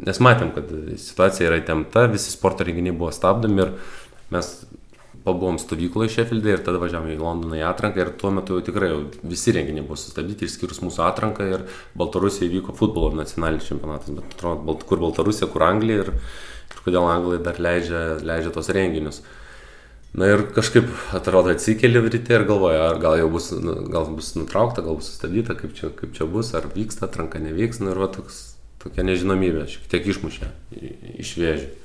nes 0.03 0.21
matėm, 0.25 0.51
kad 0.55 0.71
situacija 0.99 1.51
yra 1.51 1.59
įtempta, 1.61 2.07
visi 2.11 2.33
sporto 2.33 2.65
renginiai 2.65 2.97
buvo 2.97 3.13
stabdomi 3.13 3.61
ir 3.67 3.75
mes 4.33 4.49
pabuvom 5.23 5.57
stovykloje 5.61 6.11
Šefildė 6.17 6.57
ir 6.57 6.63
tada 6.65 6.79
važiavome 6.81 7.13
į 7.15 7.21
Londoną 7.21 7.59
į 7.59 7.63
atranką 7.67 8.01
ir 8.03 8.11
tuo 8.19 8.31
metu 8.35 8.57
jau 8.57 8.65
tikrai 8.67 8.89
jau 8.91 9.03
visi 9.23 9.53
renginiai 9.55 9.85
buvo 9.85 9.97
sustabdyti, 9.99 10.49
išskyrus 10.49 10.81
mūsų 10.83 11.05
atranką 11.07 11.47
ir 11.47 11.63
Baltarusijoje 11.99 12.51
vyko 12.57 12.75
futbolo 12.77 13.13
nacionalinis 13.15 13.69
čempionatas, 13.69 14.11
bet 14.17 14.35
atrodo, 14.35 14.75
kur 14.89 14.99
Baltarusija, 15.03 15.47
kur 15.53 15.63
Anglija 15.67 16.03
ir, 16.03 16.11
ir 16.73 16.83
kodėl 16.83 17.07
Anglai 17.07 17.39
dar 17.43 17.61
leidžia, 17.63 18.03
leidžia 18.23 18.51
tos 18.55 18.71
renginius. 18.75 19.21
Na 20.13 20.27
ir 20.29 20.43
kažkaip 20.53 20.91
atrodo 21.17 21.49
atsikeli 21.55 22.01
ryte 22.03 22.35
ir 22.35 22.43
galvoja, 22.45 22.89
ar 22.91 22.99
gal 23.01 23.15
jau 23.17 23.31
bus, 23.33 23.47
nu, 23.57 23.79
gal 23.89 24.11
bus 24.13 24.35
nutraukta, 24.37 24.83
gal 24.85 24.99
bus 24.99 25.07
sustabdyta, 25.09 25.55
kaip 25.57 25.73
čia, 25.77 25.89
kaip 25.97 26.11
čia 26.13 26.27
bus, 26.29 26.51
ar 26.53 26.67
vyksta 26.75 27.07
atranka, 27.07 27.41
nevyks, 27.41 27.81
na 27.81 27.95
ir 27.95 28.01
va 28.03 28.11
toks, 28.13 28.43
tokia 28.83 29.07
nežinomybė 29.07 29.65
šiek 29.71 29.87
tiek 29.89 30.11
išmušė 30.13 30.51
iš 31.23 31.33
vėžių. 31.39 31.82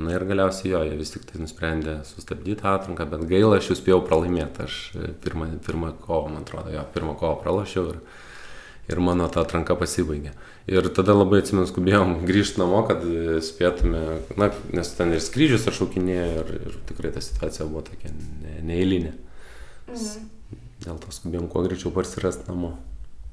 Na 0.00 0.14
ir 0.14 0.24
galiausiai 0.24 0.72
jo, 0.72 0.80
jie 0.88 0.96
vis 0.96 1.12
tik 1.12 1.26
tai 1.28 1.40
nusprendė 1.42 1.98
sustabdyti 2.08 2.64
atranką, 2.64 3.04
bet 3.10 3.26
gaila, 3.28 3.58
aš 3.58 3.72
jau 3.72 3.76
spėjau 3.76 4.00
pralaimėti. 4.06 4.64
Aš 4.64 4.76
e, 4.96 5.10
pirmą, 5.24 5.50
pirmą 5.66 5.92
kovą, 6.00 6.30
man 6.32 6.46
atrodo, 6.46 6.72
jo, 6.72 6.84
pirmą 6.94 7.12
kovą 7.20 7.36
pralašiau 7.42 7.90
ir, 7.92 7.98
ir 8.88 9.02
mano 9.04 9.28
ta 9.32 9.44
atranka 9.44 9.76
pasibaigė. 9.78 10.32
Ir 10.72 10.88
tada 10.96 11.12
labai 11.16 11.42
atsimenu, 11.42 11.66
skubėjom 11.68 12.22
grįžti 12.28 12.62
namo, 12.62 12.80
kad 12.88 13.04
e, 13.04 13.40
spėtume, 13.44 14.00
na, 14.40 14.48
nes 14.72 14.94
ten 14.96 15.12
ir 15.12 15.20
skrydžius 15.20 15.68
atšaukinėjo 15.68 16.30
ir, 16.40 16.54
ir 16.70 16.78
tikrai 16.88 17.12
ta 17.12 17.20
situacija 17.24 17.68
buvo 17.68 17.84
tokia 17.90 18.14
ne, 18.14 18.56
neįlinė. 18.70 19.12
Mhm. 19.90 20.30
Dėl 20.86 21.02
to 21.02 21.12
skubėjom 21.14 21.50
kuo 21.52 21.66
greičiau 21.66 21.92
parsirasti 21.94 22.48
namo. 22.48 22.72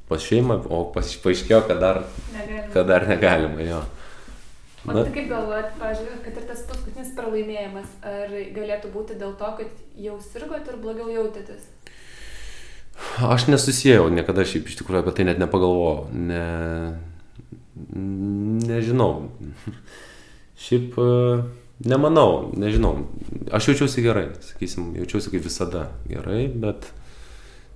Pas 0.10 0.22
šeimą, 0.26 0.60
o 0.74 0.84
paaiškėjo, 0.92 1.62
kad 1.70 1.80
dar, 1.82 2.02
kad 2.74 2.90
dar 2.90 3.06
negalima, 3.08 3.62
jo. 3.64 3.80
O 4.88 4.96
tai 4.96 5.10
kaip 5.12 5.28
galvojat, 5.28 5.74
pažiūrėjau, 5.80 6.22
kad 6.24 6.38
ir 6.40 6.46
tas 6.48 6.62
paskutinis 6.70 7.12
pralaimėjimas, 7.18 7.90
ar 8.08 8.32
galėtų 8.56 8.92
būti 8.94 9.18
dėl 9.20 9.34
to, 9.40 9.50
kad 9.60 9.82
jau 10.00 10.16
sirgot 10.24 10.70
ir 10.72 10.80
blogiau 10.80 11.10
jautėtės? 11.12 11.68
Aš 13.24 13.48
nesusijėjau 13.52 14.08
niekada 14.12 14.46
šiaip 14.48 14.68
iš 14.68 14.80
tikrųjų 14.80 15.04
apie 15.04 15.16
tai 15.18 15.26
net 15.28 15.40
nepagalvojau. 15.42 16.08
Ne, 16.16 16.46
nežinau. 18.70 19.30
Šiaip 20.60 20.96
nemanau, 21.88 22.52
nežinau. 22.60 22.94
Aš 23.56 23.72
jaučiausi 23.72 24.04
gerai, 24.04 24.26
sakysim, 24.44 24.94
jaučiausi 25.00 25.32
kaip 25.36 25.46
visada 25.48 25.88
gerai, 26.08 26.48
bet 26.52 26.90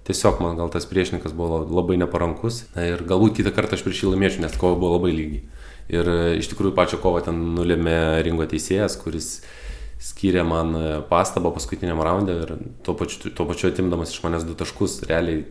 tiesiog 0.07 0.41
man 0.43 0.59
gal 0.59 0.71
tas 0.71 0.87
priešininkas 0.89 1.35
buvo 1.35 1.63
labai 1.63 1.99
neparankus. 2.01 2.65
Na, 2.75 2.87
ir 2.91 3.03
galbūt 3.07 3.39
kitą 3.39 3.55
kartą 3.55 3.79
aš 3.79 3.85
prieš 3.87 4.03
jį 4.03 4.13
laimėčiau, 4.13 4.43
nes 4.43 4.59
kova 4.59 4.79
buvo 4.79 4.97
labai 4.97 5.13
lygiai. 5.15 5.43
Ir 5.91 6.07
e, 6.07 6.19
iš 6.39 6.51
tikrųjų 6.53 6.75
pačią 6.77 7.01
kovą 7.03 7.23
ten 7.25 7.39
nulėmė 7.57 8.23
ringo 8.23 8.47
teisėjas, 8.49 8.95
kuris 9.01 9.33
skyrė 10.03 10.45
man 10.47 10.75
e, 10.77 10.85
pastabą 11.09 11.51
paskutiniam 11.55 12.01
raundė 12.03 12.37
ir 12.45 12.55
tuo 12.85 12.95
pačiu, 12.99 13.33
tuo 13.35 13.47
pačiu 13.49 13.69
atimdamas 13.71 14.13
iš 14.13 14.23
manęs 14.23 14.47
du 14.47 14.55
taškus, 14.59 15.01
realiai 15.09 15.43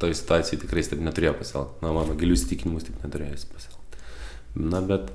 toj 0.00 0.14
situacijai 0.16 0.62
tikrai 0.62 0.84
taip 0.86 1.02
neturėjo 1.04 1.34
pasielgti. 1.40 1.84
Na, 1.84 1.92
mano 1.96 2.16
gilių 2.18 2.38
įsitikinimus 2.38 2.88
taip 2.88 3.02
neturėjo 3.04 3.50
pasielgti. 3.52 4.04
Na, 4.56 4.80
bet 4.84 5.10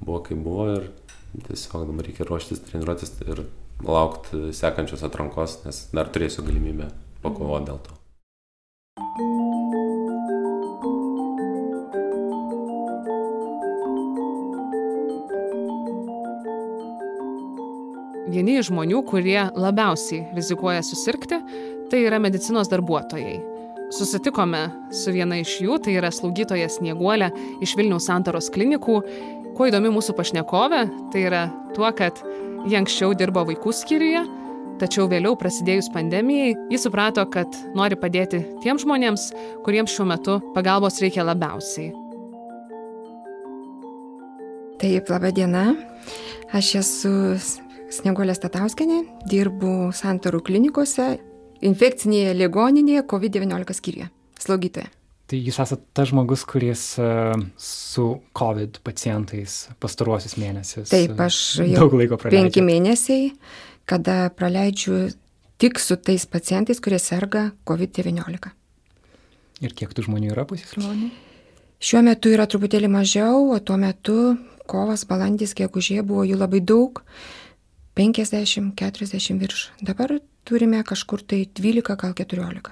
buvo 0.00 0.22
kaip 0.26 0.40
buvo 0.44 0.68
ir 0.76 0.88
tiesiog 1.46 1.88
dabar 1.90 2.08
reikia 2.08 2.26
ruoštis, 2.28 2.64
treniruotis 2.70 3.18
ir 3.26 3.44
laukti 3.84 4.48
sekančios 4.56 5.04
atrankos, 5.06 5.60
nes 5.66 5.84
dar 5.94 6.10
turėsiu 6.14 6.46
galimybę 6.46 6.90
pakovoti 7.22 7.70
dėl 7.70 7.82
to. 7.84 7.98
Vieni 18.28 18.58
iš 18.60 18.68
žmonių, 18.68 19.02
kurie 19.08 19.38
labiausiai 19.56 20.26
rizikuoja 20.36 20.82
susirgti, 20.84 21.38
tai 21.88 22.02
yra 22.04 22.18
medicinos 22.20 22.68
darbuotojai. 22.68 23.38
Susitikome 23.94 24.66
su 24.92 25.14
viena 25.14 25.38
iš 25.40 25.54
jų, 25.64 25.78
tai 25.84 25.94
yra 25.96 26.10
slaugytoja 26.12 26.68
Snieguolė 26.68 27.30
iš 27.64 27.72
Vilniaus 27.78 28.08
santaros 28.10 28.50
klinikų. 28.52 28.98
Kuo 29.56 29.68
įdomi 29.70 29.88
mūsų 29.94 30.12
pašnekovė, 30.18 30.82
tai 31.14 31.22
yra 31.30 31.46
tuo, 31.76 31.88
kad 31.96 32.20
ji 32.68 32.76
anksčiau 32.76 33.16
dirbo 33.16 33.46
vaikų 33.48 33.72
skyriuje, 33.72 34.26
tačiau 34.82 35.08
vėliau 35.10 35.32
prasidėjus 35.40 35.88
pandemijai, 35.94 36.52
ji 36.68 36.82
suprato, 36.82 37.24
kad 37.32 37.56
nori 37.78 37.96
padėti 37.98 38.42
tiems 38.62 38.84
žmonėms, 38.84 39.30
kuriems 39.64 39.94
šiuo 39.96 40.06
metu 40.12 40.36
pagalbos 40.52 41.00
reikia 41.00 41.24
labiausiai. 41.26 41.94
Taip, 44.78 45.08
laba 45.10 45.32
diena. 45.34 45.72
Aš 46.54 46.74
esu 46.78 47.14
Sneguolė 47.88 48.34
Statauskenė, 48.36 48.98
dirbu 49.30 49.88
Santarų 49.96 50.42
klinikose, 50.44 51.16
infekcinėje 51.64 52.34
ligoninėje 52.36 53.04
COVID-19 53.08 53.76
skyriuje, 53.78 54.08
slaugytoje. 54.44 54.90
Tai 55.28 55.38
jūs 55.40 55.58
esate 55.60 55.84
tas 55.96 56.08
žmogus, 56.08 56.44
kuris 56.48 56.82
uh, 57.00 57.32
su 57.60 58.04
COVID 58.36 58.80
pacientais 58.84 59.56
pastaruosius 59.80 60.36
mėnesius. 60.40 60.88
Taip, 60.92 61.16
aš 61.20 61.38
jau 61.64 61.86
daug 61.86 61.96
laiko 62.00 62.20
praleidžiu. 62.20 62.44
Penki 62.44 62.64
mėnesiai, 62.64 63.32
kada 63.88 64.18
praleidžiu 64.36 65.08
tik 65.60 65.80
su 65.80 65.96
tais 65.96 66.28
pacientais, 66.28 66.80
kurie 66.84 67.00
serga 67.00 67.50
COVID-19. 67.68 68.52
Ir 69.64 69.74
kiek 69.76 69.96
tų 69.96 70.06
žmonių 70.10 70.32
yra 70.36 70.44
ligoninėje? 70.44 71.10
Šiuo 71.78 72.04
metu 72.04 72.32
yra 72.34 72.44
truputėlį 72.50 72.88
mažiau, 72.90 73.48
o 73.54 73.58
tuo 73.64 73.76
metu 73.80 74.34
kovas, 74.68 75.04
balandis, 75.08 75.54
gegužė 75.56 76.02
buvo 76.04 76.24
jų 76.28 76.40
labai 76.40 76.60
daug. 76.60 77.00
50-40 77.98 79.40
virš. 79.42 79.68
Dabar 79.82 80.14
turime 80.46 80.82
kažkur 80.86 81.24
tai 81.26 81.44
12, 81.50 81.96
gal 81.98 82.14
14. 82.14 82.70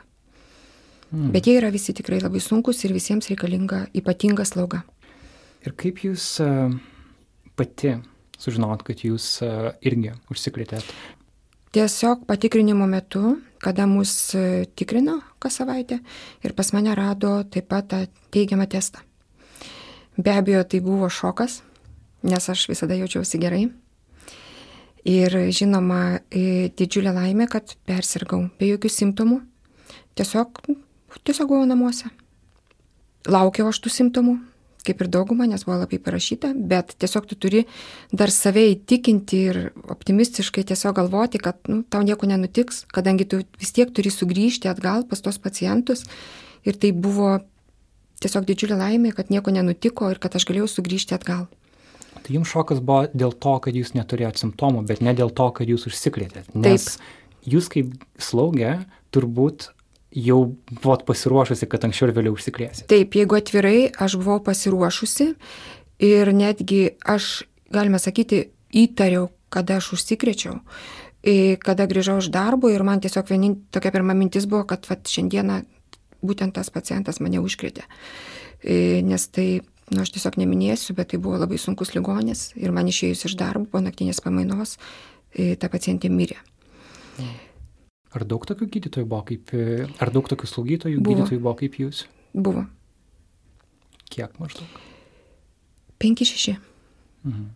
Mm. 1.12 1.30
Bet 1.34 1.46
jie 1.46 1.56
yra 1.58 1.70
visi 1.74 1.94
tikrai 1.94 2.20
labai 2.22 2.40
sunkus 2.42 2.84
ir 2.86 2.94
visiems 2.94 3.28
reikalinga 3.30 3.86
ypatinga 3.94 4.46
slauga. 4.46 4.82
Ir 5.66 5.74
kaip 5.78 6.02
jūs 6.04 6.36
uh, 6.44 6.70
pati 7.58 7.96
sužinot, 8.38 8.82
kad 8.86 9.02
jūs 9.02 9.26
uh, 9.42 9.70
irgi 9.86 10.14
užsikrėtėt? 10.30 10.86
Tiesiog 11.74 12.22
patikrinimo 12.28 12.86
metu, 12.90 13.36
kada 13.62 13.86
mus 13.90 14.12
uh, 14.38 14.62
tikrino 14.78 15.20
kas 15.42 15.58
savaitę 15.60 16.00
ir 16.46 16.54
pas 16.58 16.72
mane 16.74 16.94
rado 16.94 17.40
taip 17.50 17.68
pat 17.70 17.90
tą 17.90 18.04
teigiamą 18.34 18.68
testą. 18.70 19.02
Be 20.16 20.32
abejo, 20.32 20.62
tai 20.64 20.80
buvo 20.80 21.10
šokas, 21.12 21.60
nes 22.24 22.48
aš 22.48 22.68
visada 22.70 22.96
jaučiausi 22.96 23.42
gerai. 23.42 23.66
Ir 25.06 25.30
žinoma, 25.54 26.18
didžiulė 26.32 27.12
laimė, 27.14 27.46
kad 27.50 27.76
persirgau 27.86 28.48
be 28.58 28.72
jokių 28.72 28.90
simptomų. 28.90 29.40
Tiesiog, 30.18 30.64
tiesiog 31.22 31.50
buvau 31.52 31.66
namuose. 31.68 32.10
Laukiau 33.30 33.68
aš 33.70 33.78
tų 33.84 33.92
simptomų, 33.92 34.34
kaip 34.86 35.02
ir 35.02 35.10
dauguma, 35.12 35.46
nes 35.50 35.62
buvo 35.66 35.78
labai 35.82 35.98
parašyta, 36.02 36.52
bet 36.54 36.94
tiesiog 36.98 37.26
tu 37.30 37.38
turi 37.38 37.64
dar 38.10 38.32
save 38.34 38.64
įtikinti 38.72 39.40
ir 39.50 39.60
optimistiškai 39.94 40.64
tiesiog 40.70 40.96
galvoti, 40.98 41.42
kad 41.42 41.58
nu, 41.70 41.82
tau 41.90 42.02
nieko 42.06 42.26
nenutiks, 42.30 42.84
kadangi 42.94 43.28
tu 43.30 43.42
vis 43.60 43.74
tiek 43.76 43.92
turi 43.94 44.10
sugrįžti 44.14 44.70
atgal 44.70 45.06
pas 45.10 45.22
tos 45.22 45.38
pacientus. 45.42 46.02
Ir 46.66 46.78
tai 46.82 46.90
buvo 46.90 47.36
tiesiog 48.22 48.46
didžiulė 48.48 48.78
laimė, 48.80 49.14
kad 49.14 49.30
nieko 49.30 49.54
nenutiko 49.54 50.10
ir 50.10 50.22
kad 50.22 50.34
aš 50.38 50.48
galėjau 50.48 50.70
sugrįžti 50.78 51.14
atgal. 51.14 51.46
Tai 52.26 52.34
jums 52.34 52.50
šokas 52.50 52.82
buvo 52.82 53.06
dėl 53.14 53.32
to, 53.38 53.54
kad 53.62 53.78
jūs 53.78 53.94
neturėjote 53.94 54.42
simptomų, 54.42 54.82
bet 54.88 55.02
ne 55.04 55.14
dėl 55.14 55.30
to, 55.30 55.46
kad 55.54 55.70
jūs 55.70 55.86
užsikrėtėt. 55.90 56.50
Nes 56.58 56.96
Taip. 56.96 57.46
jūs 57.54 57.70
kaip 57.70 57.94
slaugė 58.18 58.80
turbūt 59.14 59.70
jau 60.16 60.40
buvot 60.72 61.04
pasiruošusi, 61.06 61.68
kad 61.70 61.86
anksčiau 61.86 62.10
ir 62.10 62.16
vėliau 62.16 62.34
užsikrėsite. 62.34 62.88
Taip, 62.90 63.14
jeigu 63.14 63.38
atvirai, 63.38 63.78
aš 63.94 64.18
buvau 64.18 64.40
pasiruošusi 64.42 65.32
ir 66.02 66.32
netgi 66.34 66.82
aš, 67.06 67.46
galime 67.72 68.00
sakyti, 68.02 68.48
įtariau, 68.74 69.30
kada 69.52 69.78
aš 69.78 69.94
užsikrėčiau 69.96 70.58
kada 71.62 71.86
grįžau 71.90 72.20
iš 72.20 72.28
darbo 72.30 72.70
ir 72.70 72.84
man 72.86 73.00
tiesiog 73.02 73.26
vienin, 73.30 73.56
tokia 73.74 73.90
pirma 73.94 74.14
mintis 74.14 74.46
buvo, 74.46 74.64
kad 74.68 74.86
vat, 74.86 75.08
šiandieną 75.10 75.62
būtent 76.26 76.54
tas 76.54 76.70
pacientas 76.70 77.18
mane 77.20 77.40
užkrėtė. 77.42 77.86
Nes 79.06 79.26
tai 79.34 79.62
nu, 79.92 80.02
aš 80.02 80.12
tiesiog 80.16 80.38
neminėsiu, 80.40 80.96
bet 80.98 81.12
tai 81.12 81.20
buvo 81.22 81.38
labai 81.40 81.58
sunkus 81.62 81.94
ligonis 81.94 82.48
ir 82.58 82.74
man 82.74 82.88
išėjus 82.90 83.26
iš 83.28 83.36
darbo 83.38 83.68
po 83.70 83.82
naktinės 83.84 84.22
pamainos, 84.24 84.76
e, 85.32 85.54
ta 85.60 85.70
pacientė 85.72 86.10
mirė. 86.12 86.38
Ar 88.16 88.24
daug 88.24 88.46
tokių 88.48 88.68
gydytojų 88.72 89.06
buvo 89.08 89.22
kaip, 89.28 89.52
e, 89.52 89.86
ar 90.00 90.12
daug 90.14 90.28
tokių 90.30 90.48
slaugytojų 90.48 91.02
buvo. 91.02 91.14
gydytojų 91.14 91.42
buvo 91.42 91.54
kaip 91.60 91.78
jūs? 91.82 92.06
Buvo. 92.32 92.66
Kiek 94.10 94.32
maždaug? 94.40 94.80
5-6. 96.00 96.56
Mhm. 97.24 97.46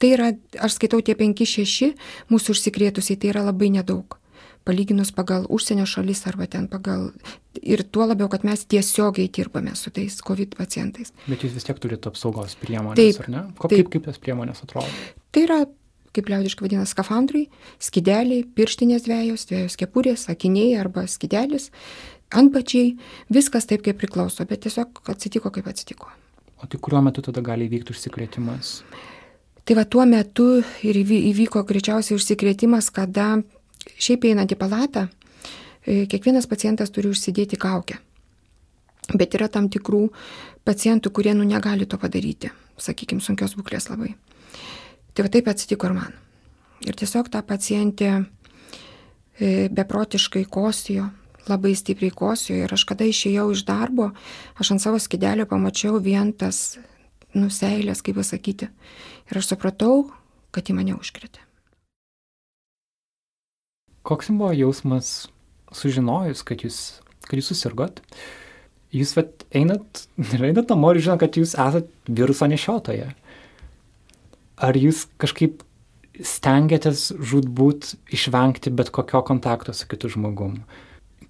Tai 0.00 0.08
yra, 0.14 0.30
aš 0.64 0.78
skaitau 0.78 1.02
tie 1.04 1.14
5-6 1.14 1.92
mūsų 2.32 2.56
užsikrėtusiai, 2.56 3.18
tai 3.20 3.34
yra 3.34 3.44
labai 3.44 3.68
nedaug 3.74 4.19
palyginus 4.64 5.10
pagal 5.16 5.46
užsienio 5.48 5.86
šalis 5.88 6.26
arba 6.30 6.48
ten 6.50 6.68
pagal... 6.70 7.10
Ir 7.60 7.82
tuo 7.82 8.06
labiau, 8.06 8.28
kad 8.30 8.44
mes 8.46 8.62
tiesiogiai 8.70 9.28
dirbame 9.34 9.72
su 9.76 9.90
tais 9.90 10.20
COVID 10.24 10.54
pacientais. 10.58 11.10
Bet 11.26 11.42
jūs 11.44 11.56
vis 11.56 11.66
tiek 11.66 11.80
turite 11.82 12.08
apsaugos 12.08 12.54
priemonės, 12.60 13.00
taip, 13.00 13.24
ar 13.24 13.32
ne? 13.32 13.42
Ko, 13.58 13.68
taip. 13.68 13.88
Kaip, 13.88 13.90
kaip 13.96 14.06
tas 14.06 14.20
priemonės 14.22 14.62
atrodo? 14.64 14.88
Tai 15.34 15.42
yra, 15.48 15.58
kaip 16.16 16.30
liaudiškai 16.30 16.66
vadina, 16.68 16.86
skafandrai, 16.88 17.48
skideliai, 17.82 18.46
pirštinės 18.56 19.04
dviejos, 19.08 19.48
dviejos 19.50 19.76
kepurės, 19.82 20.28
akiniai 20.30 20.78
arba 20.80 21.04
skidelis, 21.10 21.68
antbačiai, 22.30 22.94
viskas 23.34 23.66
taip, 23.66 23.82
kaip 23.86 23.98
priklauso, 24.00 24.46
bet 24.46 24.64
tiesiog 24.66 25.02
atsitiko, 25.10 25.50
kaip 25.54 25.70
atsitiko. 25.70 26.10
O 26.60 26.68
tai 26.70 26.78
kuriuo 26.78 27.02
metu 27.08 27.24
tada 27.24 27.42
gali 27.44 27.66
įvykti 27.66 27.94
užsikrėtimas? 27.96 28.74
Tai 29.64 29.76
va 29.78 29.84
tuo 29.86 30.04
metu 30.08 30.48
ir 30.86 30.98
įvyko 31.02 31.62
greičiausiai 31.68 32.18
užsikrėtimas, 32.18 32.90
kada 32.94 33.40
Šiaip 34.00 34.24
einant 34.30 34.52
į 34.52 34.56
palatą, 34.60 35.08
e, 35.84 36.06
kiekvienas 36.08 36.48
pacientas 36.48 36.92
turi 36.94 37.10
užsidėti 37.12 37.58
kaukę. 37.60 37.98
Bet 39.12 39.34
yra 39.34 39.48
tam 39.48 39.68
tikrų 39.68 40.08
pacientų, 40.64 41.10
kurie 41.10 41.34
nu 41.34 41.44
negali 41.44 41.86
to 41.86 41.98
padaryti, 41.98 42.52
sakykime, 42.78 43.20
sunkios 43.20 43.56
būklės 43.58 43.90
labai. 43.90 44.14
Tai 45.14 45.26
va 45.26 45.32
taip 45.32 45.48
atsitiko 45.50 45.90
ir 45.90 45.96
man. 45.96 46.12
Ir 46.86 46.96
tiesiog 46.96 47.28
ta 47.28 47.42
pacientė 47.44 48.10
e, 48.16 49.68
beprotiškai 49.68 50.46
kosijo, 50.48 51.10
labai 51.50 51.74
stipriai 51.76 52.14
kosijo 52.14 52.62
ir 52.62 52.72
aš 52.72 52.86
kada 52.88 53.08
išėjau 53.08 53.50
iš 53.52 53.66
darbo, 53.68 54.12
aš 54.60 54.74
ant 54.76 54.84
savo 54.84 55.00
skidelio 55.02 55.48
pamačiau 55.50 56.00
vien 56.00 56.32
tas 56.32 56.78
nuseilės, 57.34 58.02
kaip 58.06 58.18
pasakyti. 58.20 58.70
Ir 59.30 59.42
aš 59.42 59.52
supratau, 59.52 60.10
kad 60.54 60.70
į 60.70 60.78
mane 60.78 60.96
užkritė. 60.96 61.49
Koks 64.10 64.26
jums 64.26 64.42
buvo 64.42 64.50
jausmas 64.56 65.08
sužinojus, 65.70 66.42
kad 66.42 66.64
jūs, 66.66 66.78
kad 67.28 67.38
jūs 67.38 67.52
susirgot? 67.52 68.00
Jūs 68.90 69.14
vat, 69.14 69.44
einat 69.54 70.04
einat 70.50 70.72
namo 70.72 70.90
ir 70.90 70.98
žinot, 70.98 71.20
kad 71.22 71.38
jūs 71.38 71.54
esat 71.54 71.90
viruso 72.10 72.48
nešiotoje. 72.50 73.12
Ar 74.60 74.76
jūs 74.76 75.04
kažkaip 75.22 75.62
stengiatės 76.26 77.12
žudbūt 77.16 77.94
išvengti 78.12 78.72
bet 78.74 78.90
kokio 78.92 79.22
kontakto 79.26 79.72
su 79.76 79.86
kitu 79.88 80.10
žmogum? 80.10 80.58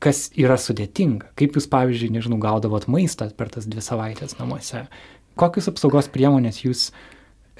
Kas 0.00 0.30
yra 0.40 0.56
sudėtinga? 0.56 1.34
Kaip 1.36 1.58
jūs, 1.58 1.68
pavyzdžiui, 1.68 2.14
nežinau, 2.14 2.40
gaudavot 2.40 2.86
maistą 2.88 3.28
per 3.36 3.52
tas 3.52 3.68
dvi 3.68 3.84
savaitės 3.84 4.38
namuose? 4.38 4.86
Kokius 5.36 5.68
apsaugos 5.68 6.08
priemonės 6.10 6.62
jūs 6.64 6.86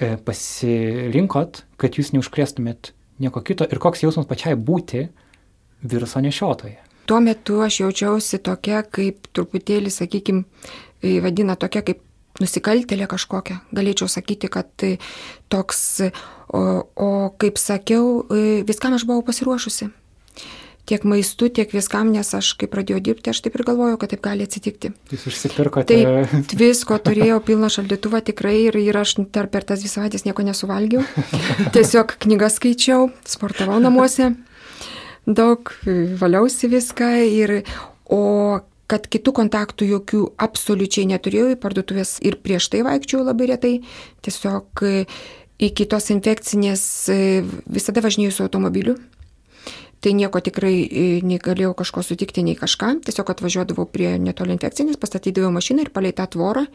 e, 0.01 0.17
pasirinkot, 0.25 1.61
kad 1.77 2.01
jūs 2.01 2.09
neužkrėstumėt 2.17 2.95
nieko 3.21 3.43
kito 3.45 3.67
ir 3.69 3.81
koks 3.81 4.03
jausmas 4.05 4.29
pačiai 4.29 4.57
būti 4.57 5.07
viruso 5.81 6.21
nešiotoje. 6.21 6.77
Tuo 7.09 7.19
metu 7.23 7.59
aš 7.65 7.81
jaučiausi 7.81 8.39
tokia, 8.45 8.83
kaip 8.85 9.27
truputėlį, 9.35 9.91
sakykime, 9.91 10.43
vadina 11.23 11.57
tokia 11.59 11.81
kaip 11.85 12.03
nusikaltelė 12.39 13.07
kažkokia. 13.11 13.59
Galėčiau 13.75 14.07
sakyti, 14.11 14.49
kad 14.51 14.69
tai 14.79 14.93
toks, 15.51 15.81
o, 16.53 16.61
o 16.95 17.09
kaip 17.41 17.59
sakiau, 17.59 18.21
e, 18.31 18.61
viskam 18.67 18.95
aš 18.95 19.05
buvau 19.09 19.25
pasiruošusi. 19.27 19.89
Tiek 20.89 21.03
maistu, 21.05 21.47
tiek 21.53 21.71
viskam, 21.75 22.09
nes 22.11 22.31
aš 22.33 22.53
kai 22.59 22.67
pradėjau 22.71 23.01
dirbti, 23.05 23.31
aš 23.31 23.43
taip 23.45 23.55
ir 23.55 23.63
galvojau, 23.67 23.99
kad 24.01 24.11
taip 24.13 24.23
gali 24.25 24.47
atsitikti. 24.47 24.89
Jūs 25.13 25.27
užsipirkote. 25.29 25.93
Taip, 25.93 26.55
visko 26.57 26.97
turėjau 27.05 27.37
pilną 27.45 27.69
šaldytuvą 27.71 28.23
tikrai 28.31 28.55
ir, 28.65 28.79
ir 28.81 28.97
aš 28.97 29.15
per 29.29 29.47
tas 29.67 29.83
dvi 29.83 29.91
savaitės 29.91 30.25
nieko 30.25 30.45
nesuvalgiau. 30.47 31.05
Tiesiog 31.75 32.17
knygas 32.25 32.57
skaičiau, 32.57 33.11
sportavau 33.29 33.77
namuose, 33.83 34.33
daug 35.29 35.71
valiausi 36.21 36.71
viską 36.71 37.13
ir, 37.29 37.61
o 38.09 38.25
kad 38.91 39.05
kitų 39.07 39.31
kontaktų 39.37 39.87
jokių 39.93 40.25
absoliučiai 40.41 41.07
neturėjau 41.13 41.53
į 41.53 41.61
parduotuvės 41.61 42.17
ir 42.27 42.41
prieš 42.43 42.67
tai 42.73 42.81
vaikščiau 42.87 43.23
labai 43.23 43.47
retai, 43.53 43.73
tiesiog 44.25 44.83
iki 45.61 45.87
tos 45.87 46.09
infekcinės 46.11 46.83
visada 47.69 48.03
važinėjau 48.03 48.35
su 48.35 48.47
automobiliu 48.49 48.97
tai 50.01 50.13
nieko 50.17 50.41
tikrai 50.41 50.73
e, 50.81 51.05
nei 51.25 51.37
galėjau 51.41 51.75
kažko 51.77 52.03
sutikti, 52.05 52.43
nei 52.45 52.57
kažką. 52.57 52.95
Tiesiog 53.05 53.29
atvažiuodavau 53.35 53.85
prie 53.89 54.15
netoli 54.19 54.55
infekcinės, 54.57 54.99
pastatydavau 55.01 55.53
mašiną 55.53 55.85
ir 55.85 55.93
palei 55.93 56.11
tą 56.17 56.25
tvorą, 56.33 56.65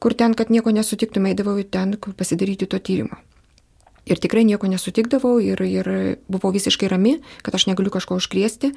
kur 0.00 0.16
ten, 0.16 0.34
kad 0.34 0.50
nieko 0.50 0.72
nesutiktum, 0.74 1.28
eidavau 1.28 1.60
ten 1.62 1.96
pasidaryti 2.16 2.68
to 2.70 2.80
tyrimo. 2.80 3.20
Ir 4.04 4.20
tikrai 4.20 4.42
nieko 4.44 4.68
nesutikdavau 4.68 5.38
ir, 5.40 5.60
ir 5.64 5.88
buvau 6.28 6.52
visiškai 6.52 6.90
rami, 6.92 7.18
kad 7.44 7.56
aš 7.56 7.68
negaliu 7.70 7.92
kažko 7.92 8.18
užkrėsti 8.20 8.72
e, 8.72 8.74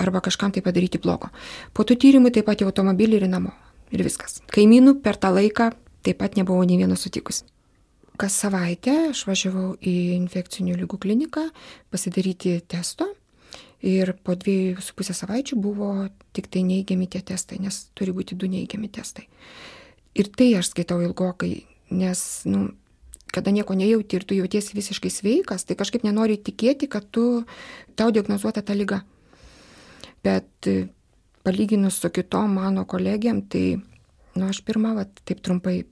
arba 0.00 0.22
kažkam 0.24 0.54
tai 0.54 0.64
padaryti 0.64 1.00
blogo. 1.00 1.28
Po 1.76 1.84
tų 1.84 1.98
tyrimų 2.00 2.32
taip 2.32 2.48
pat 2.48 2.64
į 2.64 2.70
automobilį 2.70 3.20
ir 3.20 3.28
namo. 3.28 3.52
Ir 3.92 4.04
viskas. 4.04 4.40
Kaimynų 4.52 4.98
per 5.04 5.20
tą 5.20 5.32
laiką 5.36 5.72
taip 6.04 6.20
pat 6.20 6.40
nebuvau 6.40 6.64
nei 6.64 6.80
vieno 6.80 6.96
sutikusi. 6.96 7.44
Kas 8.18 8.34
savaitę 8.42 8.94
aš 9.12 9.24
važiavau 9.28 9.76
į 9.78 9.94
infekcinių 10.16 10.74
lygų 10.82 10.98
kliniką 11.04 11.46
pasidaryti 11.92 12.58
testo 12.66 13.06
ir 13.84 14.12
po 14.26 14.34
dviejų 14.34 14.82
su 14.82 14.94
pusę 14.98 15.14
savaičių 15.14 15.58
buvo 15.62 15.92
tik 16.34 16.50
tai 16.50 16.64
neigiami 16.66 17.06
tie 17.10 17.22
testai, 17.22 17.60
nes 17.62 17.86
turi 17.94 18.14
būti 18.14 18.36
du 18.38 18.50
neigiami 18.50 18.90
testai. 18.90 19.28
Ir 20.18 20.30
tai 20.34 20.50
aš 20.58 20.72
skaitau 20.72 20.98
ilgokai, 21.04 21.52
nes, 21.94 22.24
nu, 22.48 22.72
kada 23.30 23.52
nieko 23.54 23.76
nejauti 23.78 24.18
ir 24.18 24.26
tu 24.26 24.34
jautiesi 24.34 24.74
visiškai 24.74 25.12
sveikas, 25.12 25.66
tai 25.68 25.78
kažkaip 25.78 26.02
nenori 26.06 26.40
tikėti, 26.42 26.88
kad 26.90 27.06
tu, 27.14 27.44
tau 27.94 28.10
diagnozuota 28.10 28.64
ta 28.66 28.74
lyga. 28.74 29.04
Bet 30.26 30.66
e, 30.66 30.88
palyginus 31.46 32.00
su 32.02 32.10
kitom 32.10 32.58
mano 32.58 32.82
kolegiam, 32.88 33.44
tai, 33.46 33.78
nu, 34.34 34.50
aš 34.50 34.64
pirmą, 34.66 34.96
va, 34.98 35.06
taip 35.06 35.44
trumpai, 35.44 35.84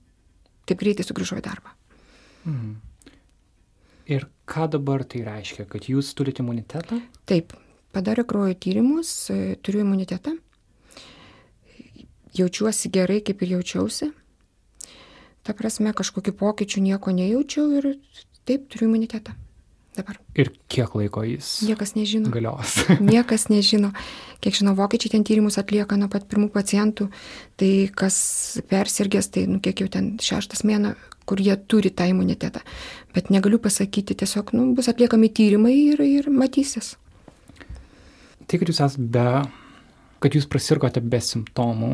taip 0.67 0.83
greitai 0.83 1.07
sugrįžau 1.07 1.39
į 1.39 1.47
darbą. 1.47 1.76
Mhm. 2.47 2.75
Ir 4.07 4.27
ką 4.47 4.69
dabar 4.71 5.03
tai 5.03 5.21
reiškia, 5.27 5.65
kad 5.67 5.89
jūs 5.91 6.13
turite 6.15 6.39
imunitetą? 6.43 7.01
Taip, 7.27 7.51
padarė 7.91 8.23
kraujo 8.23 8.55
tyrimus, 8.55 9.09
turiu 9.67 9.81
imunitetą, 9.83 10.37
jaučiuosi 12.37 12.91
gerai, 12.93 13.19
kaip 13.25 13.41
ir 13.43 13.57
jaučiausi. 13.57 14.11
Ta 15.43 15.55
prasme, 15.55 15.91
kažkokiu 15.95 16.33
pokyčiu 16.39 16.83
nieko 16.83 17.11
nejaučiau 17.15 17.67
ir 17.79 17.89
taip 18.47 18.69
turiu 18.71 18.87
imunitetą. 18.89 19.35
Dabar. 19.97 20.19
Ir 20.37 20.51
kiek 20.69 20.93
laiko 20.93 21.23
jis 21.25 21.63
Niekas 21.65 21.95
nežino. 21.97 22.29
galios? 22.29 22.75
Niekas 23.01 23.47
nežino. 23.49 23.89
Kiek 24.43 24.53
žinau, 24.53 24.75
vokiečiai 24.77 25.15
ten 25.15 25.23
tyrimus 25.25 25.57
atlieka 25.57 25.97
nuo 25.97 26.05
pat 26.13 26.27
pirmų 26.29 26.51
pacientų. 26.53 27.07
Tai 27.57 27.71
kas 27.97 28.17
persirgęs, 28.69 29.31
tai 29.33 29.47
nu, 29.49 29.57
kiek 29.59 29.81
jau 29.81 29.89
ten 29.89 30.11
šeštas 30.21 30.61
mėno, 30.69 30.93
kur 31.27 31.41
jie 31.43 31.55
turi 31.69 31.91
tą 31.91 32.07
imunitetą. 32.09 32.63
Bet 33.15 33.31
negaliu 33.33 33.59
pasakyti, 33.59 34.15
tiesiog 34.17 34.53
nu, 34.55 34.71
bus 34.77 34.89
atliekami 34.91 35.29
tyrimai 35.29 35.75
ir, 35.93 36.03
ir 36.03 36.29
matysis. 36.31 36.95
tai, 38.47 38.59
kad 38.59 38.69
jūs 38.71 38.79
esate 38.79 39.07
be, 39.11 39.25
kad 40.23 40.37
jūs 40.37 40.47
prasirgote 40.47 41.03
be 41.03 41.19
simptomų, 41.19 41.91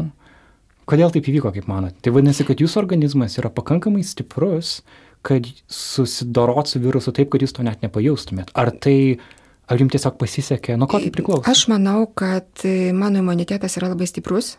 kodėl 0.90 1.14
taip 1.14 1.30
įvyko, 1.32 1.54
kaip 1.56 1.70
manote? 1.70 1.98
Tai 2.04 2.14
vadinasi, 2.14 2.46
kad 2.48 2.62
jūsų 2.62 2.82
organizmas 2.84 3.40
yra 3.42 3.50
pakankamai 3.54 4.04
stiprus, 4.06 4.82
kad 5.26 5.48
susidorot 5.72 6.70
su 6.70 6.82
virusu 6.84 7.14
taip, 7.16 7.32
kad 7.34 7.42
jūs 7.44 7.56
to 7.56 7.66
net 7.66 7.82
nepajaustumėt. 7.86 8.52
Ar 8.60 8.74
tai, 8.84 9.18
ar 9.72 9.80
jums 9.80 9.96
tiesiog 9.96 10.20
pasisekė, 10.20 10.76
nuo 10.78 10.90
ko 10.92 11.00
tai 11.02 11.14
priklauso? 11.16 11.48
Aš 11.50 11.66
manau, 11.72 12.04
kad 12.12 12.68
mano 12.94 13.24
imunitetas 13.24 13.80
yra 13.80 13.94
labai 13.94 14.10
stiprus, 14.12 14.58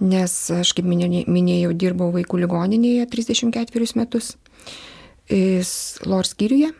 nes 0.00 0.34
aš, 0.50 0.72
kaip 0.76 0.86
minė- 0.88 1.26
minėjau, 1.28 1.72
dirbau 1.76 2.10
vaikų 2.14 2.40
ligoninėje 2.44 3.06
34 3.12 3.96
metus, 3.96 4.36
LOR 5.30 6.26
skyriuje. 6.26 6.72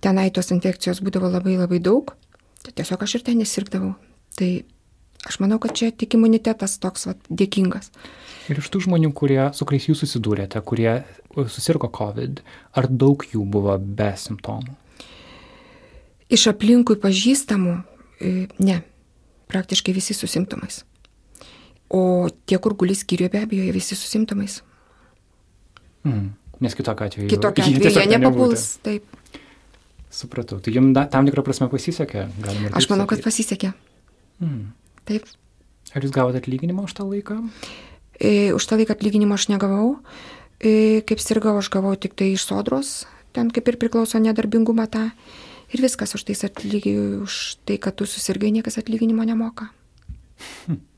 Tenai 0.00 0.30
tos 0.32 0.48
infekcijos 0.54 1.02
būdavo 1.04 1.28
labai 1.28 1.58
labai 1.58 1.78
daug, 1.78 2.14
tai 2.64 2.72
tiesiog 2.72 3.02
aš 3.04 3.18
ir 3.18 3.24
ten 3.26 3.38
nesirgdavau. 3.42 3.94
Tai 4.38 4.64
aš 5.28 5.40
manau, 5.42 5.58
kad 5.60 5.74
čia 5.76 5.90
tik 5.92 6.14
imunitetas 6.16 6.78
toks 6.80 7.04
vat, 7.10 7.18
dėkingas. 7.28 7.90
Ir 8.48 8.62
iš 8.62 8.70
tų 8.72 8.86
žmonių, 8.86 9.12
kurie, 9.12 9.42
su 9.52 9.66
kuriais 9.68 9.90
jūs 9.90 10.00
susidūrėte, 10.06 10.62
kurie 10.64 11.02
susirgo 11.36 11.90
COVID, 11.92 12.40
ar 12.72 12.88
daug 12.88 13.26
jų 13.28 13.44
buvo 13.44 13.76
be 13.78 14.14
simptomų? 14.16 14.72
Iš 16.30 16.46
aplinkui 16.54 16.96
pažįstamų, 16.96 17.74
ne, 18.62 18.82
praktiškai 19.50 19.92
visi 19.92 20.14
su 20.14 20.30
simptomais. 20.30 20.84
O 21.90 22.28
tie, 22.46 22.58
kur 22.62 22.76
guli 22.78 22.94
skyriuje, 22.94 23.32
be 23.32 23.42
abejo, 23.42 23.64
jie 23.66 23.74
visi 23.74 23.96
su 23.98 24.06
simptomais. 24.06 24.60
Mm. 26.06 26.28
Nes 26.62 26.76
kitokio 26.78 27.08
atveju. 27.08 27.30
Kitokia 27.32 27.64
jie 27.68 27.80
atveju 27.80 28.04
jie 28.04 28.18
nepapuls. 28.18 28.66
Taip. 28.84 29.04
Supratau. 30.10 30.58
Tai 30.62 30.74
jums 30.74 30.94
da, 30.94 31.06
tam 31.10 31.26
tikrą 31.26 31.42
prasme 31.46 31.70
pasisekė, 31.70 32.26
galima 32.42 32.72
Aš 32.78 32.88
manau, 32.90 33.06
kad 33.10 33.20
sakyt. 33.20 33.26
pasisekė. 33.28 33.72
Mm. 34.42 34.64
Taip. 35.10 35.26
Ar 35.94 36.06
jūs 36.06 36.14
gavote 36.14 36.38
atlyginimą 36.38 36.86
už 36.86 36.94
tą 36.98 37.06
laiką? 37.06 37.38
E, 38.20 38.50
už 38.54 38.66
tą 38.66 38.78
laiką 38.78 38.94
atlyginimo 38.94 39.38
aš 39.38 39.48
negavau. 39.50 39.96
E, 40.60 41.00
kaip 41.06 41.22
sirgau, 41.22 41.56
aš 41.58 41.70
gavau 41.72 41.94
tik 41.98 42.14
tai 42.18 42.32
iš 42.34 42.44
sodros, 42.50 43.06
ten 43.34 43.50
kaip 43.54 43.70
ir 43.70 43.78
priklauso 43.80 44.20
nedarbingumą 44.22 44.86
tą. 44.92 45.08
Ir 45.70 45.82
viskas 45.82 46.14
už, 46.18 46.26
tais 46.26 46.42
atlygi, 46.46 46.94
už 47.22 47.62
tai, 47.66 47.78
kad 47.78 47.94
tu 47.94 48.06
susirgai, 48.06 48.50
niekas 48.50 48.78
atlyginimo 48.82 49.22
nemoka. 49.26 49.70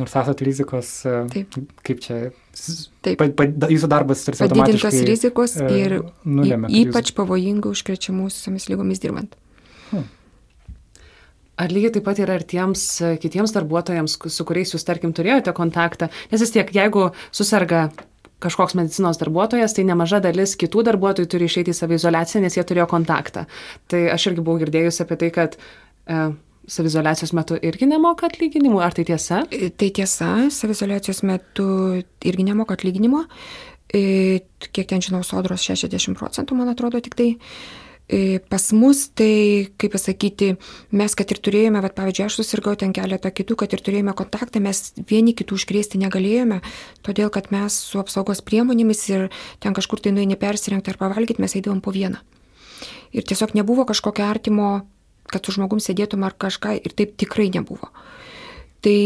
Nors 0.00 0.14
esate 0.16 0.44
rizikos, 0.46 0.90
e, 1.04 1.18
Taip. 1.34 1.56
kaip 1.84 1.98
čia, 2.00 2.18
Taip. 3.04 3.18
Pa, 3.20 3.26
pa, 3.36 3.44
jūsų 3.68 3.88
darbas 3.92 4.22
tarsi 4.24 4.40
Padidintos 4.40 4.78
automatiškai, 4.86 5.08
rizikos 5.10 5.56
e, 5.60 5.66
ir 5.82 5.96
nulemia, 6.24 6.68
kad 6.70 6.72
y- 6.72 6.84
jūs- 6.86 6.92
ypač 6.94 7.12
pavojingų 7.18 7.72
užkrečiamusiomis 7.76 8.68
lygomis 8.72 9.02
dirbant. 9.04 9.36
Ar 11.60 11.68
lygiai 11.70 11.92
taip 11.94 12.06
pat 12.08 12.18
yra 12.24 12.38
ir 12.40 12.46
tiems 12.48 12.82
e, 13.04 13.10
kitiems 13.20 13.52
darbuotojams, 13.54 14.14
su 14.32 14.44
kuriais 14.48 14.72
jūs, 14.72 14.86
tarkim, 14.88 15.12
turėjote 15.14 15.52
kontaktą? 15.54 16.08
Nes 16.32 16.40
vis 16.40 16.50
tiek, 16.54 16.70
jeigu 16.74 17.10
susirga 17.30 17.90
kažkoks 18.42 18.74
medicinos 18.74 19.20
darbuotojas, 19.20 19.76
tai 19.76 19.84
nemaža 19.86 20.18
dalis 20.24 20.56
kitų 20.58 20.82
darbuotojų 20.88 21.28
turi 21.30 21.46
išeiti 21.46 21.70
į 21.70 21.76
savizolaciją, 21.78 22.40
nes 22.42 22.56
jie 22.56 22.64
turėjo 22.66 22.88
kontaktą. 22.90 23.44
Tai 23.92 24.00
aš 24.16 24.30
irgi 24.32 24.42
buvau 24.42 24.58
girdėjusi 24.64 25.04
apie 25.04 25.20
tai, 25.20 25.28
kad 25.36 25.54
e, 25.60 26.32
savizolacijos 26.72 27.34
metu 27.36 27.58
irgi 27.60 27.88
nemoka 27.90 28.28
atlyginimų. 28.30 28.80
Ar 28.84 28.96
tai 28.96 29.04
tiesa? 29.08 29.42
E, 29.52 29.70
Tai 29.70 29.90
tiesa, 29.98 30.32
savizolacijos 30.52 31.22
metu 31.28 31.66
irgi 32.24 32.48
nemoka 32.48 32.76
atlyginimo. 32.78 33.26
E, 33.92 34.42
Kiek 34.72 34.88
ten 34.88 35.04
žinau, 35.04 35.22
sodros 35.26 35.64
60 35.68 36.16
procentų, 36.18 36.56
man 36.56 36.72
atrodo, 36.72 37.00
tik 37.04 37.16
tai. 37.18 37.30
E, 38.08 38.40
Pas 38.50 38.64
mus, 38.76 39.04
tai, 39.16 39.72
kaip 39.80 39.94
pasakyti, 39.94 40.52
mes, 40.96 41.16
kad 41.18 41.30
ir 41.32 41.40
turėjome, 41.44 41.82
bet 41.84 41.96
pavyzdžiui, 41.98 42.26
aš 42.28 42.38
susirgau 42.40 42.74
ten 42.78 42.94
keletą 42.96 43.30
kitų, 43.32 43.56
kad 43.62 43.72
ir 43.72 43.84
turėjome 43.84 44.16
kontaktą, 44.18 44.62
mes 44.64 44.90
vieni 45.08 45.36
kitų 45.36 45.60
užkrėsti 45.60 46.00
negalėjome, 46.02 46.62
todėl 47.06 47.32
kad 47.32 47.52
mes 47.54 47.76
su 47.92 48.00
apsaugos 48.02 48.42
priemonėmis 48.44 49.04
ir 49.12 49.28
ten 49.64 49.76
kažkur 49.76 50.02
tai 50.02 50.14
nueini 50.16 50.40
persirengti 50.40 50.92
ar 50.92 51.00
pavalgyti, 51.00 51.40
mes 51.44 51.56
eidavom 51.56 51.84
po 51.84 51.94
vieną. 51.94 52.20
Ir 53.12 53.28
tiesiog 53.28 53.52
nebuvo 53.54 53.84
kažkokio 53.84 54.24
artimo, 54.24 54.82
kad 55.30 55.44
su 55.44 55.54
žmogum 55.56 55.80
sėdėtum 55.82 56.24
ar 56.26 56.34
kažką, 56.38 56.74
ir 56.82 56.96
taip 56.98 57.14
tikrai 57.20 57.50
nebuvo. 57.54 57.92
Tai, 58.82 58.96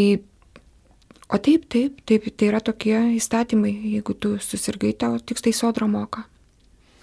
o 1.28 1.40
taip, 1.42 1.66
taip, 1.72 2.00
taip, 2.08 2.30
tai 2.32 2.48
yra 2.52 2.62
tokie 2.64 2.96
įstatymai, 3.18 3.74
jeigu 3.96 4.16
tu 4.16 4.36
susirgai, 4.42 4.94
tau 4.96 5.18
tik 5.20 5.42
tai 5.44 5.52
sodra 5.56 5.88
moka. 5.90 6.24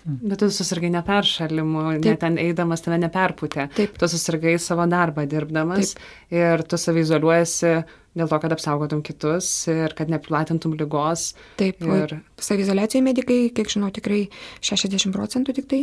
Bet 0.04 0.42
tu 0.42 0.50
susirgai 0.52 0.90
neperšalimu, 0.92 1.84
Taip. 1.96 2.04
net 2.04 2.20
ten 2.20 2.36
eidamas 2.42 2.82
tave 2.84 2.98
neperputė. 3.00 3.70
Taip. 3.72 3.94
Tu 3.96 4.10
susirgai 4.12 4.58
savo 4.60 4.84
darbą 4.92 5.24
dirbdamas 5.32 5.94
ir 6.34 6.64
tu 6.68 6.76
savizoliuojasi 6.76 7.72
dėl 8.14 8.28
to, 8.30 8.40
kad 8.44 8.52
apsaugotum 8.54 9.00
kitus 9.06 9.48
ir 9.72 9.96
kad 9.96 10.12
neplatintum 10.12 10.76
lygos. 10.76 11.32
Taip, 11.58 11.80
Ir- 11.82 12.18
savizolacijoje 12.36 13.06
medikai, 13.06 13.40
kiek 13.56 13.72
žinau, 13.72 13.94
tikrai 13.96 14.28
60 14.60 15.16
procentų 15.16 15.56
tik 15.62 15.72
tai, 15.72 15.82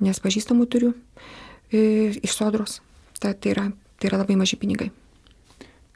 nes 0.00 0.18
pažįstamų 0.24 0.66
turiu 0.72 0.94
e, 0.96 1.20
iš 1.72 2.34
sodros. 2.34 2.80
Ta, 3.20 3.32
tai, 3.34 3.54
yra, 3.54 3.68
tai 4.00 4.10
yra 4.10 4.20
labai 4.22 4.38
maži 4.40 4.58
pinigai. 4.60 4.90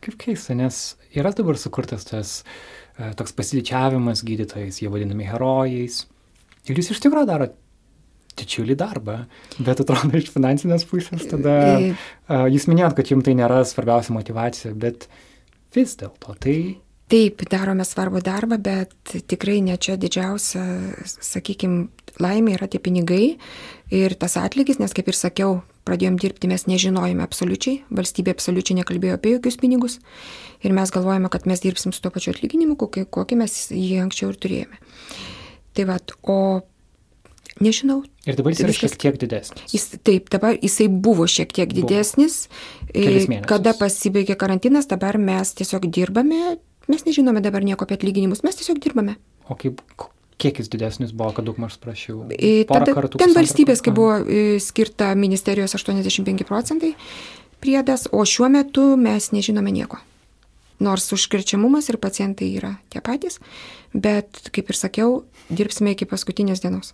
Kaip 0.05 0.19
keista, 0.21 0.55
nes 0.57 0.95
yra 1.17 1.33
dabar 1.33 1.57
sukurtas 1.57 2.05
tas 2.05 2.33
e, 2.43 3.11
toks 3.17 3.33
pasididžiavimas 3.37 4.23
gydytojais, 4.27 4.83
jie 4.83 4.91
vadinami 4.93 5.29
herojais. 5.31 6.03
Ir 6.69 6.81
jūs 6.81 6.93
iš 6.93 7.01
tikrųjų 7.05 7.31
darot 7.31 7.57
didžiulį 8.39 8.77
darbą, 8.79 9.19
bet 9.63 9.81
atrodo 9.85 10.19
iš 10.19 10.31
finansinės 10.35 10.87
pusės 10.91 11.27
tada... 11.31 11.55
E, 11.79 11.93
e, 11.95 12.41
Jūs 12.55 12.69
minėjot, 12.71 12.97
kad 12.99 13.13
jums 13.13 13.27
tai 13.27 13.37
nėra 13.39 13.63
svarbiausia 13.69 14.17
motivacija, 14.17 14.75
bet 14.77 15.09
vis 15.77 15.97
dėlto 16.01 16.37
tai... 16.43 16.59
Taip, 17.13 17.43
darome 17.53 17.85
svarbų 17.85 18.23
darbą, 18.25 18.57
bet 18.65 19.13
tikrai 19.29 19.59
ne 19.61 19.77
čia 19.77 19.99
didžiausia, 20.01 20.63
sakykime, 21.05 21.89
laimė 22.23 22.55
yra 22.57 22.69
tie 22.71 22.81
pinigai 22.81 23.37
ir 23.93 24.15
tas 24.17 24.39
atlygis, 24.41 24.81
nes 24.81 24.95
kaip 24.97 25.11
ir 25.13 25.19
sakiau, 25.19 25.59
pradėjom 25.85 26.17
dirbti, 26.17 26.49
mes 26.49 26.65
nežinojome 26.65 27.21
absoliučiai, 27.27 27.83
valstybė 27.93 28.33
absoliučiai 28.33 28.79
nekalbėjo 28.81 29.19
apie 29.19 29.35
jokius 29.35 29.61
pinigus 29.61 29.99
ir 30.65 30.73
mes 30.73 30.93
galvojame, 30.95 31.29
kad 31.29 31.45
mes 31.51 31.61
dirbsim 31.61 31.93
su 31.93 32.01
tuo 32.01 32.13
pačiu 32.15 32.33
atlyginimu, 32.33 32.79
kokį, 32.81 33.05
kokį 33.13 33.41
mes 33.43 33.59
jį 33.69 34.01
anksčiau 34.07 34.33
ir 34.33 34.41
turėjome. 34.41 34.81
Tai 35.77 35.89
vad, 35.91 36.17
o 36.25 36.39
nežinau. 37.61 38.01
Ir 38.25 38.39
dabar 38.39 38.55
jis 38.55 38.65
yra 38.65 38.73
Viskas- 38.73 38.95
šiek 38.95 39.01
tiek 39.05 39.19
didesnis. 39.21 39.65
Jis, 39.75 39.89
taip, 40.01 40.31
dabar 40.33 40.57
jisai 40.57 40.89
buvo 40.89 41.27
šiek 41.29 41.53
tiek 41.53 41.69
didesnis. 41.75 42.47
Kada 43.51 43.75
pasibaigė 43.77 44.39
karantinas, 44.41 44.89
dabar 44.89 45.19
mes 45.19 45.53
tiesiog 45.53 45.91
dirbame, 45.93 46.57
mes 46.89 47.05
nežinome 47.07 47.41
dabar 47.45 47.65
nieko 47.65 47.85
apie 47.87 47.97
atlyginimus, 47.99 48.43
mes 48.47 48.57
tiesiog 48.61 48.81
dirbame. 48.85 49.17
O 49.49 49.55
kaip, 49.59 49.81
k- 49.97 50.11
kiek 50.39 50.59
jis 50.63 50.69
didesnis 50.73 51.13
buvo, 51.13 51.33
kad 51.37 51.45
daug 51.49 51.59
maž 51.63 51.77
prašiau? 51.81 52.25
Porą 52.31 52.67
Tada, 52.69 52.95
kartų 52.97 53.21
ten 53.23 53.35
valstybės, 53.37 53.83
kai 53.85 53.93
buvo 53.97 54.19
skirta 54.61 55.13
ministerijos 55.19 55.75
85 55.79 56.45
procentai 56.49 56.95
priedas, 57.65 58.09
o 58.13 58.25
šiuo 58.29 58.51
metu 58.53 58.91
mes 59.01 59.31
nežinome 59.33 59.73
nieko. 59.73 60.01
Nors 60.85 61.07
užkrečiamumas 61.15 61.87
ir 61.89 61.97
pacientai 62.03 62.49
yra 62.59 62.75
tie 62.93 63.01
patys, 63.01 63.39
bet, 63.95 64.51
kaip 64.53 64.69
ir 64.69 64.77
sakiau, 64.77 65.23
dirbsime 65.49 65.95
iki 65.95 66.05
paskutinės 66.11 66.61
dienos. 66.65 66.93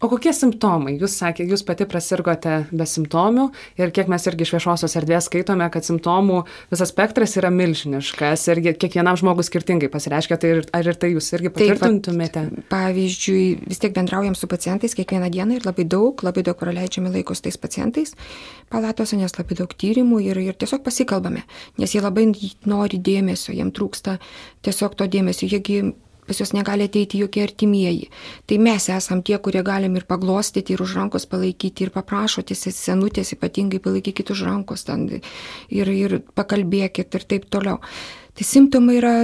O 0.00 0.08
kokie 0.08 0.32
simptomai? 0.32 0.94
Jūs 0.96 1.18
sakėte, 1.20 1.50
jūs 1.52 1.60
pati 1.68 1.84
prasirgote 1.84 2.54
be 2.72 2.86
simptomių 2.88 3.50
ir 3.76 3.90
kiek 3.92 4.08
mes 4.08 4.24
irgi 4.30 4.46
iš 4.46 4.54
viešosios 4.54 4.96
erdvės 4.96 5.28
skaitome, 5.28 5.66
kad 5.72 5.84
simptomų 5.84 6.38
visas 6.72 6.88
spektras 6.94 7.36
yra 7.36 7.50
milžiniškas 7.52 8.46
ir 8.48 8.62
kiekvienam 8.80 9.18
žmogus 9.20 9.52
skirtingai 9.52 9.92
pasireiškia. 9.92 10.40
Tai 10.40 10.54
ir, 10.54 10.62
ar 10.72 10.88
ir 10.88 10.96
tai 10.96 11.12
jūs 11.12 11.28
irgi 11.36 11.52
patvirtintumėte? 11.52 12.46
Taip, 12.48 12.66
pavyzdžiui, 12.72 13.44
vis 13.68 13.84
tiek 13.84 13.92
bendraujam 13.96 14.38
su 14.38 14.48
pacientais 14.48 14.96
kiekvieną 14.96 15.28
dieną 15.36 15.60
ir 15.60 15.68
labai 15.68 15.84
daug, 15.84 16.24
labai 16.24 16.48
daug 16.48 16.56
praleidžiame 16.56 17.12
laiko 17.12 17.36
su 17.36 17.44
tais 17.50 17.60
pacientais 17.60 18.16
palatose, 18.72 19.20
nes 19.20 19.36
labai 19.36 19.60
daug 19.60 19.80
tyrimų 19.84 20.24
ir, 20.30 20.40
ir 20.48 20.56
tiesiog 20.56 20.80
pasikalbame, 20.86 21.44
nes 21.76 21.92
jie 21.92 22.00
labai 22.00 22.30
nori 22.64 23.04
dėmesio, 23.04 23.52
jiems 23.52 23.76
trūksta 23.76 24.16
tiesiog 24.64 24.96
to 24.96 25.12
dėmesio. 25.12 25.50
Jiegi 25.50 25.90
pas 26.30 26.38
juos 26.38 26.52
negali 26.54 26.86
ateiti 26.86 27.18
jokie 27.18 27.42
artimieji. 27.42 28.06
Tai 28.46 28.60
mes 28.62 28.84
esam 28.94 29.24
tie, 29.26 29.34
kurie 29.42 29.64
galim 29.66 29.96
ir 29.98 30.06
paglostyti, 30.06 30.76
ir 30.76 30.84
už 30.84 30.94
rankos 30.94 31.26
palaikyti, 31.26 31.88
ir 31.88 31.90
paprašoti 31.90 32.54
senutės 32.54 33.34
ypatingai 33.34 33.82
palaikykite 33.82 34.30
už 34.30 34.44
rankos 34.46 34.86
ten 34.86 35.08
ir, 35.10 35.90
ir 35.90 36.20
pakalbėkit 36.38 37.18
ir 37.18 37.26
taip 37.34 37.48
toliau. 37.50 37.82
Tai 38.38 38.46
simptomai 38.46 39.00
yra 39.00 39.14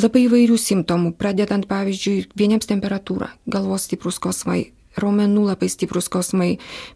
labai 0.00 0.24
įvairių 0.24 0.56
simptomų, 0.58 1.12
pradedant 1.20 1.68
pavyzdžiui 1.68 2.30
vieniems 2.40 2.72
temperatūra, 2.72 3.28
galvos 3.44 3.84
stiprus 3.84 4.16
kosmai, 4.16 4.70
raumenų 4.96 5.44
labai 5.50 5.68
stiprus 5.68 6.08
kosmai, 6.08 6.54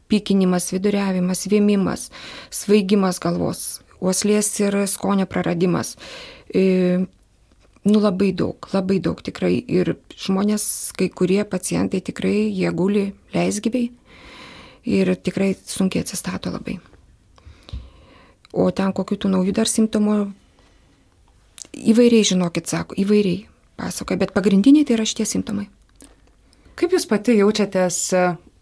pykinimas, 0.08 0.70
viduriavimas, 0.72 1.44
vėmimas, 1.52 2.08
svaigimas 2.48 3.20
galvos, 3.20 3.82
uoslės 4.00 4.50
ir 4.64 4.80
skonio 4.88 5.28
praradimas. 5.28 5.98
Nu 7.86 8.00
labai 8.02 8.32
daug, 8.34 8.68
labai 8.72 8.98
daug 9.00 9.20
tikrai. 9.22 9.54
Ir 9.70 9.94
žmonės, 10.18 10.92
kai 10.98 11.08
kurie 11.08 11.44
pacientai 11.46 12.00
tikrai, 12.04 12.48
jie 12.50 12.70
guli 12.74 13.12
leisgyviai 13.34 13.90
ir 14.88 15.14
tikrai 15.16 15.52
sunkiai 15.54 16.02
atsistato 16.02 16.50
labai. 16.52 16.78
O 18.52 18.70
ten 18.72 18.92
kokių 18.96 19.18
tų 19.22 19.30
naujų 19.34 19.54
dar 19.54 19.68
simptomų, 19.68 20.18
įvairiai 21.92 22.26
žinokit, 22.26 22.70
sako, 22.70 22.96
įvairiai 22.98 23.44
pasakoja, 23.78 24.24
bet 24.24 24.32
pagrindiniai 24.34 24.88
tai 24.88 24.96
yra 24.96 25.06
šitie 25.06 25.28
simptomai. 25.28 25.68
Kaip 26.78 26.94
jūs 26.94 27.08
pati 27.10 27.34
jaučiatės 27.40 28.02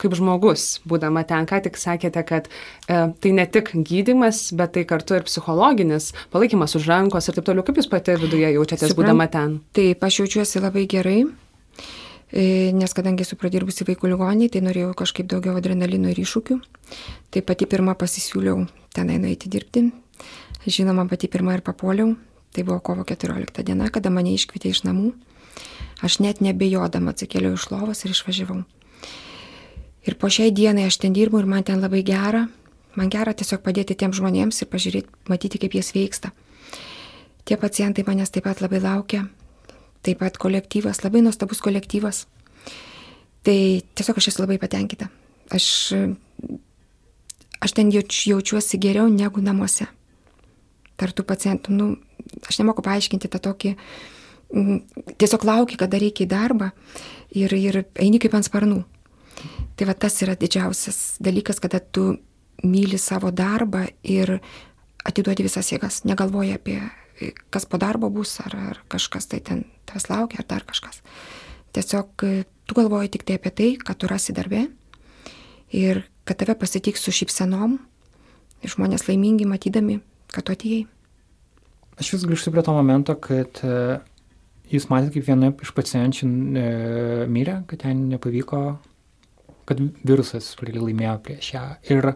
kaip 0.01 0.17
žmogus, 0.17 0.67
būdama 0.89 1.25
ten, 1.29 1.47
ką 1.49 1.61
tik 1.65 1.79
sakėte, 1.81 2.23
kad 2.29 2.49
e, 2.49 2.99
tai 3.09 3.33
ne 3.37 3.47
tik 3.49 3.73
gydimas, 3.77 4.51
bet 4.57 4.75
tai 4.77 4.85
kartu 4.89 5.17
ir 5.17 5.25
psichologinis 5.27 6.13
palaikymas 6.35 6.77
už 6.79 6.89
rankos 6.91 7.29
ir 7.29 7.39
taip 7.39 7.49
toliau. 7.49 7.65
Kaip 7.67 7.81
jūs 7.81 7.89
pati 7.93 8.17
viduje 8.21 8.53
jaučiatės, 8.53 8.93
Suprant, 8.93 9.01
būdama 9.01 9.29
ten? 9.33 9.59
Taip, 9.77 10.05
aš 10.05 10.21
jaučiuosi 10.23 10.63
labai 10.65 10.85
gerai, 10.93 11.19
e, 12.29 12.47
nes 12.77 12.97
kadangi 12.97 13.25
esu 13.25 13.41
pradirbusi 13.41 13.89
vaikų 13.89 14.13
ligoniai, 14.13 14.53
tai 14.53 14.65
norėjau 14.67 14.93
kažkaip 15.01 15.31
daugiau 15.33 15.57
adrenalino 15.61 16.13
ir 16.13 16.21
iššūkių. 16.25 16.59
Tai 17.33 17.45
pati 17.49 17.69
pirma 17.71 17.97
pasisiūliau 17.99 18.67
tenai 18.97 19.21
nueiti 19.23 19.53
dirbti. 19.53 19.89
Žinoma, 20.67 21.07
pati 21.09 21.31
pirma 21.33 21.57
ir 21.57 21.65
papuoliau. 21.65 22.17
Tai 22.57 22.63
buvo 22.65 22.81
kovo 22.81 23.05
14 23.05 23.65
diena, 23.69 23.89
kada 23.93 24.09
mane 24.13 24.33
iškvietė 24.33 24.71
iš 24.73 24.87
namų. 24.87 25.11
Aš 26.05 26.19
net 26.21 26.43
nebejodama 26.45 27.15
atsikėliau 27.15 27.57
iš 27.57 27.71
lovos 27.73 28.05
ir 28.05 28.13
išvažiavau. 28.13 28.63
Ir 30.07 30.15
po 30.21 30.31
šiai 30.31 30.53
dienai 30.55 30.87
aš 30.87 31.01
ten 31.03 31.17
dirbu 31.17 31.41
ir 31.41 31.49
man 31.51 31.65
ten 31.67 31.81
labai 31.83 32.05
gera. 32.07 32.47
Man 32.97 33.11
gera 33.13 33.35
tiesiog 33.37 33.65
padėti 33.65 33.97
tiem 33.99 34.15
žmonėms 34.17 34.63
ir 34.63 34.71
pažiūrėti, 34.73 35.11
matyti, 35.29 35.61
kaip 35.61 35.75
jie 35.75 35.83
sveiksta. 35.85 36.31
Tie 37.47 37.59
pacientai 37.61 38.05
manęs 38.07 38.33
taip 38.33 38.47
pat 38.47 38.63
labai 38.63 38.81
laukia. 38.85 39.27
Taip 40.07 40.23
pat 40.23 40.39
kolektyvas, 40.39 41.03
labai 41.03 41.25
nuostabus 41.27 41.61
kolektyvas. 41.65 42.25
Tai 43.47 43.59
tiesiog 43.99 44.21
aš 44.21 44.31
esu 44.33 44.43
labai 44.43 44.59
patenkinta. 44.63 45.09
Aš, 45.55 45.67
aš 47.63 47.75
ten 47.75 47.93
jauč, 47.95 48.25
jaučiuosi 48.31 48.81
geriau 48.83 49.11
negu 49.11 49.43
namuose. 49.43 49.87
Tartų 50.99 51.27
pacientų, 51.29 51.75
nu, 51.77 51.89
aš 52.49 52.63
nemoku 52.63 52.83
paaiškinti 52.87 53.31
tą 53.31 53.43
tokį, 53.43 53.75
tiesiog 54.51 55.45
lauki, 55.45 55.79
kada 55.81 55.99
reikia 56.01 56.27
į 56.27 56.31
darbą 56.31 56.71
ir, 57.35 57.53
ir 57.55 57.83
eini 57.95 58.21
kaip 58.23 58.37
ant 58.37 58.47
sparnų. 58.47 58.83
Tai 59.77 59.89
va 59.89 59.95
tas 59.95 60.17
yra 60.25 60.37
didžiausias 60.39 61.19
dalykas, 61.21 61.61
kada 61.61 61.81
tu 61.81 62.15
myli 62.65 62.99
savo 62.99 63.31
darbą 63.35 63.85
ir 64.03 64.39
atiduodi 65.07 65.45
visas 65.45 65.69
jėgas, 65.73 66.05
negalvoji 66.09 66.55
apie 66.57 66.81
kas 67.51 67.67
po 67.67 67.79
darbo 67.81 68.11
bus, 68.13 68.35
ar, 68.45 68.57
ar 68.57 68.81
kažkas 68.93 69.29
tai 69.31 69.41
ten 69.41 69.65
tavęs 69.89 70.09
laukia, 70.11 70.43
ar 70.43 70.49
dar 70.49 70.65
kažkas. 70.69 71.01
Tiesiog 71.77 72.25
tu 72.67 72.77
galvoji 72.77 73.13
tik 73.15 73.25
tai 73.29 73.39
apie 73.39 73.53
tai, 73.53 73.71
kad 73.81 73.99
tu 74.01 74.09
rasi 74.11 74.35
darbę 74.37 74.67
ir 75.73 76.05
kad 76.27 76.41
tave 76.41 76.57
pasitiks 76.59 77.05
su 77.05 77.15
šypsenom, 77.15 77.79
žmonės 78.67 79.07
laimingi 79.09 79.47
matydami, 79.49 80.01
kad 80.33 80.47
tu 80.47 80.55
atėjai. 80.57 80.85
Aš 81.97 82.13
vis 82.13 82.27
grįžtu 82.29 82.53
prie 82.53 82.65
to 82.65 82.75
momento, 82.77 83.15
kad 83.17 83.63
e, 83.65 84.01
jūs 84.73 84.89
matėte, 84.91 85.17
kaip 85.17 85.29
viena 85.29 85.53
iš 85.63 85.73
pacienčių 85.77 86.27
e, 86.27 86.67
mirė, 87.33 87.61
kad 87.71 87.85
ten 87.85 88.07
nepavyko 88.11 88.63
kad 89.67 89.81
virusas 90.07 90.55
laimėjo 90.63 91.17
prieš 91.27 91.53
ją. 91.55 91.65
Ir 91.91 92.13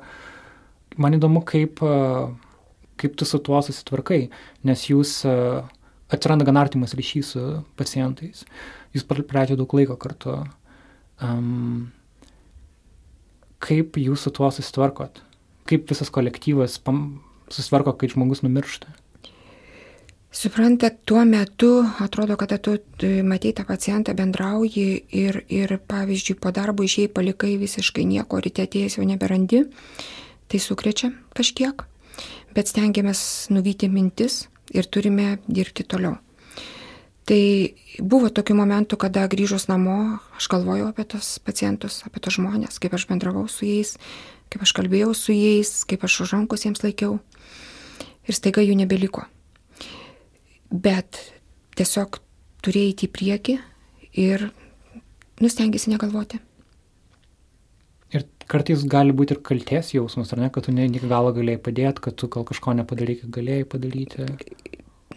man 1.01 1.17
įdomu, 1.19 1.43
kaip, 1.47 1.83
kaip 3.01 3.17
tu 3.19 3.27
su 3.27 3.41
tuo 3.43 3.61
susitvarkai, 3.65 4.29
nes 4.67 4.87
jūs 4.89 5.21
atsiranda 6.11 6.47
gan 6.47 6.61
artimas 6.61 6.95
ryšys 6.99 7.35
su 7.35 7.47
pacientais, 7.79 8.45
jūs 8.95 9.07
praleidžiate 9.07 9.59
daug 9.61 9.75
laiko 9.79 9.99
kartu. 10.01 10.41
Um, 11.21 11.91
kaip 13.63 13.99
jūs 14.01 14.25
su 14.25 14.33
tuo 14.35 14.49
susitvarkot? 14.55 15.21
Kaip 15.69 15.91
visas 15.91 16.11
kolektyvas 16.11 16.79
susitvarko, 17.51 17.95
kai 17.99 18.11
žmogus 18.11 18.43
numiršta? 18.47 18.95
Suprantat, 20.31 21.01
tuo 21.05 21.25
metu 21.25 21.85
atrodo, 21.99 22.37
kad 22.37 22.53
tu 22.63 22.79
matai 23.27 23.51
tą 23.53 23.65
pacientą, 23.67 24.15
bendrauji 24.15 25.03
ir, 25.11 25.43
ir 25.51 25.73
pavyzdžiui, 25.91 26.37
po 26.39 26.53
darbo 26.55 26.85
išėjai 26.87 27.11
palikai 27.11 27.57
visiškai 27.59 28.05
nieko, 28.07 28.39
ryte 28.39 28.63
atėjęs 28.63 29.01
jau 29.01 29.07
neberandi, 29.09 29.65
tai 30.47 30.61
sukrečia 30.63 31.11
kažkiek, 31.35 31.83
bet 32.55 32.71
stengiamės 32.71 33.23
nuvyti 33.51 33.89
mintis 33.91 34.45
ir 34.71 34.87
turime 34.87 35.41
dirbti 35.51 35.83
toliau. 35.83 36.21
Tai 37.27 37.43
buvo 37.99 38.31
tokių 38.31 38.55
momentų, 38.63 39.01
kada 39.03 39.27
grįžus 39.27 39.67
namo, 39.67 40.21
aš 40.39 40.47
galvojau 40.55 40.93
apie 40.93 41.09
tos 41.11 41.41
pacientus, 41.43 42.05
apie 42.07 42.23
tos 42.23 42.39
žmonės, 42.39 42.79
kaip 42.79 42.95
aš 42.95 43.09
bendravau 43.11 43.49
su 43.51 43.67
jais, 43.67 43.97
kaip 44.47 44.63
aš 44.63 44.77
kalbėjau 44.79 45.11
su 45.11 45.35
jais, 45.35 45.75
kaip 45.91 46.07
aš 46.07 46.21
už 46.23 46.39
rankos 46.39 46.69
jiems 46.69 46.87
laikiau. 46.87 47.19
Ir 48.31 48.39
staiga 48.39 48.63
jų 48.63 48.79
nebeliko 48.79 49.27
bet 50.71 51.19
tiesiog 51.79 52.21
turėjai 52.65 52.95
į 53.07 53.11
priekį 53.15 53.57
ir 54.23 54.51
nustengiasi 55.41 55.93
negalvoti. 55.93 56.41
Ir 58.11 58.27
kartais 58.51 58.83
gali 58.91 59.15
būti 59.17 59.37
ir 59.37 59.43
kalties 59.47 59.93
jausmas, 59.95 60.33
ar 60.35 60.43
ne, 60.43 60.51
kad 60.51 60.67
tu 60.67 60.75
ne 60.75 60.89
iki 60.89 61.07
galo 61.11 61.33
galėjai 61.35 61.63
padėti, 61.63 62.05
kad 62.07 62.19
tu 62.19 62.29
gal 62.33 62.47
kažko 62.49 62.75
nepadarei, 62.79 63.21
kad 63.23 63.31
galėjai 63.39 63.69
padaryti. 63.71 64.27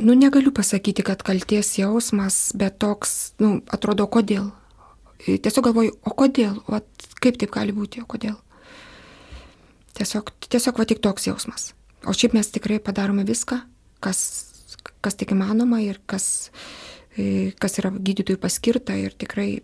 Nu, 0.02 0.16
negaliu 0.18 0.54
pasakyti, 0.54 1.06
kad 1.06 1.22
kalties 1.26 1.76
jausmas, 1.78 2.52
bet 2.58 2.80
toks, 2.82 3.34
nu, 3.42 3.60
atrodo, 3.74 4.08
kodėl. 4.10 4.52
Tiesiog 5.24 5.70
galvoju, 5.70 5.94
o 6.04 6.14
kodėl, 6.18 6.58
o 6.68 6.82
kaip 7.24 7.38
taip 7.42 7.54
gali 7.54 7.76
būti, 7.76 8.02
o 8.04 8.10
kodėl. 8.10 8.38
Tiesiog, 9.98 10.34
tiesiog 10.50 10.82
va 10.82 10.88
tik 10.90 11.02
toks 11.06 11.30
jausmas. 11.30 11.72
O 12.10 12.14
šiaip 12.18 12.34
mes 12.36 12.50
tikrai 12.52 12.82
padarome 12.84 13.24
viską, 13.26 13.62
kas 14.04 14.20
kas 15.04 15.20
tik 15.20 15.36
įmanoma 15.36 15.82
ir 15.84 16.00
kas, 16.10 16.50
e, 17.18 17.52
kas 17.60 17.80
yra 17.82 17.94
gydytojų 17.94 18.40
paskirta 18.42 18.96
ir 19.00 19.16
tikrai 19.20 19.62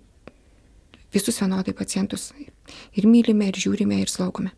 visus 1.13 1.39
vienodai 1.41 1.73
pacientus 1.73 2.29
ir 2.93 3.09
mylime, 3.09 3.49
ir 3.49 3.57
žiūrime, 3.57 4.01
ir 4.03 4.11
slaugome. 4.11 4.53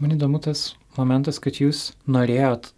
Man 0.00 0.16
įdomu 0.16 0.40
tas 0.42 0.72
momentas, 0.96 1.38
kad 1.42 1.60
jūs 1.60 1.90
norėjot 2.08 2.72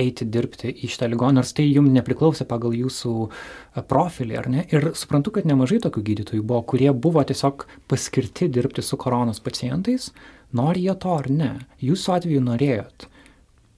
eiti 0.00 0.26
dirbti 0.26 0.72
į 0.72 0.88
šitą 0.90 1.08
ligoninę, 1.12 1.38
nors 1.38 1.52
tai 1.54 1.66
jums 1.68 1.92
nepriklausė 1.94 2.46
pagal 2.50 2.74
jūsų 2.74 3.12
e, 3.24 3.82
profilį, 3.90 4.38
ar 4.40 4.48
ne? 4.50 4.64
Ir 4.74 4.90
suprantu, 4.98 5.34
kad 5.36 5.46
nemažai 5.46 5.80
tokių 5.84 6.02
gydytojų 6.08 6.42
buvo, 6.42 6.62
kurie 6.72 6.90
buvo 6.90 7.22
tiesiog 7.26 7.66
paskirti 7.90 8.48
dirbti 8.50 8.82
su 8.82 8.98
koronos 9.00 9.42
pacientais, 9.44 10.10
nori 10.56 10.86
jie 10.88 10.96
to 10.98 11.14
ar 11.14 11.30
ne. 11.30 11.52
Jūsų 11.84 12.16
atveju 12.18 12.42
norėjot. 12.48 13.06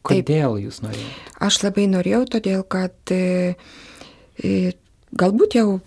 Kodėl 0.07 0.57
Taip, 0.57 0.65
jūs 0.65 0.81
norėjote? 0.85 1.33
Aš 1.47 1.61
labai 1.65 1.87
norėjau, 1.91 2.23
todėl 2.37 2.63
kad 2.71 3.13
e, 3.15 3.57
e, 4.39 4.53
galbūt 5.19 5.59
jau, 5.59 5.81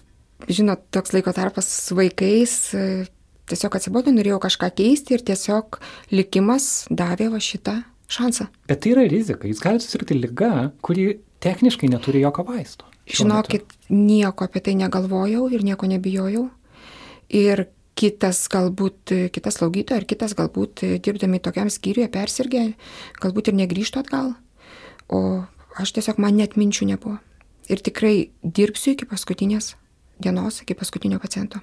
žinot, 0.49 0.84
toks 0.93 1.15
laiko 1.15 1.34
tarpas 1.36 1.70
su 1.88 1.97
vaikais, 1.97 2.57
e, 2.76 2.84
tiesiog 3.49 3.80
atsibodo, 3.80 4.13
norėjau 4.13 4.41
kažką 4.43 4.72
keisti 4.78 5.15
ir 5.17 5.26
tiesiog 5.26 5.80
likimas 6.13 6.89
davė 6.91 7.32
va 7.34 7.41
šitą 7.43 7.80
šansą. 8.11 8.49
Bet 8.70 8.84
tai 8.84 8.93
yra 8.95 9.07
rizika. 9.09 9.49
Jūs 9.49 9.63
galite 9.63 9.86
susirgti 9.86 10.17
lygą, 10.17 10.70
kuri 10.86 11.11
techniškai 11.43 11.89
neturi 11.91 12.24
jokio 12.26 12.45
vaisto. 12.47 12.86
šiuo 13.05 13.26
metu. 13.26 13.34
Žinokit, 13.34 13.76
nieko 13.89 14.45
apie 14.45 14.61
tai 14.65 14.76
negalvojau 14.78 15.47
ir 15.53 15.65
nieko 15.65 15.89
nebijojau. 15.89 16.49
Ir 17.30 17.67
kitas 18.00 18.45
galbūt, 18.52 19.12
kitas 19.36 19.60
slaugytojas 19.60 20.04
ir 20.04 20.08
kitas 20.08 20.36
galbūt 20.38 20.84
e, 20.88 20.91
dirbdami 21.04 21.41
tokiam 21.43 21.72
skyriuje 21.74 22.08
persirgė, 22.14 22.64
galbūt 23.20 23.52
ir 23.52 23.58
negrįžtų 23.60 24.04
atgal. 24.04 24.34
O 25.12 25.43
aš 25.80 25.95
tiesiog 25.97 26.22
man 26.22 26.39
net 26.39 26.56
minčių 26.60 26.93
nebuvo. 26.93 27.18
Ir 27.70 27.84
tikrai 27.86 28.32
dirbsiu 28.41 28.95
iki 28.95 29.08
paskutinės 29.10 29.74
dienos, 30.22 30.62
iki 30.64 30.78
paskutinio 30.78 31.20
paciento. 31.22 31.62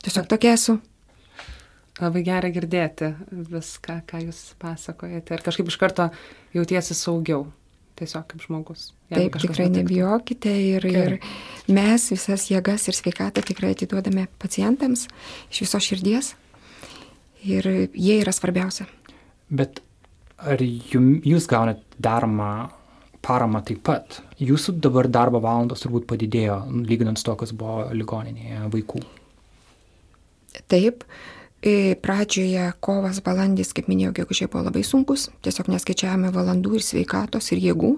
Tiesiog 0.00 0.28
tokia 0.28 0.54
esu. 0.56 0.78
Labai 2.00 2.22
gera 2.24 2.48
girdėti 2.52 3.10
viską, 3.30 3.98
ką 4.08 4.22
jūs 4.24 4.38
pasakojate. 4.60 5.36
Ir 5.36 5.42
kažkaip 5.44 5.68
iš 5.68 5.76
karto 5.80 6.08
jautiesi 6.56 6.96
saugiau. 6.96 7.44
Tiesiog 8.00 8.24
kaip 8.30 8.40
žmogus. 8.46 8.86
Taip, 9.12 9.34
tikrai 9.36 9.66
nutiktų. 9.68 9.82
nebijokite 9.82 10.52
ir, 10.56 10.86
ir 10.88 10.94
Gerai. 10.96 11.32
mes 11.76 12.06
visas 12.14 12.46
jėgas 12.48 12.86
ir 12.88 12.96
sveikatą 12.96 13.44
tikrai 13.44 13.74
atiduodame 13.74 14.24
pacientams 14.40 15.04
iš 15.52 15.66
viso 15.66 15.80
širdies. 15.84 16.32
Ir 17.44 17.68
jie 17.92 18.16
yra 18.22 18.32
svarbiausia. 18.32 18.86
Bet 19.52 19.82
ar 20.40 20.62
jum, 20.64 21.18
jūs 21.24 21.48
gaunat 21.50 21.82
daromą 22.00 22.70
paramą 23.24 23.60
taip 23.68 23.82
pat? 23.84 24.20
Jūsų 24.40 24.78
dabar 24.80 25.08
darbo 25.12 25.40
valandos 25.44 25.84
turbūt 25.84 26.08
padidėjo, 26.08 26.62
lyginant 26.88 27.20
su 27.20 27.28
to, 27.28 27.36
kas 27.42 27.52
buvo 27.52 27.90
ligoninėje 27.92 28.70
vaikų. 28.72 29.04
Taip, 30.72 31.04
e, 31.04 31.39
pradžioje 31.60 32.72
kovas, 32.80 33.20
balandis, 33.24 33.74
kaip 33.76 33.90
minėjau, 33.90 34.14
gegužė 34.20 34.48
buvo 34.48 34.64
labai 34.68 34.82
sunkus, 34.86 35.28
tiesiog 35.44 35.68
neskaičiavome 35.74 36.32
valandų 36.32 36.78
ir 36.78 36.84
sveikatos 36.84 37.52
ir 37.52 37.60
jėgų. 37.66 37.92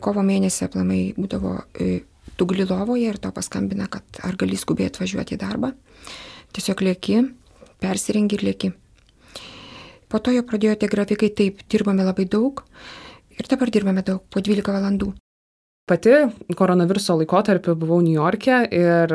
Kovo 0.00 0.22
mėnesį 0.22 0.68
aplamai 0.68 1.00
būdavo, 1.18 1.56
e, 1.74 2.04
tu 2.38 2.46
guli 2.46 2.64
lovoje 2.64 3.10
ir 3.10 3.18
to 3.18 3.32
paskambina, 3.34 3.88
kad 3.90 4.20
ar 4.24 4.36
gali 4.38 4.56
skubiai 4.56 4.88
atvažiuoti 4.88 5.34
į 5.34 5.40
darbą. 5.42 5.72
Tiesiog 6.54 6.84
lieki, 6.86 7.18
persirengi 7.82 8.38
ir 8.38 8.44
lieki. 8.46 8.72
Po 10.08 10.22
to 10.22 10.30
jau 10.30 10.44
pradėjo 10.46 10.78
tie 10.78 10.88
grafikai, 10.88 11.32
taip, 11.34 11.64
dirbame 11.68 12.06
labai 12.06 12.28
daug 12.30 12.62
ir 13.36 13.48
dabar 13.50 13.72
dirbame 13.74 14.04
daug, 14.06 14.22
po 14.30 14.40
12 14.40 14.72
valandų. 14.72 15.12
Pati 15.86 16.14
koronaviruso 16.58 17.14
laikotarpiu 17.20 17.76
buvau 17.78 18.00
New 18.02 18.16
York'e 18.16 18.64
ir 18.74 19.12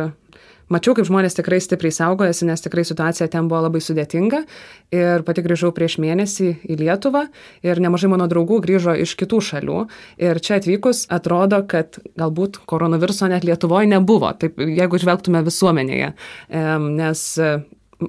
mačiau, 0.73 0.95
kaip 0.97 1.07
žmonės 1.07 1.35
tikrai 1.37 1.59
stipriai 1.63 1.93
saugojasi, 1.95 2.47
nes 2.49 2.63
tikrai 2.63 2.85
situacija 2.87 3.27
ten 3.31 3.49
buvo 3.51 3.63
labai 3.67 3.81
sudėtinga. 3.83 4.43
Ir 4.95 5.25
pati 5.27 5.43
grįžau 5.45 5.73
prieš 5.75 5.97
mėnesį 6.03 6.49
į 6.67 6.79
Lietuvą 6.81 7.25
ir 7.67 7.83
nemažai 7.83 8.11
mano 8.11 8.27
draugų 8.31 8.61
grįžo 8.65 8.95
iš 9.03 9.15
kitų 9.19 9.41
šalių. 9.51 9.81
Ir 10.21 10.41
čia 10.43 10.57
atvykus 10.61 11.05
atrodo, 11.11 11.61
kad 11.69 11.99
galbūt 12.19 12.63
koronaviruso 12.69 13.29
net 13.31 13.45
Lietuvoje 13.47 13.91
nebuvo, 13.91 14.31
taip, 14.39 14.59
jeigu 14.59 15.01
žvelgtume 15.01 15.43
visuomenėje. 15.47 16.15
Nes 16.87 17.27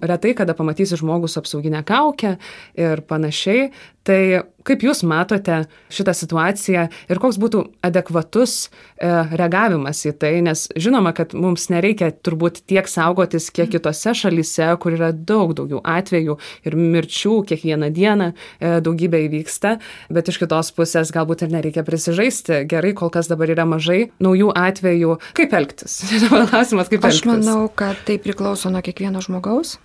retai 0.01 0.35
kada 0.35 0.55
pamatysi 0.57 0.97
žmogus 1.01 1.37
su 1.37 1.43
apsauginė 1.43 1.83
kaukė 1.89 2.37
ir 2.79 3.03
panašiai. 3.09 3.71
Tai 4.03 4.19
kaip 4.67 4.83
Jūs 4.83 5.03
matote 5.07 5.61
šitą 5.93 6.13
situaciją 6.17 6.87
ir 7.11 7.21
koks 7.23 7.37
būtų 7.43 7.61
adekvatus 7.87 8.55
e, 8.67 9.11
reagavimas 9.39 10.01
į 10.09 10.13
tai, 10.19 10.33
nes 10.43 10.65
žinoma, 10.79 11.13
kad 11.15 11.37
mums 11.39 11.69
nereikia 11.71 12.09
turbūt 12.15 12.63
tiek 12.71 12.89
saugotis, 12.91 13.47
kiek 13.55 13.71
kitose 13.75 14.15
šalyse, 14.19 14.73
kur 14.83 14.97
yra 14.97 15.13
daug 15.15 15.55
daugiau 15.59 15.79
atvejų 15.87 16.37
ir 16.67 16.77
mirčių 16.79 17.37
kiekvieną 17.51 17.93
dieną 17.95 18.33
e, 18.33 18.73
daugybė 18.83 19.23
įvyksta, 19.29 19.77
bet 20.11 20.33
iš 20.33 20.41
kitos 20.43 20.73
pusės 20.75 21.15
galbūt 21.15 21.47
ir 21.47 21.55
nereikia 21.55 21.87
prisižaisti. 21.87 22.65
Gerai, 22.71 22.95
kol 22.99 23.13
kas 23.15 23.31
dabar 23.31 23.55
yra 23.55 23.69
mažai 23.71 24.09
naujų 24.23 24.51
atvejų. 24.59 25.15
Kaip 25.39 25.55
elgtis? 25.59 26.01
Klausimas, 26.51 26.91
kaip 26.91 27.07
Aš 27.07 27.23
elgtis? 27.23 27.31
manau, 27.31 27.71
kad 27.71 28.03
tai 28.07 28.19
priklauso 28.23 28.71
nuo 28.75 28.83
kiekvieno 28.83 29.23
žmogaus 29.23 29.79